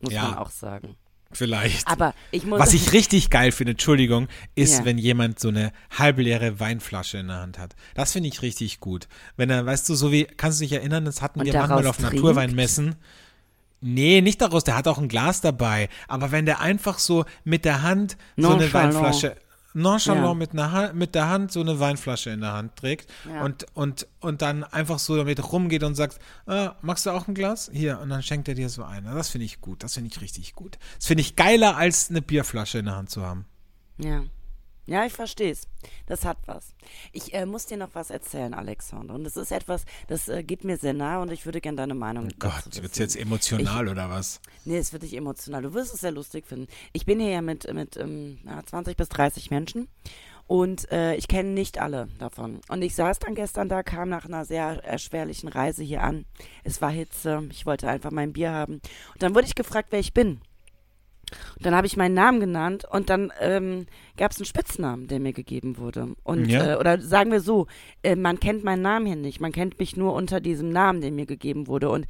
Muss 0.00 0.12
Ja. 0.12 0.22
man 0.24 0.34
auch 0.34 0.50
sagen. 0.50 0.96
Vielleicht. 1.32 1.86
Aber 1.88 2.14
ich 2.30 2.44
muss... 2.46 2.58
Was 2.60 2.72
ich 2.72 2.92
richtig 2.94 3.30
geil 3.30 3.52
finde, 3.52 3.72
Entschuldigung, 3.72 4.28
ist, 4.54 4.78
Ja. 4.78 4.84
wenn 4.84 4.98
jemand 4.98 5.38
so 5.40 5.48
eine 5.48 5.72
halbleere 5.90 6.60
Weinflasche 6.60 7.18
in 7.18 7.28
der 7.28 7.38
Hand 7.40 7.58
hat. 7.58 7.74
Das 7.94 8.12
finde 8.12 8.28
ich 8.28 8.42
richtig 8.42 8.80
gut. 8.80 9.08
Wenn 9.36 9.50
er, 9.50 9.66
weißt 9.66 9.88
du, 9.88 9.94
so 9.94 10.12
wie, 10.12 10.24
kannst 10.24 10.60
du 10.60 10.64
dich 10.64 10.72
erinnern, 10.72 11.04
das 11.04 11.22
hatten 11.22 11.40
Und 11.40 11.46
wir 11.46 11.52
manchmal 11.54 11.86
auf 11.86 11.96
trinkt? 11.96 12.14
Naturweinmessen. 12.14 12.94
Nee, 13.82 14.20
nicht 14.22 14.40
daraus, 14.40 14.64
der 14.64 14.76
hat 14.76 14.88
auch 14.88 14.98
ein 14.98 15.08
Glas 15.08 15.40
dabei. 15.42 15.88
Aber 16.08 16.32
wenn 16.32 16.46
der 16.46 16.60
einfach 16.60 16.98
so 16.98 17.24
mit 17.44 17.64
der 17.64 17.82
Hand 17.82 18.16
so 18.36 18.50
eine. 18.54 18.72
Weinflasche, 18.72 19.36
nonchalant 19.76 20.26
Ja. 20.26 20.34
mit, 20.34 20.52
einer 20.52 20.72
Hand, 20.72 20.94
mit 20.94 21.14
der 21.14 21.28
Hand 21.28 21.52
so 21.52 21.60
eine 21.60 21.78
Weinflasche 21.78 22.30
in 22.30 22.40
der 22.40 22.52
Hand 22.54 22.76
trägt 22.76 23.10
Ja. 23.32 23.44
und, 23.44 23.66
und, 23.74 24.06
und 24.20 24.42
dann 24.42 24.64
einfach 24.64 24.98
so 24.98 25.16
damit 25.16 25.52
rumgeht 25.52 25.82
und 25.84 25.94
sagt, 25.94 26.18
ah, 26.46 26.74
magst 26.82 27.06
du 27.06 27.10
auch 27.10 27.28
ein 27.28 27.34
Glas? 27.34 27.70
Hier, 27.72 28.00
und 28.00 28.08
dann 28.08 28.22
schenkt 28.22 28.48
er 28.48 28.54
dir 28.54 28.68
so 28.68 28.82
ein. 28.84 29.04
Das 29.04 29.28
finde 29.28 29.44
ich 29.44 29.60
gut, 29.60 29.82
das 29.82 29.94
finde 29.94 30.10
ich 30.12 30.20
richtig 30.20 30.54
gut. 30.54 30.78
Das 30.96 31.06
finde 31.06 31.20
ich 31.20 31.36
geiler, 31.36 31.76
als 31.76 32.10
eine 32.10 32.22
Bierflasche 32.22 32.78
in 32.78 32.86
der 32.86 32.96
Hand 32.96 33.10
zu 33.10 33.22
haben. 33.24 33.44
Ja. 33.98 34.22
Ja, 34.86 35.04
ich 35.04 35.12
verstehe 35.12 35.50
es. 35.50 35.66
Das 36.06 36.24
hat 36.24 36.38
was. 36.46 36.74
Ich 37.12 37.34
äh, 37.34 37.44
muss 37.44 37.66
dir 37.66 37.76
noch 37.76 37.90
was 37.94 38.10
erzählen, 38.10 38.54
Alexander. 38.54 39.14
Und 39.14 39.24
das 39.24 39.36
ist 39.36 39.50
etwas, 39.50 39.84
das 40.06 40.28
äh, 40.28 40.44
geht 40.44 40.62
mir 40.64 40.76
sehr 40.76 40.94
nahe 40.94 41.20
und 41.20 41.32
ich 41.32 41.44
würde 41.44 41.60
gerne 41.60 41.76
deine 41.76 41.94
Meinung 41.94 42.28
dazu 42.28 42.38
Gott, 42.38 42.66
wissen. 42.66 42.82
wird's 42.82 42.98
jetzt 42.98 43.16
emotional 43.16 43.88
oder 43.88 44.08
was? 44.10 44.40
Nee, 44.64 44.78
es 44.78 44.92
wird 44.92 45.02
dich 45.02 45.16
emotional. 45.16 45.62
Du 45.62 45.74
wirst 45.74 45.92
es 45.92 46.00
sehr 46.00 46.12
lustig 46.12 46.46
finden. 46.46 46.68
Ich 46.92 47.04
bin 47.04 47.18
hier 47.18 47.30
ja 47.30 47.42
mit, 47.42 47.72
mit 47.74 47.96
ähm, 47.96 48.38
ja, 48.44 48.64
20 48.64 48.96
bis 48.96 49.08
30 49.08 49.50
Menschen 49.50 49.88
und 50.46 50.90
äh, 50.92 51.16
ich 51.16 51.26
kenne 51.26 51.50
nicht 51.50 51.80
alle 51.80 52.08
davon. 52.18 52.60
Und 52.68 52.82
ich 52.82 52.94
saß 52.94 53.18
dann 53.18 53.34
gestern 53.34 53.68
da, 53.68 53.82
kam 53.82 54.08
nach 54.08 54.24
einer 54.24 54.44
sehr 54.44 54.84
erschwerlichen 54.84 55.48
Reise 55.48 55.82
hier 55.82 56.04
an. 56.04 56.24
Es 56.62 56.80
war 56.80 56.90
Hitze, 56.90 57.42
ich 57.50 57.66
wollte 57.66 57.88
einfach 57.88 58.12
mein 58.12 58.32
Bier 58.32 58.52
haben. 58.52 58.74
Und 58.74 59.22
dann 59.22 59.34
wurde 59.34 59.48
ich 59.48 59.56
gefragt, 59.56 59.88
wer 59.90 59.98
ich 59.98 60.14
bin. 60.14 60.40
Und 61.56 61.66
dann 61.66 61.74
habe 61.74 61.86
ich 61.86 61.96
meinen 61.96 62.14
Namen 62.14 62.38
genannt 62.38 62.84
und 62.88 63.10
dann 63.10 63.32
ähm, 63.40 63.86
gab 64.16 64.30
es 64.30 64.38
einen 64.38 64.46
Spitznamen, 64.46 65.08
der 65.08 65.18
mir 65.18 65.32
gegeben 65.32 65.76
wurde. 65.76 66.14
Und 66.22 66.46
Ja. 66.48 66.74
äh, 66.74 66.76
oder 66.76 67.00
sagen 67.00 67.32
wir 67.32 67.40
so, 67.40 67.66
äh, 68.02 68.14
man 68.14 68.38
kennt 68.38 68.62
meinen 68.62 68.82
Namen 68.82 69.06
hier 69.06 69.16
nicht, 69.16 69.40
man 69.40 69.50
kennt 69.52 69.78
mich 69.80 69.96
nur 69.96 70.12
unter 70.14 70.40
diesem 70.40 70.70
Namen, 70.70 71.00
der 71.00 71.10
mir 71.10 71.26
gegeben 71.26 71.66
wurde. 71.66 71.90
Und 71.90 72.06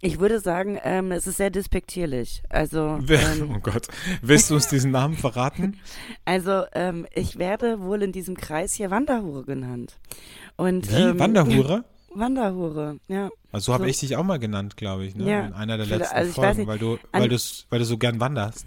ich 0.00 0.20
würde 0.20 0.38
sagen, 0.40 0.78
ähm, 0.84 1.10
es 1.10 1.26
ist 1.26 1.38
sehr 1.38 1.50
despektierlich. 1.50 2.42
Also, 2.48 3.00
ähm, 3.08 3.50
Oh 3.56 3.60
Gott, 3.60 3.88
willst 4.22 4.50
du 4.50 4.54
uns 4.54 4.68
diesen 4.68 4.92
Namen 4.92 5.16
verraten? 5.16 5.76
also 6.24 6.62
ähm, 6.72 7.06
ich 7.12 7.38
werde 7.38 7.80
wohl 7.80 8.02
in 8.02 8.12
diesem 8.12 8.36
Kreis 8.36 8.74
hier 8.74 8.90
Wanderhure 8.90 9.44
genannt. 9.44 9.98
Und, 10.56 10.90
Wie? 10.90 10.94
ähm, 11.02 11.18
Wanderhure? 11.18 11.84
Wanderhure, 12.14 12.98
ja. 13.08 13.30
Also 13.52 13.66
so 13.66 13.74
habe 13.74 13.88
ich 13.88 14.00
dich 14.00 14.16
auch 14.16 14.24
mal 14.24 14.38
genannt, 14.38 14.76
glaube 14.76 15.04
ich, 15.04 15.14
ne? 15.14 15.30
Ja. 15.30 15.46
in 15.46 15.52
einer 15.52 15.76
der 15.76 15.86
letzten 15.86 16.14
also 16.14 16.32
Folgen, 16.32 16.58
nicht, 16.58 16.66
weil 16.66 16.78
du, 16.78 16.98
weil, 17.12 17.28
du, 17.28 17.36
weil 17.68 17.78
du 17.78 17.84
so 17.84 17.98
gern 17.98 18.20
wanderst. 18.20 18.66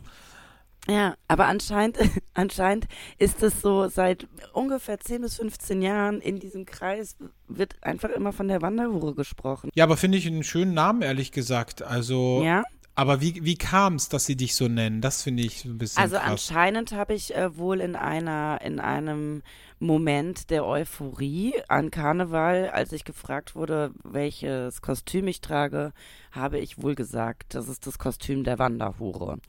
Ja, 0.87 1.15
aber 1.27 1.47
anscheinend, 1.47 1.97
anscheinend 2.33 2.87
ist 3.17 3.41
es 3.41 3.61
so, 3.61 3.87
seit 3.87 4.27
ungefähr 4.51 4.99
10 4.99 5.21
bis 5.21 5.37
15 5.37 5.81
Jahren 5.81 6.19
in 6.19 6.39
diesem 6.39 6.65
Kreis 6.65 7.15
wird 7.47 7.75
einfach 7.81 8.09
immer 8.09 8.33
von 8.33 8.47
der 8.47 8.61
Wanderhure 8.61 9.13
gesprochen. 9.13 9.69
Ja, 9.75 9.85
aber 9.85 9.95
finde 9.95 10.17
ich 10.17 10.27
einen 10.27 10.43
schönen 10.43 10.73
Namen, 10.73 11.01
ehrlich 11.01 11.31
gesagt. 11.31 11.81
Also, 11.81 12.41
Ja, 12.43 12.63
aber 12.95 13.21
wie, 13.21 13.43
wie 13.43 13.55
kam 13.55 13.95
es, 13.95 14.09
dass 14.09 14.25
sie 14.25 14.35
dich 14.35 14.55
so 14.55 14.67
nennen? 14.67 15.01
Das 15.01 15.23
finde 15.23 15.43
ich 15.43 15.65
ein 15.65 15.77
bisschen 15.77 16.01
also 16.01 16.17
krass. 16.17 16.27
anscheinend 16.29 16.91
habe 16.91 17.13
ich 17.13 17.35
äh, 17.35 17.57
wohl 17.57 17.81
in 17.81 17.95
einer, 17.95 18.59
in 18.63 18.79
einem 18.79 19.41
Moment 19.79 20.49
der 20.51 20.65
Euphorie 20.65 21.55
an 21.67 21.91
Karneval, 21.91 22.69
als 22.69 22.91
ich 22.91 23.03
gefragt 23.03 23.55
wurde, 23.55 23.91
welches 24.03 24.81
Kostüm 24.81 25.27
ich 25.27 25.41
trage, 25.41 25.91
habe 26.31 26.59
ich 26.59 26.81
wohl 26.81 26.95
gesagt, 26.95 27.55
das 27.55 27.67
ist 27.67 27.87
das 27.87 27.97
Kostüm 27.97 28.43
der 28.43 28.59
Wanderhure. 28.59 29.39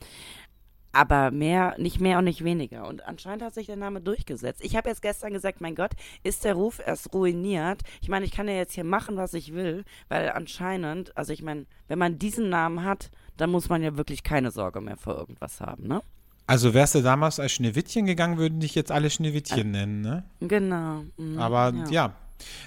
aber 0.95 1.31
mehr, 1.33 1.75
nicht 1.77 2.01
mehr 2.01 2.19
und 2.19 2.25
nicht 2.25 2.45
weniger. 2.45 2.87
Und 2.87 3.05
anscheinend 3.05 3.43
hat 3.43 3.55
sich 3.55 3.67
der 3.67 3.77
Name 3.77 4.01
durchgesetzt. 4.01 4.65
Ich 4.65 4.77
habe 4.77 4.89
jetzt 4.89 5.03
gestern 5.03 5.33
gesagt, 5.33 5.61
mein 5.61 5.75
Gott, 5.75 5.91
ist 6.23 6.45
der 6.45 6.55
Ruf 6.55 6.81
erst 6.85 7.13
ruiniert? 7.13 7.83
Ich 8.01 8.09
meine, 8.09 8.25
ich 8.25 8.31
kann 8.33 8.49
ja 8.49 8.55
jetzt 8.55 8.75
hier 8.75 8.85
machen, 8.85 9.17
was 9.17 9.35
ich 9.35 9.53
will, 9.53 9.85
weil 10.09 10.31
anscheinend, 10.31 11.17
also 11.17 11.33
ich 11.33 11.43
meine, 11.43 11.67
wenn 11.89 11.99
man 11.99 12.19
diesen 12.19 12.49
Namen 12.49 12.85
hat, 12.85 13.11
dann 13.37 13.51
muss 13.51 13.69
man 13.69 13.83
ja 13.83 13.97
wirklich 13.97 14.23
keine 14.23 14.51
Sorge 14.51 14.81
mehr 14.81 14.97
vor 14.97 15.17
irgendwas 15.17 15.61
haben, 15.61 15.87
ne? 15.87 16.03
Also 16.47 16.75
wärst 16.75 16.95
du 16.95 17.03
damals 17.03 17.41
als 17.41 17.53
Schneewittchen 17.53 18.05
gegangen, 18.05 18.37
würden 18.37 18.61
dich 18.61 18.75
jetzt 18.75 18.93
alle 18.93 19.09
Schneewittchen 19.09 19.75
äh, 19.75 19.79
nennen, 19.79 20.01
ne? 20.03 20.25
Genau. 20.41 21.05
Mhm, 21.17 21.39
Aber 21.39 21.73
ja. 21.75 21.91
ja. 21.91 22.09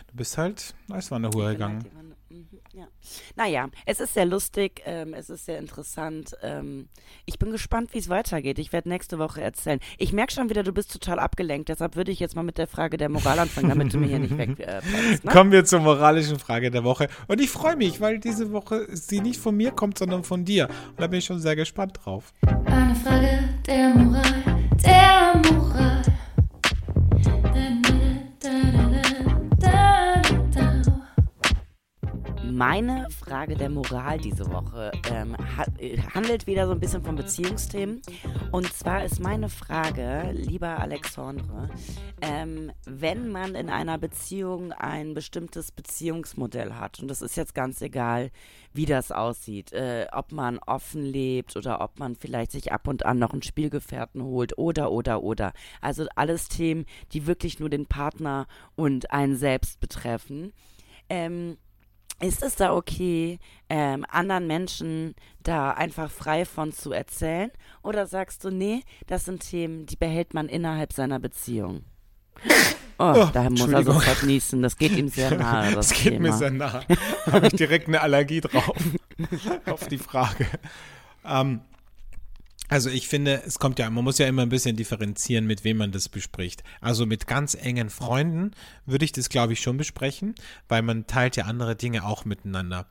du 0.08 0.16
bist 0.16 0.38
halt 0.38 0.74
als 0.90 1.12
Wanderhure 1.12 1.52
gegangen. 1.52 1.86
Mhm, 2.30 2.60
ja. 2.74 2.88
Naja, 3.36 3.70
es 3.86 4.00
ist 4.00 4.14
sehr 4.14 4.26
lustig, 4.26 4.82
ähm, 4.86 5.14
es 5.14 5.30
ist 5.30 5.46
sehr 5.46 5.60
interessant. 5.60 6.36
Ähm, 6.42 6.90
ich 7.26 7.40
bin 7.40 7.52
gespannt, 7.52 7.94
wie 7.94 8.00
es 8.00 8.10
weitergeht. 8.10 8.60
Ich 8.60 8.74
werde 8.74 8.90
nächste 8.90 9.18
Woche 9.18 9.42
erzählen. 9.42 9.80
Ich 9.98 10.12
merke 10.12 10.34
schon 10.34 10.50
wieder, 10.50 10.64
du 10.64 10.74
bist 10.74 10.92
total 10.92 11.20
abgelenkt. 11.20 11.70
Deshalb 11.70 11.96
würde 11.96 12.12
ich 12.12 12.20
jetzt 12.20 12.36
mal 12.36 12.44
mit 12.44 12.58
der 12.58 12.68
Frage 12.68 12.98
der 12.98 13.10
Moral 13.10 13.40
anfangen, 13.40 13.70
damit 13.70 13.94
du 13.94 13.98
mir 13.98 14.08
hier 14.08 14.20
nicht 14.20 14.38
weg 14.38 14.60
äh, 14.60 14.82
ne? 15.24 15.32
Kommen 15.32 15.52
wir 15.52 15.66
zur 15.66 15.80
moralischen 15.80 16.40
Frage 16.40 16.72
der 16.72 16.84
Woche. 16.84 17.08
Und 17.28 17.40
ich 17.40 17.50
freue 17.50 17.76
mich, 17.76 18.02
weil 18.02 18.20
diese 18.20 18.52
Woche 18.52 18.88
sie 18.90 19.22
nicht 19.22 19.40
von 19.40 19.56
mir 19.56 19.72
kommt, 19.72 19.98
sondern 19.98 20.24
von 20.24 20.44
dir. 20.44 20.68
Und 20.90 21.00
da 21.00 21.08
bin 21.08 21.20
ich 21.20 21.26
schon 21.26 21.40
sehr 21.40 21.56
gespannt 21.56 22.00
drauf. 22.04 22.34
Eine 22.66 22.96
Frage 22.96 23.40
der 23.66 23.90
Moral, 23.90 24.44
der 24.84 25.52
Moral. 25.52 25.87
Meine 32.52 33.10
Frage 33.10 33.56
der 33.56 33.70
Moral 33.70 34.18
diese 34.18 34.52
Woche 34.52 34.92
ähm, 35.12 35.36
ha 35.38 35.66
handelt 36.14 36.48
wieder 36.48 36.66
so 36.66 36.74
ein 36.74 36.80
bisschen 36.80 37.04
von 37.04 37.16
Beziehungsthemen. 37.16 38.02
Und 38.52 38.72
zwar 38.74 39.04
ist 39.04 39.20
meine 39.20 39.50
Frage, 39.50 40.32
lieber 40.34 40.80
Alexandre, 40.80 41.70
ähm, 42.22 42.72
wenn 42.86 43.30
man 43.32 43.56
in 43.56 43.70
einer 43.70 43.98
Beziehung 43.98 44.72
ein 44.72 45.14
bestimmtes 45.14 45.72
Beziehungsmodell 45.72 46.74
hat, 46.74 47.00
und 47.00 47.08
das 47.08 47.22
ist 47.22 47.36
jetzt 47.38 47.54
ganz 47.54 47.82
egal, 47.82 48.32
wie 48.74 48.86
das 48.86 49.12
aussieht, 49.12 49.74
äh, 49.74 50.08
ob 50.12 50.32
man 50.32 50.60
offen 50.60 51.04
lebt 51.04 51.56
oder 51.56 51.82
ob 51.82 52.00
man 52.00 52.16
vielleicht 52.16 52.52
sich 52.52 52.72
ab 52.72 52.88
und 52.88 53.06
an 53.06 53.20
noch 53.20 53.34
einen 53.34 53.42
Spielgefährten 53.42 54.24
holt 54.24 54.58
oder, 54.58 54.92
oder, 54.92 55.24
oder. 55.24 55.54
Also 55.82 56.06
alles 56.16 56.48
Themen, 56.48 56.86
die 57.14 57.28
wirklich 57.28 57.60
nur 57.60 57.70
den 57.70 57.86
Partner 57.86 58.48
und 58.76 59.12
einen 59.12 59.36
selbst 59.36 59.80
betreffen. 59.80 60.54
Ähm, 61.10 61.58
ist 62.20 62.44
es 62.44 62.56
da 62.56 62.74
okay, 62.74 63.40
ähm, 63.70 64.06
anderen 64.10 64.48
Menschen 64.48 65.16
da 65.44 65.72
einfach 65.72 66.10
frei 66.10 66.46
von 66.46 66.72
zu 66.72 66.92
erzählen? 66.92 67.52
Oder 67.84 68.08
sagst 68.08 68.44
du, 68.44 68.50
nee, 68.50 68.82
das 69.06 69.26
sind 69.26 69.48
Themen, 69.48 69.86
die 69.86 69.96
behält 69.96 70.34
man 70.34 70.50
innerhalb 70.50 70.94
seiner 70.94 71.20
Beziehung? 71.20 71.84
Oh, 73.00 73.14
oh 73.16 73.30
da 73.32 73.48
muss 73.52 73.70
er 73.70 73.84
sofort 73.84 74.24
niesen. 74.24 74.64
Das 74.64 74.76
geht 74.76 74.94
ihm 74.98 75.08
sehr 75.08 75.30
nahe. 75.38 75.76
Das, 75.76 75.90
das 75.90 75.98
geht 76.00 76.14
Thema. 76.14 76.30
mir 76.30 76.34
sehr 76.34 76.50
nahe. 76.50 76.84
Habe 77.32 77.46
ich 77.46 77.54
direkt 77.54 77.88
eine 77.88 78.02
Allergie 78.02 78.42
drauf. 78.42 78.76
auf 79.68 79.88
die 79.88 80.00
Frage. 80.00 80.48
Ähm, 81.24 81.62
also 82.68 82.90
ich 82.90 83.08
finde, 83.08 83.44
es 83.46 83.60
kommt 83.60 83.80
ja, 83.80 83.90
man 83.90 84.04
muss 84.04 84.18
ja 84.18 84.28
immer 84.28 84.42
ein 84.42 84.50
bisschen 84.50 84.76
differenzieren, 84.76 85.48
mit 85.48 85.64
wem 85.64 85.78
man 85.78 85.92
das 85.92 86.10
bespricht. 86.10 86.64
Also 86.82 87.06
mit 87.06 87.28
ganz 87.28 87.54
engen 87.54 87.90
Freunden 87.90 88.52
würde 88.86 89.06
ich 89.06 89.12
das, 89.12 89.30
glaube 89.30 89.54
ich, 89.54 89.62
schon 89.62 89.78
besprechen, 89.78 90.36
weil 90.68 90.82
man 90.82 91.08
teilt 91.08 91.38
ja 91.38 91.46
andere 91.46 91.76
Dinge 91.76 92.06
auch 92.06 92.26
miteinander. 92.26 92.88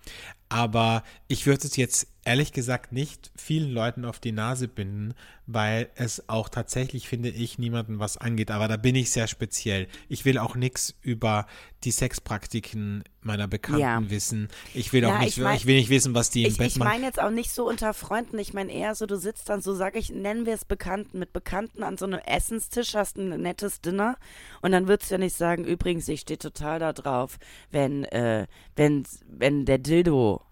Aber 0.49 1.03
ich 1.29 1.47
würde 1.47 1.67
es 1.67 1.77
jetzt 1.77 2.07
ehrlich 2.27 2.53
gesagt 2.53 2.93
nicht 2.93 3.31
vielen 3.37 3.71
Leuten 3.71 4.05
auf 4.05 4.19
die 4.19 4.33
Nase 4.33 4.67
binden, 4.67 5.15
weil 5.47 5.89
es 5.95 6.29
auch 6.29 6.49
tatsächlich, 6.49 7.09
finde 7.09 7.29
ich, 7.29 7.57
niemanden 7.59 8.01
was 8.01 8.17
angeht. 8.17 8.51
Aber 8.51 8.67
da 8.67 8.77
bin 8.77 8.97
ich 8.97 9.13
sehr 9.13 9.29
speziell. 9.29 9.87
Ich 10.09 10.25
will 10.25 10.39
auch 10.39 10.57
nichts 10.57 10.95
über 11.03 11.47
die 11.85 11.93
Sexpraktiken 11.93 13.05
meiner 13.21 13.47
Bekannten 13.47 13.81
ja. 13.81 14.11
wissen. 14.11 14.49
Ich 14.75 14.93
will 14.93 15.05
auch 15.05 15.21
nicht, 15.21 15.37
ich, 15.37 15.43
mein, 15.43 15.57
ich, 15.57 15.67
will 15.67 15.77
nicht 15.77 15.89
wissen, 15.89 16.15
was 16.15 16.31
die 16.31 16.43
im 16.43 16.51
ich, 16.51 16.59
Bett 16.59 16.67
ich 16.69 16.77
machen. 16.79 16.89
Ich 16.89 16.95
meine 16.95 17.07
jetzt 17.07 17.21
auch 17.21 17.31
nicht 17.31 17.53
so 17.53 17.69
unter 17.69 17.95
Freunden. 17.95 18.39
Ich 18.41 18.53
meine 18.55 18.73
eher 18.73 18.97
so, 18.97 19.07
du 19.07 19.17
sitzt 19.17 19.49
dann 19.49 19.61
so, 19.61 19.75
sag 19.75 19.95
ich, 19.95 20.11
nennen 20.11 20.47
wir 20.47 20.55
es 20.55 20.65
Bekannten, 20.65 21.21
mit 21.21 21.33
Bekannten 21.33 21.85
an 21.85 21.97
so 21.97 22.07
einem 22.07 22.19
Essenstisch, 22.27 22.95
hast 22.95 23.19
ein 23.19 23.41
nettes 23.41 23.81
Dinner 23.81 24.17
und 24.63 24.73
dann 24.73 24.89
würdest 24.89 25.11
du 25.11 25.15
ja 25.15 25.19
nicht 25.19 25.37
sagen, 25.37 25.65
übrigens, 25.65 26.09
ich 26.09 26.23
stehe 26.23 26.39
total 26.39 26.81
da 26.81 26.93
drauf, 26.93 27.39
wenn, 27.71 28.03
äh, 28.05 28.49
wenn, 28.75 29.05
wenn 29.29 29.65
der 29.65 29.79
Dildo 29.79 30.43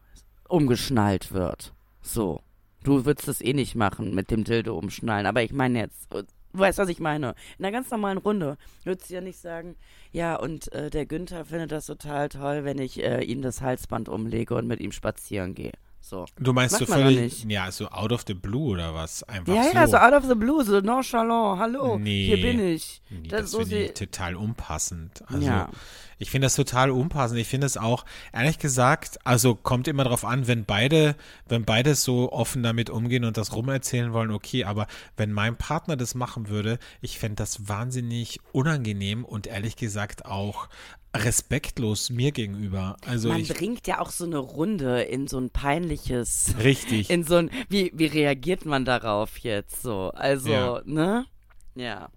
umgeschnallt 0.48 1.32
wird. 1.32 1.72
So. 2.02 2.40
Du 2.82 3.06
würdest 3.06 3.28
das 3.28 3.40
eh 3.40 3.54
nicht 3.54 3.76
machen 3.76 4.14
mit 4.14 4.30
dem 4.30 4.44
Dildo 4.44 4.76
umschnallen, 4.76 5.24
aber 5.24 5.42
ich 5.42 5.54
meine 5.54 5.78
jetzt, 5.78 6.12
du 6.12 6.22
weißt, 6.52 6.78
was 6.78 6.90
ich 6.90 7.00
meine. 7.00 7.34
In 7.58 7.64
einer 7.64 7.72
ganz 7.72 7.90
normalen 7.90 8.18
Runde 8.18 8.58
würdest 8.84 9.08
du 9.08 9.14
ja 9.14 9.20
nicht 9.22 9.38
sagen, 9.38 9.76
ja, 10.12 10.36
und 10.36 10.70
äh, 10.72 10.90
der 10.90 11.06
Günther 11.06 11.46
findet 11.46 11.72
das 11.72 11.86
total 11.86 12.28
toll, 12.28 12.64
wenn 12.64 12.78
ich 12.78 13.02
äh, 13.02 13.22
ihm 13.24 13.40
das 13.40 13.62
Halsband 13.62 14.10
umlege 14.10 14.54
und 14.54 14.66
mit 14.66 14.80
ihm 14.80 14.92
spazieren 14.92 15.54
gehe. 15.54 15.72
So. 16.04 16.26
Du 16.38 16.52
meinst 16.52 16.76
so 16.76 16.84
völlig, 16.84 17.44
ja, 17.44 17.72
so 17.72 17.88
out 17.88 18.12
of 18.12 18.24
the 18.26 18.34
blue 18.34 18.72
oder 18.72 18.94
was? 18.94 19.22
Einfach 19.22 19.54
ja, 19.54 19.64
so. 19.64 19.70
ja, 19.72 19.86
so 19.86 19.96
out 19.96 20.12
of 20.12 20.24
the 20.28 20.34
blue, 20.34 20.62
so 20.62 20.78
nonchalant, 20.80 21.58
hallo, 21.58 21.98
nee, 21.98 22.26
hier 22.26 22.42
bin 22.42 22.60
ich. 22.60 23.00
Nee, 23.08 23.28
das, 23.28 23.40
das 23.40 23.50
so 23.52 23.60
finde 23.60 23.84
ich 23.84 23.94
total 23.94 24.36
unpassend. 24.36 25.24
Also, 25.28 25.46
ja. 25.46 25.70
ich 26.18 26.30
finde 26.30 26.44
das 26.44 26.56
total 26.56 26.90
unpassend. 26.90 27.40
Ich 27.40 27.48
finde 27.48 27.66
es 27.66 27.78
auch, 27.78 28.04
ehrlich 28.34 28.58
gesagt, 28.58 29.18
also 29.24 29.54
kommt 29.54 29.88
immer 29.88 30.04
darauf 30.04 30.26
an, 30.26 30.46
wenn 30.46 30.66
beide, 30.66 31.16
wenn 31.48 31.64
beide 31.64 31.94
so 31.94 32.30
offen 32.30 32.62
damit 32.62 32.90
umgehen 32.90 33.24
und 33.24 33.38
das 33.38 33.54
rumerzählen 33.54 34.12
wollen, 34.12 34.30
okay, 34.30 34.64
aber 34.64 34.88
wenn 35.16 35.32
mein 35.32 35.56
Partner 35.56 35.96
das 35.96 36.14
machen 36.14 36.50
würde, 36.50 36.78
ich 37.00 37.18
fände 37.18 37.36
das 37.36 37.66
wahnsinnig 37.66 38.40
unangenehm 38.52 39.24
und 39.24 39.46
ehrlich 39.46 39.76
gesagt 39.76 40.26
auch 40.26 40.68
respektlos 41.14 42.10
mir 42.10 42.32
gegenüber. 42.32 42.96
Also 43.06 43.28
Man 43.28 43.40
ich, 43.40 43.48
bringt 43.48 43.86
ja 43.86 44.00
auch 44.00 44.10
so 44.10 44.24
eine 44.24 44.38
Runde 44.38 45.02
in 45.02 45.28
so 45.28 45.38
ein 45.38 45.50
peinliches. 45.50 46.54
Richtig. 46.62 47.10
In 47.14 47.24
so 47.24 47.36
ein, 47.36 47.50
wie, 47.68 47.92
wie 47.94 48.06
reagiert 48.06 48.64
man 48.64 48.84
darauf 48.84 49.38
jetzt 49.38 49.82
so? 49.82 50.10
Also, 50.14 50.50
ja. 50.50 50.82
ne? 50.84 51.26
Ja. 51.74 52.08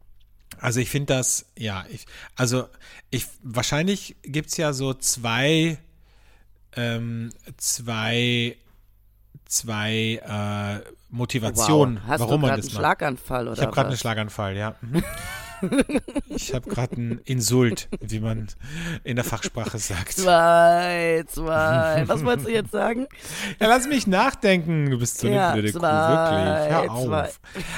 Also 0.60 0.80
ich 0.80 0.90
finde 0.90 1.14
das, 1.14 1.46
ja, 1.58 1.86
ich, 1.90 2.06
also 2.36 2.68
ich, 3.12 3.28
wahrscheinlich 3.44 4.16
gibt 4.24 4.50
es 4.50 4.58
ja 4.58 4.74
so 4.74 4.94
zwei, 4.94 5.78
ähm, 6.76 7.32
zwei, 7.58 8.58
zwei 9.46 10.82
äh, 10.84 10.92
Motivationen, 11.10 11.98
wow. 11.98 12.08
Hast 12.08 12.20
warum 12.22 12.42
du 12.42 12.48
man 12.48 12.58
das 12.58 12.66
macht. 12.68 12.76
Schlaganfall 12.76 13.48
oder 13.48 13.58
Ich 13.58 13.62
habe 13.62 13.72
gerade 13.72 13.90
einen 13.90 13.98
Schlaganfall, 13.98 14.58
ja. 14.58 14.76
Ich 16.30 16.54
habe 16.54 16.70
gerade 16.70 16.96
einen 16.96 17.22
Insult, 17.26 17.88
wie 18.02 18.20
man 18.20 18.48
in 19.04 19.16
der 19.16 19.26
Fachsprache 19.26 19.80
sagt. 19.80 20.14
Zwei, 20.14 21.24
zwei. 21.28 22.04
Was 22.06 22.24
wolltest 22.24 22.48
du 22.48 22.52
jetzt 22.52 22.72
sagen? 22.72 23.08
Ja, 23.60 23.68
lass 23.68 23.88
mich 23.88 24.08
nachdenken. 24.08 24.90
Du 24.90 25.00
bist 25.00 25.20
so 25.20 25.28
eine 25.28 25.54
blöde 25.54 25.74
Kuh, 25.74 25.82
wirklich. 25.82 26.72
Hör 26.72 26.92
auf. 26.92 27.06
Zwei. 27.06 27.30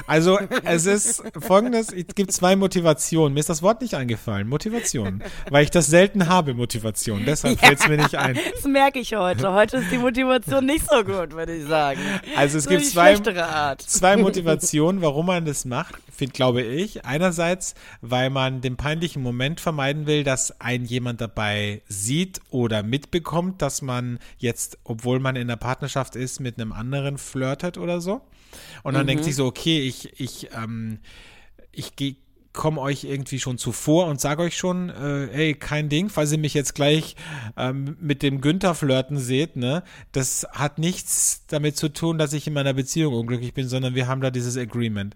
Also, 0.08 0.40
es 0.64 0.86
ist 0.86 1.24
folgendes: 1.40 1.92
Es 1.94 2.16
gibt 2.16 2.32
zwei 2.32 2.56
Motivationen. 2.56 3.34
Mir 3.34 3.40
ist 3.40 3.50
das 3.50 3.62
Wort 3.62 3.82
nicht 3.82 3.94
eingefallen. 3.96 4.48
Motivation. 4.48 5.24
Weil 5.50 5.64
ich 5.64 5.72
das 5.72 5.88
selten 5.88 6.28
habe, 6.28 6.54
Motivation. 6.54 7.24
Deshalb 7.26 7.62
ja, 7.62 7.68
fällt 7.68 7.80
es 7.80 7.88
mir 7.88 7.98
nicht 7.98 8.16
ein. 8.16 8.38
Das 8.54 8.64
merke 8.66 9.00
ich 9.00 9.14
heute. 9.14 9.54
Heute 9.54 9.78
ist 9.78 9.92
die 9.92 9.98
Motivation 9.98 10.66
nicht 10.66 10.86
so 10.90 11.04
gut, 11.04 11.34
würde 11.34 11.56
ich 11.56 11.68
sagen. 11.68 12.00
Also, 12.36 12.58
es 12.58 12.66
so 12.66 12.70
gibt 12.70 12.86
zwei, 12.86 13.16
zwei 13.78 14.18
Motivationen, 14.18 15.02
warum 15.02 15.28
man 15.28 15.46
das 15.46 15.66
macht, 15.66 15.96
find, 16.16 16.34
glaube 16.34 16.62
ich. 16.62 17.06
Einerseits 17.06 17.69
weil 18.02 18.30
man 18.30 18.62
den 18.62 18.78
peinlichen 18.78 19.22
Moment 19.22 19.60
vermeiden 19.60 20.06
will, 20.08 20.24
dass 20.24 20.60
ein 20.62 20.86
jemand 20.86 21.22
dabei 21.22 21.82
sieht 21.88 22.42
oder 22.50 22.84
mitbekommt, 22.84 23.62
dass 23.62 23.82
man 23.82 24.20
jetzt, 24.38 24.78
obwohl 24.84 25.20
man 25.20 25.36
in 25.36 25.48
der 25.48 25.56
Partnerschaft 25.56 26.16
ist, 26.16 26.40
mit 26.40 26.60
einem 26.60 26.72
anderen 26.72 27.18
flirtet 27.18 27.78
oder 27.78 28.02
so. 28.02 28.22
Und 28.84 28.94
dann 28.94 29.04
mhm. 29.04 29.08
denkt 29.08 29.24
sich 29.24 29.36
so, 29.36 29.46
okay, 29.46 29.82
ich, 29.82 30.20
ich, 30.20 30.50
ähm, 30.56 31.00
ich 31.72 31.96
gehe 31.96 32.16
komme 32.54 32.82
euch 32.82 33.04
irgendwie 33.04 33.40
schon 33.40 33.58
zuvor 33.58 34.08
und 34.08 34.20
sage 34.20 34.44
euch 34.44 34.58
schon, 34.58 34.90
äh, 34.90 35.28
ey, 35.28 35.54
kein 35.54 35.90
Ding, 35.90 36.10
falls 36.10 36.32
ihr 36.32 36.38
mich 36.38 36.54
jetzt 36.54 36.76
gleich 36.76 37.16
ähm, 37.58 37.96
mit 38.00 38.24
dem 38.24 38.42
Günther 38.42 38.76
flirten 38.76 39.18
seht, 39.18 39.56
ne, 39.56 39.84
das 40.12 40.48
hat 40.52 40.80
nichts 40.80 41.46
damit 41.48 41.78
zu 41.78 41.90
tun, 41.90 42.18
dass 42.18 42.34
ich 42.34 42.48
in 42.48 42.54
meiner 42.54 42.74
Beziehung 42.74 43.14
unglücklich 43.14 43.54
bin, 43.54 43.68
sondern 43.68 43.96
wir 43.96 44.08
haben 44.08 44.22
da 44.22 44.32
dieses 44.32 44.58
Agreement. 44.58 45.16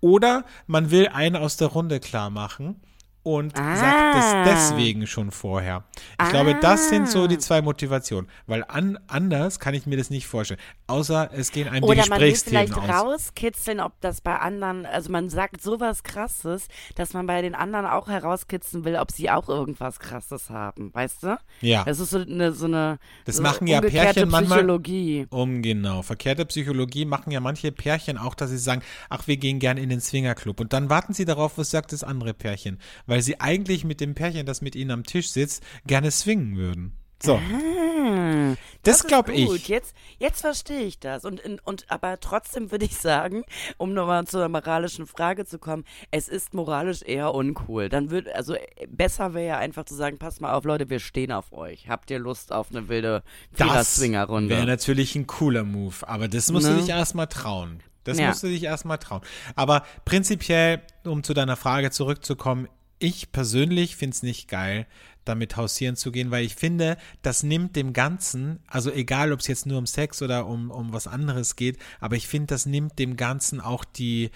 Oder 0.00 0.44
man 0.66 0.90
will 0.90 1.08
einen 1.08 1.36
aus 1.36 1.56
der 1.56 1.68
Runde 1.68 2.00
klar 2.00 2.30
machen 2.30 2.76
und 3.24 3.58
ah. 3.58 3.76
sagt 3.76 4.16
es 4.18 4.70
deswegen 4.70 5.08
schon 5.08 5.32
vorher. 5.32 5.82
Ich 5.96 6.02
ah. 6.18 6.30
glaube, 6.30 6.56
das 6.60 6.90
sind 6.90 7.08
so 7.08 7.26
die 7.26 7.38
zwei 7.38 7.62
Motivationen, 7.62 8.30
weil 8.46 8.64
an, 8.68 8.98
anders 9.08 9.58
kann 9.58 9.74
ich 9.74 9.86
mir 9.86 9.96
das 9.96 10.10
nicht 10.10 10.28
vorstellen. 10.28 10.60
außer 10.86 11.30
es 11.32 11.50
gehen 11.50 11.66
einem 11.66 11.82
Oder 11.82 12.02
die 12.02 12.10
man 12.10 12.20
will 12.20 12.30
Gesprächsthemen 12.30 12.68
vielleicht 12.68 12.90
aus. 12.90 13.04
rauskitzeln, 13.04 13.80
ob 13.80 14.00
das 14.00 14.20
bei 14.20 14.38
anderen, 14.38 14.86
also 14.86 15.10
man 15.10 15.30
sagt 15.30 15.62
sowas 15.62 16.02
Krasses, 16.02 16.68
dass 16.94 17.14
man 17.14 17.26
bei 17.26 17.42
den 17.42 17.54
anderen 17.54 17.86
auch 17.86 18.08
herauskitzeln 18.08 18.84
will, 18.84 18.96
ob 18.96 19.10
sie 19.10 19.30
auch 19.30 19.48
irgendwas 19.48 19.98
Krasses 19.98 20.50
haben, 20.50 20.92
weißt 20.94 21.22
du? 21.22 21.38
Ja. 21.62 21.84
Das 21.84 21.98
ist 21.98 22.10
so 22.10 22.18
eine, 22.18 22.52
so 22.52 22.66
eine 22.66 22.98
Das 23.24 23.36
so 23.36 23.42
machen 23.42 23.66
ja 23.66 23.80
Pärchen 23.80 24.28
manchmal- 24.28 24.58
Psychologie. 24.58 25.26
Um 25.30 25.62
genau. 25.62 26.02
Verkehrte 26.02 26.44
Psychologie 26.44 27.06
machen 27.06 27.30
ja 27.30 27.40
manche 27.40 27.72
Pärchen 27.72 28.18
auch, 28.18 28.34
dass 28.34 28.50
sie 28.50 28.58
sagen, 28.58 28.82
ach, 29.08 29.26
wir 29.26 29.38
gehen 29.38 29.58
gern 29.58 29.78
in 29.78 29.88
den 29.88 30.00
Swingerclub. 30.00 30.60
Und 30.60 30.72
dann 30.72 30.90
warten 30.90 31.14
sie 31.14 31.24
darauf, 31.24 31.56
was 31.56 31.70
sagt 31.70 31.92
das 31.92 32.04
andere 32.04 32.34
Pärchen. 32.34 32.78
Weil 33.06 33.13
sie 33.22 33.40
eigentlich 33.40 33.84
mit 33.84 34.00
dem 34.00 34.14
Pärchen, 34.14 34.46
das 34.46 34.62
mit 34.62 34.74
ihnen 34.76 34.90
am 34.90 35.04
Tisch 35.04 35.30
sitzt, 35.30 35.62
gerne 35.86 36.10
swingen 36.10 36.56
würden. 36.56 36.92
So, 37.22 37.36
Ah, 37.36 38.54
das 38.82 38.96
ist 38.96 39.06
glaube 39.08 39.32
gut. 39.32 39.56
ich. 39.56 39.68
Jetzt, 39.68 39.94
jetzt 40.18 40.42
verstehe 40.42 40.82
ich 40.82 40.98
das. 40.98 41.24
Und, 41.24 41.40
und 41.64 41.86
aber 41.88 42.20
trotzdem 42.20 42.70
würde 42.70 42.84
ich 42.84 42.96
sagen, 42.96 43.44
um 43.78 43.94
nochmal 43.94 44.26
zu 44.26 44.36
einer 44.38 44.48
moralischen 44.50 45.06
Frage 45.06 45.46
zu 45.46 45.58
kommen, 45.58 45.84
es 46.10 46.28
ist 46.28 46.52
moralisch 46.52 47.00
eher 47.02 47.32
uncool. 47.34 47.88
Dann 47.88 48.10
würde, 48.10 48.34
also 48.34 48.56
besser 48.88 49.32
wäre 49.32 49.46
ja 49.46 49.58
einfach 49.58 49.84
zu 49.86 49.94
sagen, 49.94 50.18
passt 50.18 50.40
mal 50.42 50.52
auf, 50.52 50.64
Leute, 50.64 50.90
wir 50.90 50.98
stehen 51.00 51.32
auf 51.32 51.52
euch. 51.52 51.88
Habt 51.88 52.10
ihr 52.10 52.18
Lust 52.18 52.52
auf 52.52 52.70
eine 52.70 52.88
wilde 52.88 53.22
Das 53.56 54.00
wäre 54.00 54.66
natürlich 54.66 55.14
ein 55.14 55.26
cooler 55.26 55.64
Move. 55.64 55.94
Aber 56.06 56.28
das 56.28 56.50
musst 56.52 56.66
du 56.66 56.72
Ne? 56.72 56.80
dich 56.80 56.90
erstmal 56.90 57.28
trauen. 57.28 57.82
Das 58.04 58.18
Ja. 58.18 58.28
musst 58.28 58.42
du 58.42 58.48
dich 58.48 58.64
erstmal 58.64 58.98
trauen. 58.98 59.22
Aber 59.56 59.84
prinzipiell, 60.04 60.82
um 61.04 61.22
zu 61.22 61.32
deiner 61.32 61.56
Frage 61.56 61.90
zurückzukommen, 61.90 62.68
ich 62.98 63.32
persönlich 63.32 63.96
finde 63.96 64.14
es 64.14 64.22
nicht 64.22 64.48
geil, 64.48 64.86
damit 65.24 65.56
hausieren 65.56 65.96
zu 65.96 66.12
gehen, 66.12 66.30
weil 66.30 66.44
ich 66.44 66.54
finde, 66.54 66.96
das 67.22 67.42
nimmt 67.42 67.76
dem 67.76 67.92
Ganzen, 67.92 68.60
also 68.66 68.90
egal, 68.90 69.32
ob 69.32 69.40
es 69.40 69.46
jetzt 69.46 69.66
nur 69.66 69.78
um 69.78 69.86
Sex 69.86 70.20
oder 70.22 70.46
um, 70.46 70.70
um 70.70 70.92
was 70.92 71.06
anderes 71.06 71.56
geht, 71.56 71.78
aber 72.00 72.16
ich 72.16 72.28
finde, 72.28 72.48
das 72.48 72.66
nimmt 72.66 72.98
dem 72.98 73.16
Ganzen 73.16 73.60
auch 73.60 73.84
die, 73.84 74.30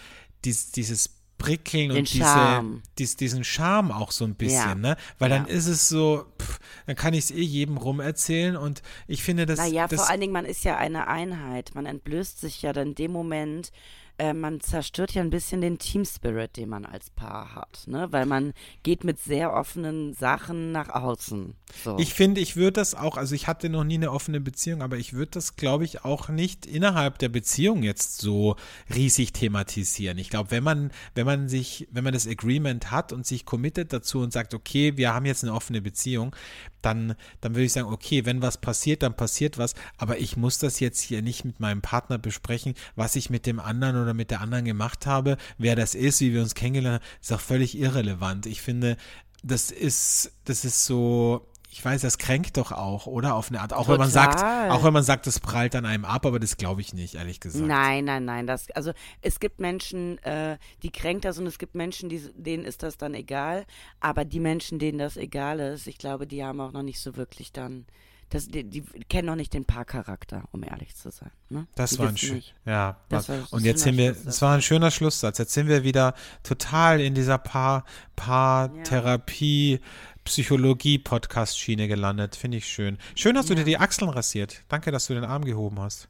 dies, 0.44 0.70
dieses 0.70 1.10
Prickeln 1.36 1.90
Den 1.90 1.98
und 1.98 2.12
diese, 2.12 2.24
Charme. 2.24 2.82
dies, 2.98 3.14
diesen 3.16 3.44
Charme 3.44 3.92
auch 3.92 4.10
so 4.10 4.24
ein 4.24 4.34
bisschen, 4.34 4.56
Ja. 4.56 4.74
ne? 4.74 4.96
Weil 5.20 5.28
dann 5.30 5.46
Ja. 5.46 5.52
ist 5.52 5.66
es 5.68 5.88
so, 5.88 6.24
pff, 6.40 6.58
dann 6.86 6.96
kann 6.96 7.14
ich 7.14 7.24
es 7.24 7.30
eh 7.30 7.42
jedem 7.42 7.76
rum 7.76 8.00
erzählen 8.00 8.56
und 8.56 8.82
ich 9.06 9.22
finde, 9.22 9.46
das, 9.46 9.58
Naja, 9.60 9.86
das 9.86 10.00
vor 10.00 10.10
allen 10.10 10.20
Dingen, 10.20 10.32
man 10.32 10.46
ist 10.46 10.64
ja 10.64 10.76
eine 10.78 11.06
Einheit. 11.06 11.74
Man 11.76 11.86
entblößt 11.86 12.40
sich 12.40 12.62
ja 12.62 12.72
dann 12.72 12.88
in 12.88 12.94
dem 12.96 13.12
Moment, 13.12 13.70
äh, 14.18 14.34
man 14.34 14.60
zerstört 14.60 15.12
ja 15.12 15.22
ein 15.22 15.30
bisschen 15.30 15.60
den 15.60 15.78
Team 15.78 16.04
Spirit, 16.04 16.56
den 16.56 16.68
man 16.68 16.84
als 16.84 17.10
Paar 17.10 17.54
hat, 17.54 17.84
ne? 17.86 18.08
Weil 18.10 18.26
man 18.26 18.52
geht 18.82 19.04
mit 19.04 19.20
sehr 19.20 19.52
offenen 19.52 20.12
Sachen 20.12 20.72
nach 20.72 20.88
außen. 20.88 21.54
So. 21.84 21.96
Ich 21.98 22.14
finde, 22.14 22.40
ich 22.40 22.56
würde 22.56 22.72
das 22.72 22.94
auch, 22.94 23.16
also 23.16 23.34
ich 23.34 23.46
hatte 23.46 23.68
noch 23.68 23.84
nie 23.84 23.94
eine 23.94 24.10
offene 24.10 24.40
Beziehung, 24.40 24.82
aber 24.82 24.96
ich 24.96 25.12
würde 25.12 25.30
das, 25.32 25.56
glaube 25.56 25.84
ich, 25.84 26.04
auch 26.04 26.28
nicht 26.28 26.66
innerhalb 26.66 27.18
der 27.18 27.28
Beziehung 27.28 27.82
jetzt 27.82 28.18
so 28.18 28.56
riesig 28.92 29.32
thematisieren. 29.32 30.18
Ich 30.18 30.30
glaube, 30.30 30.50
wenn 30.50 30.64
man, 30.64 30.90
wenn 31.14 31.26
man 31.26 31.48
sich, 31.48 31.86
wenn 31.92 32.04
man 32.04 32.12
das 32.12 32.26
Agreement 32.26 32.90
hat 32.90 33.12
und 33.12 33.26
sich 33.26 33.44
committet 33.44 33.92
dazu 33.92 34.18
und 34.20 34.32
sagt, 34.32 34.52
okay, 34.52 34.96
wir 34.96 35.14
haben 35.14 35.26
jetzt 35.26 35.44
eine 35.44 35.54
offene 35.54 35.80
Beziehung, 35.80 36.34
dann, 36.82 37.14
dann 37.40 37.54
würde 37.54 37.64
ich 37.64 37.72
sagen, 37.72 37.92
okay, 37.92 38.24
wenn 38.24 38.42
was 38.42 38.58
passiert, 38.58 39.02
dann 39.02 39.16
passiert 39.16 39.58
was, 39.58 39.74
aber 39.96 40.18
ich 40.18 40.36
muss 40.36 40.58
das 40.58 40.80
jetzt 40.80 41.00
hier 41.00 41.22
nicht 41.22 41.44
mit 41.44 41.60
meinem 41.60 41.82
Partner 41.82 42.18
besprechen, 42.18 42.74
was 42.96 43.16
ich 43.16 43.30
mit 43.30 43.46
dem 43.46 43.60
anderen 43.60 44.00
oder 44.00 44.07
mit 44.14 44.30
der 44.30 44.40
anderen 44.40 44.64
gemacht 44.64 45.06
habe, 45.06 45.36
wer 45.58 45.76
das 45.76 45.94
ist, 45.94 46.20
wie 46.20 46.32
wir 46.32 46.40
uns 46.40 46.54
kennengelernt 46.54 47.02
haben, 47.02 47.10
ist 47.20 47.32
auch 47.32 47.40
völlig 47.40 47.78
irrelevant. 47.78 48.46
Ich 48.46 48.62
finde, 48.62 48.96
das 49.42 49.70
ist, 49.70 50.32
das 50.44 50.64
ist 50.64 50.84
so, 50.84 51.48
ich 51.70 51.84
weiß, 51.84 52.00
das 52.00 52.18
kränkt 52.18 52.56
doch 52.56 52.72
auch, 52.72 53.06
oder? 53.06 53.34
Auf 53.34 53.50
eine 53.50 53.60
Art. 53.60 53.72
Auch 53.72 53.88
wenn 53.88 53.98
man 53.98 54.10
sagt, 54.10 54.40
Total. 54.40 54.70
auch 54.70 54.84
wenn 54.84 54.92
man 54.92 55.02
sagt, 55.02 55.26
das 55.26 55.38
prallt 55.38 55.76
an 55.76 55.84
einem 55.84 56.04
ab, 56.04 56.24
aber 56.24 56.40
das 56.40 56.56
glaube 56.56 56.80
ich 56.80 56.94
nicht, 56.94 57.14
ehrlich 57.14 57.40
gesagt. 57.40 57.64
Nein, 57.64 58.04
nein, 58.04 58.24
nein. 58.24 58.46
Das, 58.46 58.70
also 58.70 58.92
es 59.20 59.38
gibt 59.38 59.60
Menschen, 59.60 60.18
äh, 60.24 60.58
die 60.82 60.90
kränkt 60.90 61.24
das 61.24 61.38
und 61.38 61.46
es 61.46 61.58
gibt 61.58 61.74
Menschen, 61.74 62.08
die, 62.08 62.20
denen 62.34 62.64
ist 62.64 62.82
das 62.82 62.96
dann 62.96 63.14
egal. 63.14 63.66
Aber 64.00 64.24
die 64.24 64.40
Menschen, 64.40 64.78
denen 64.78 64.98
das 64.98 65.16
egal 65.16 65.60
ist, 65.60 65.86
ich 65.86 65.98
glaube, 65.98 66.26
die 66.26 66.42
haben 66.42 66.60
auch 66.60 66.72
noch 66.72 66.82
nicht 66.82 67.00
so 67.00 67.16
wirklich 67.16 67.52
dann, 67.52 67.86
das, 68.30 68.48
die, 68.48 68.64
die 68.64 68.82
kennen 69.08 69.26
noch 69.26 69.36
nicht 69.36 69.54
den 69.54 69.64
Paarcharakter, 69.64 70.44
um 70.52 70.62
ehrlich 70.62 70.94
zu 70.96 71.10
sein. 71.10 71.30
Ne? 71.48 71.66
Das 71.74 71.92
die 71.92 71.98
war 72.00 72.08
ein 72.08 72.16
schön. 72.16 72.42
Ja, 72.66 72.96
Das 73.08 73.28
war- 73.28 73.38
das 73.38 73.52
und 73.52 73.64
jetzt 73.64 73.82
sind 73.82 73.96
wir, 73.96 74.10
es 74.26 74.42
war 74.42 74.54
ein 74.54 74.62
schöner 74.62 74.90
Schlusssatz. 74.90 75.38
Jetzt 75.38 75.52
sind 75.54 75.68
wir 75.68 75.82
wieder 75.84 76.14
total 76.42 77.00
in 77.00 77.14
dieser 77.14 77.38
Paar, 77.38 77.84
Paartherapie, 78.16 79.80
Psychologie-Podcast-Schiene 80.24 81.88
gelandet. 81.88 82.36
Finde 82.36 82.58
ich 82.58 82.66
schön. 82.68 82.98
Schön, 83.14 83.34
dass 83.34 83.46
du 83.46 83.54
dir 83.54 83.64
die 83.64 83.78
Achseln 83.78 84.10
rasiert. 84.10 84.62
Danke, 84.68 84.90
dass 84.90 85.06
du 85.06 85.14
den 85.14 85.24
Arm 85.24 85.44
gehoben 85.44 85.80
hast. 85.80 86.08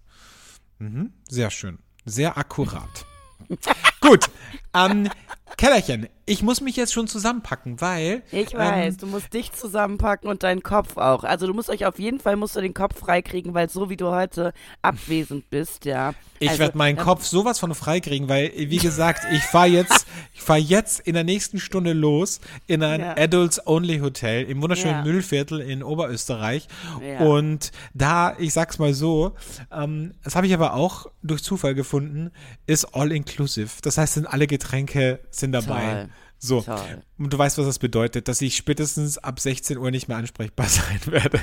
Mhm, 0.78 1.12
sehr 1.28 1.50
schön. 1.50 1.78
Sehr 2.04 2.36
akkurat. 2.36 3.06
Gut. 4.00 4.28
Ähm, 4.74 5.08
Kellerchen, 5.56 6.08
ich 6.28 6.42
muss 6.42 6.60
mich 6.60 6.76
jetzt 6.76 6.92
schon 6.92 7.08
zusammenpacken, 7.08 7.80
weil. 7.80 8.22
Ich 8.30 8.52
ähm, 8.52 8.58
weiß, 8.58 8.98
du 8.98 9.06
musst 9.06 9.32
dich 9.32 9.52
zusammenpacken 9.52 10.28
und 10.28 10.42
deinen 10.42 10.62
Kopf 10.62 10.96
auch. 10.98 11.24
Also 11.24 11.46
du 11.46 11.54
musst 11.54 11.70
euch 11.70 11.86
auf 11.86 11.98
jeden 11.98 12.20
Fall 12.20 12.36
musst 12.36 12.54
du 12.54 12.60
den 12.60 12.74
Kopf 12.74 12.98
freikriegen, 12.98 13.54
weil 13.54 13.70
so 13.70 13.88
wie 13.88 13.96
du 13.96 14.10
heute 14.10 14.52
abwesend 14.82 15.48
bist, 15.48 15.86
ja. 15.86 16.12
Ich 16.38 16.50
also, 16.50 16.60
werde 16.60 16.78
meinen 16.78 16.98
ähm, 16.98 17.04
Kopf 17.04 17.24
sowas 17.24 17.58
von 17.58 17.74
freikriegen, 17.74 18.28
weil, 18.28 18.52
wie 18.54 18.76
gesagt, 18.76 19.22
ich 19.32 19.42
fahre 19.42 19.68
jetzt, 19.68 20.06
ich 20.34 20.42
fahre 20.42 20.58
jetzt 20.58 21.00
in 21.00 21.14
der 21.14 21.24
nächsten 21.24 21.58
Stunde 21.58 21.94
los 21.94 22.40
in 22.66 22.82
ein 22.82 23.00
Ja. 23.00 23.16
Adults-Only-Hotel 23.16 24.44
im 24.44 24.62
wunderschönen 24.62 24.98
Ja. 24.98 25.02
Müllviertel 25.04 25.60
in 25.60 25.82
Oberösterreich. 25.82 26.68
Ja. 27.02 27.20
Und 27.20 27.72
da, 27.94 28.36
ich 28.38 28.52
sag's 28.52 28.78
mal 28.78 28.94
so, 28.94 29.34
ähm, 29.72 30.14
das 30.22 30.36
habe 30.36 30.46
ich 30.46 30.54
aber 30.54 30.74
auch 30.74 31.06
durch 31.22 31.42
Zufall 31.42 31.74
gefunden, 31.74 32.30
ist 32.66 32.94
all-inclusive. 32.94 33.70
Das 33.82 33.98
heißt, 33.98 34.14
sind 34.14 34.26
alle 34.26 34.46
Getränke 34.46 35.20
sind 35.40 35.52
dabei. 35.52 35.94
Toll. 35.94 36.08
So. 36.38 36.60
Toll. 36.62 37.02
Und 37.18 37.32
du 37.32 37.38
weißt, 37.38 37.58
was 37.58 37.66
das 37.66 37.78
bedeutet, 37.80 38.28
dass 38.28 38.40
ich 38.40 38.56
spätestens 38.56 39.18
ab 39.18 39.40
16 39.40 39.76
Uhr 39.76 39.90
nicht 39.90 40.06
mehr 40.06 40.16
ansprechbar 40.16 40.66
sein 40.68 41.00
werde. 41.06 41.40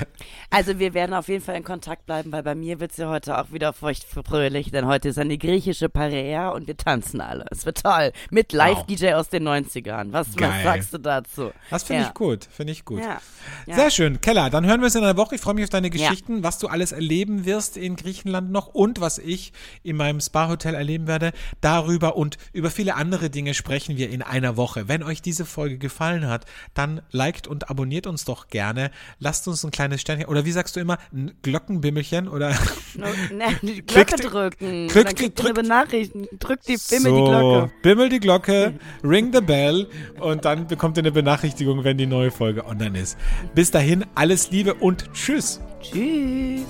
Also 0.48 0.78
wir 0.78 0.94
werden 0.94 1.12
auf 1.14 1.28
jeden 1.28 1.44
Fall 1.44 1.56
in 1.56 1.64
Kontakt 1.64 2.06
bleiben, 2.06 2.32
weil 2.32 2.42
bei 2.42 2.54
mir 2.54 2.80
wird's 2.80 2.96
ja 2.96 3.08
heute 3.10 3.38
auch 3.38 3.52
wieder 3.52 3.72
feuchtfröhlich, 3.74 4.70
denn 4.70 4.86
heute 4.86 5.10
ist 5.10 5.18
eine 5.18 5.36
griechische 5.36 5.88
Parea 5.90 6.48
und 6.48 6.66
wir 6.66 6.76
tanzen 6.78 7.20
alle. 7.20 7.44
Es 7.50 7.66
wird 7.66 7.82
toll. 7.82 8.12
Mit 8.30 8.52
Live-DJ 8.52 9.12
aus 9.14 9.28
den 9.28 9.46
90ern. 9.46 10.12
Was, 10.12 10.28
was 10.38 10.62
sagst 10.62 10.94
du 10.94 10.98
dazu? 10.98 11.50
Das 11.68 11.82
finde 11.82 12.02
Ja. 12.02 12.08
ich 12.08 12.14
gut, 12.14 12.48
finde 12.50 12.72
ich 12.72 12.84
gut. 12.86 13.00
Ja. 13.02 13.20
ja. 13.66 13.74
Sehr 13.74 13.90
schön. 13.90 14.20
Keller, 14.22 14.48
dann 14.48 14.64
hören 14.64 14.80
wir 14.80 14.86
uns 14.86 14.94
in 14.94 15.04
einer 15.04 15.16
Woche. 15.18 15.34
Ich 15.34 15.40
freue 15.42 15.54
mich 15.54 15.64
auf 15.64 15.70
deine 15.70 15.90
Geschichten, 15.90 16.42
was 16.42 16.58
du 16.58 16.68
alles 16.68 16.92
erleben 16.92 17.44
wirst 17.44 17.76
in 17.76 17.96
Griechenland 17.96 18.50
noch 18.50 18.68
und 18.68 19.00
was 19.00 19.18
ich 19.18 19.52
in 19.82 19.96
meinem 19.96 20.20
Spa-Hotel 20.20 20.74
erleben 20.74 21.06
werde. 21.06 21.32
Darüber 21.60 22.16
und 22.16 22.38
über 22.54 22.70
viele 22.70 22.94
andere 22.94 23.28
Dinge 23.28 23.52
sprechen 23.52 23.96
wir 23.98 24.08
in 24.08 24.22
einer 24.22 24.56
Woche. 24.56 24.88
Wenn 24.88 25.02
euch 25.02 25.20
diese 25.20 25.44
Folge 25.44 25.65
gefallen 25.70 26.26
hat, 26.28 26.46
dann 26.74 27.02
liked 27.10 27.46
und 27.46 27.70
abonniert 27.70 28.06
uns 28.06 28.24
doch 28.24 28.48
gerne. 28.48 28.90
Lasst 29.18 29.46
uns 29.48 29.64
ein 29.64 29.70
kleines 29.70 30.00
Sternchen 30.00 30.26
oder 30.28 30.44
wie 30.44 30.52
sagst 30.52 30.76
du 30.76 30.80
immer, 30.80 30.98
ein 31.12 31.32
Glockenbimmelchen 31.42 32.28
oder 32.28 32.50
ne, 32.94 33.46
die 33.62 33.82
Glocke 33.86 34.14
Klickt- 34.16 34.32
drücken. 34.32 34.86
klickt- 34.88 35.16
kriegt 35.16 35.38
drückt- 35.38 35.40
eine 35.44 35.54
Benachrichtigung. 35.54 36.28
Drückt 36.38 36.68
die 36.68 36.76
Bimmel 36.88 37.10
so, 37.10 37.16
die 37.24 37.30
Glocke. 37.30 37.72
Bimmel 37.82 38.08
die 38.08 38.20
Glocke, 38.20 38.74
ring 39.02 39.32
the 39.32 39.40
bell 39.40 39.88
und 40.20 40.44
dann 40.44 40.66
bekommt 40.66 40.96
ihr 40.96 41.02
eine 41.02 41.12
Benachrichtigung, 41.12 41.84
wenn 41.84 41.98
die 41.98 42.06
neue 42.06 42.30
Folge 42.30 42.64
online 42.66 42.98
ist. 42.98 43.16
Bis 43.54 43.70
dahin, 43.70 44.04
alles 44.14 44.50
Liebe 44.50 44.74
und 44.74 45.12
tschüss. 45.12 45.60
Tschüss. 45.82 46.62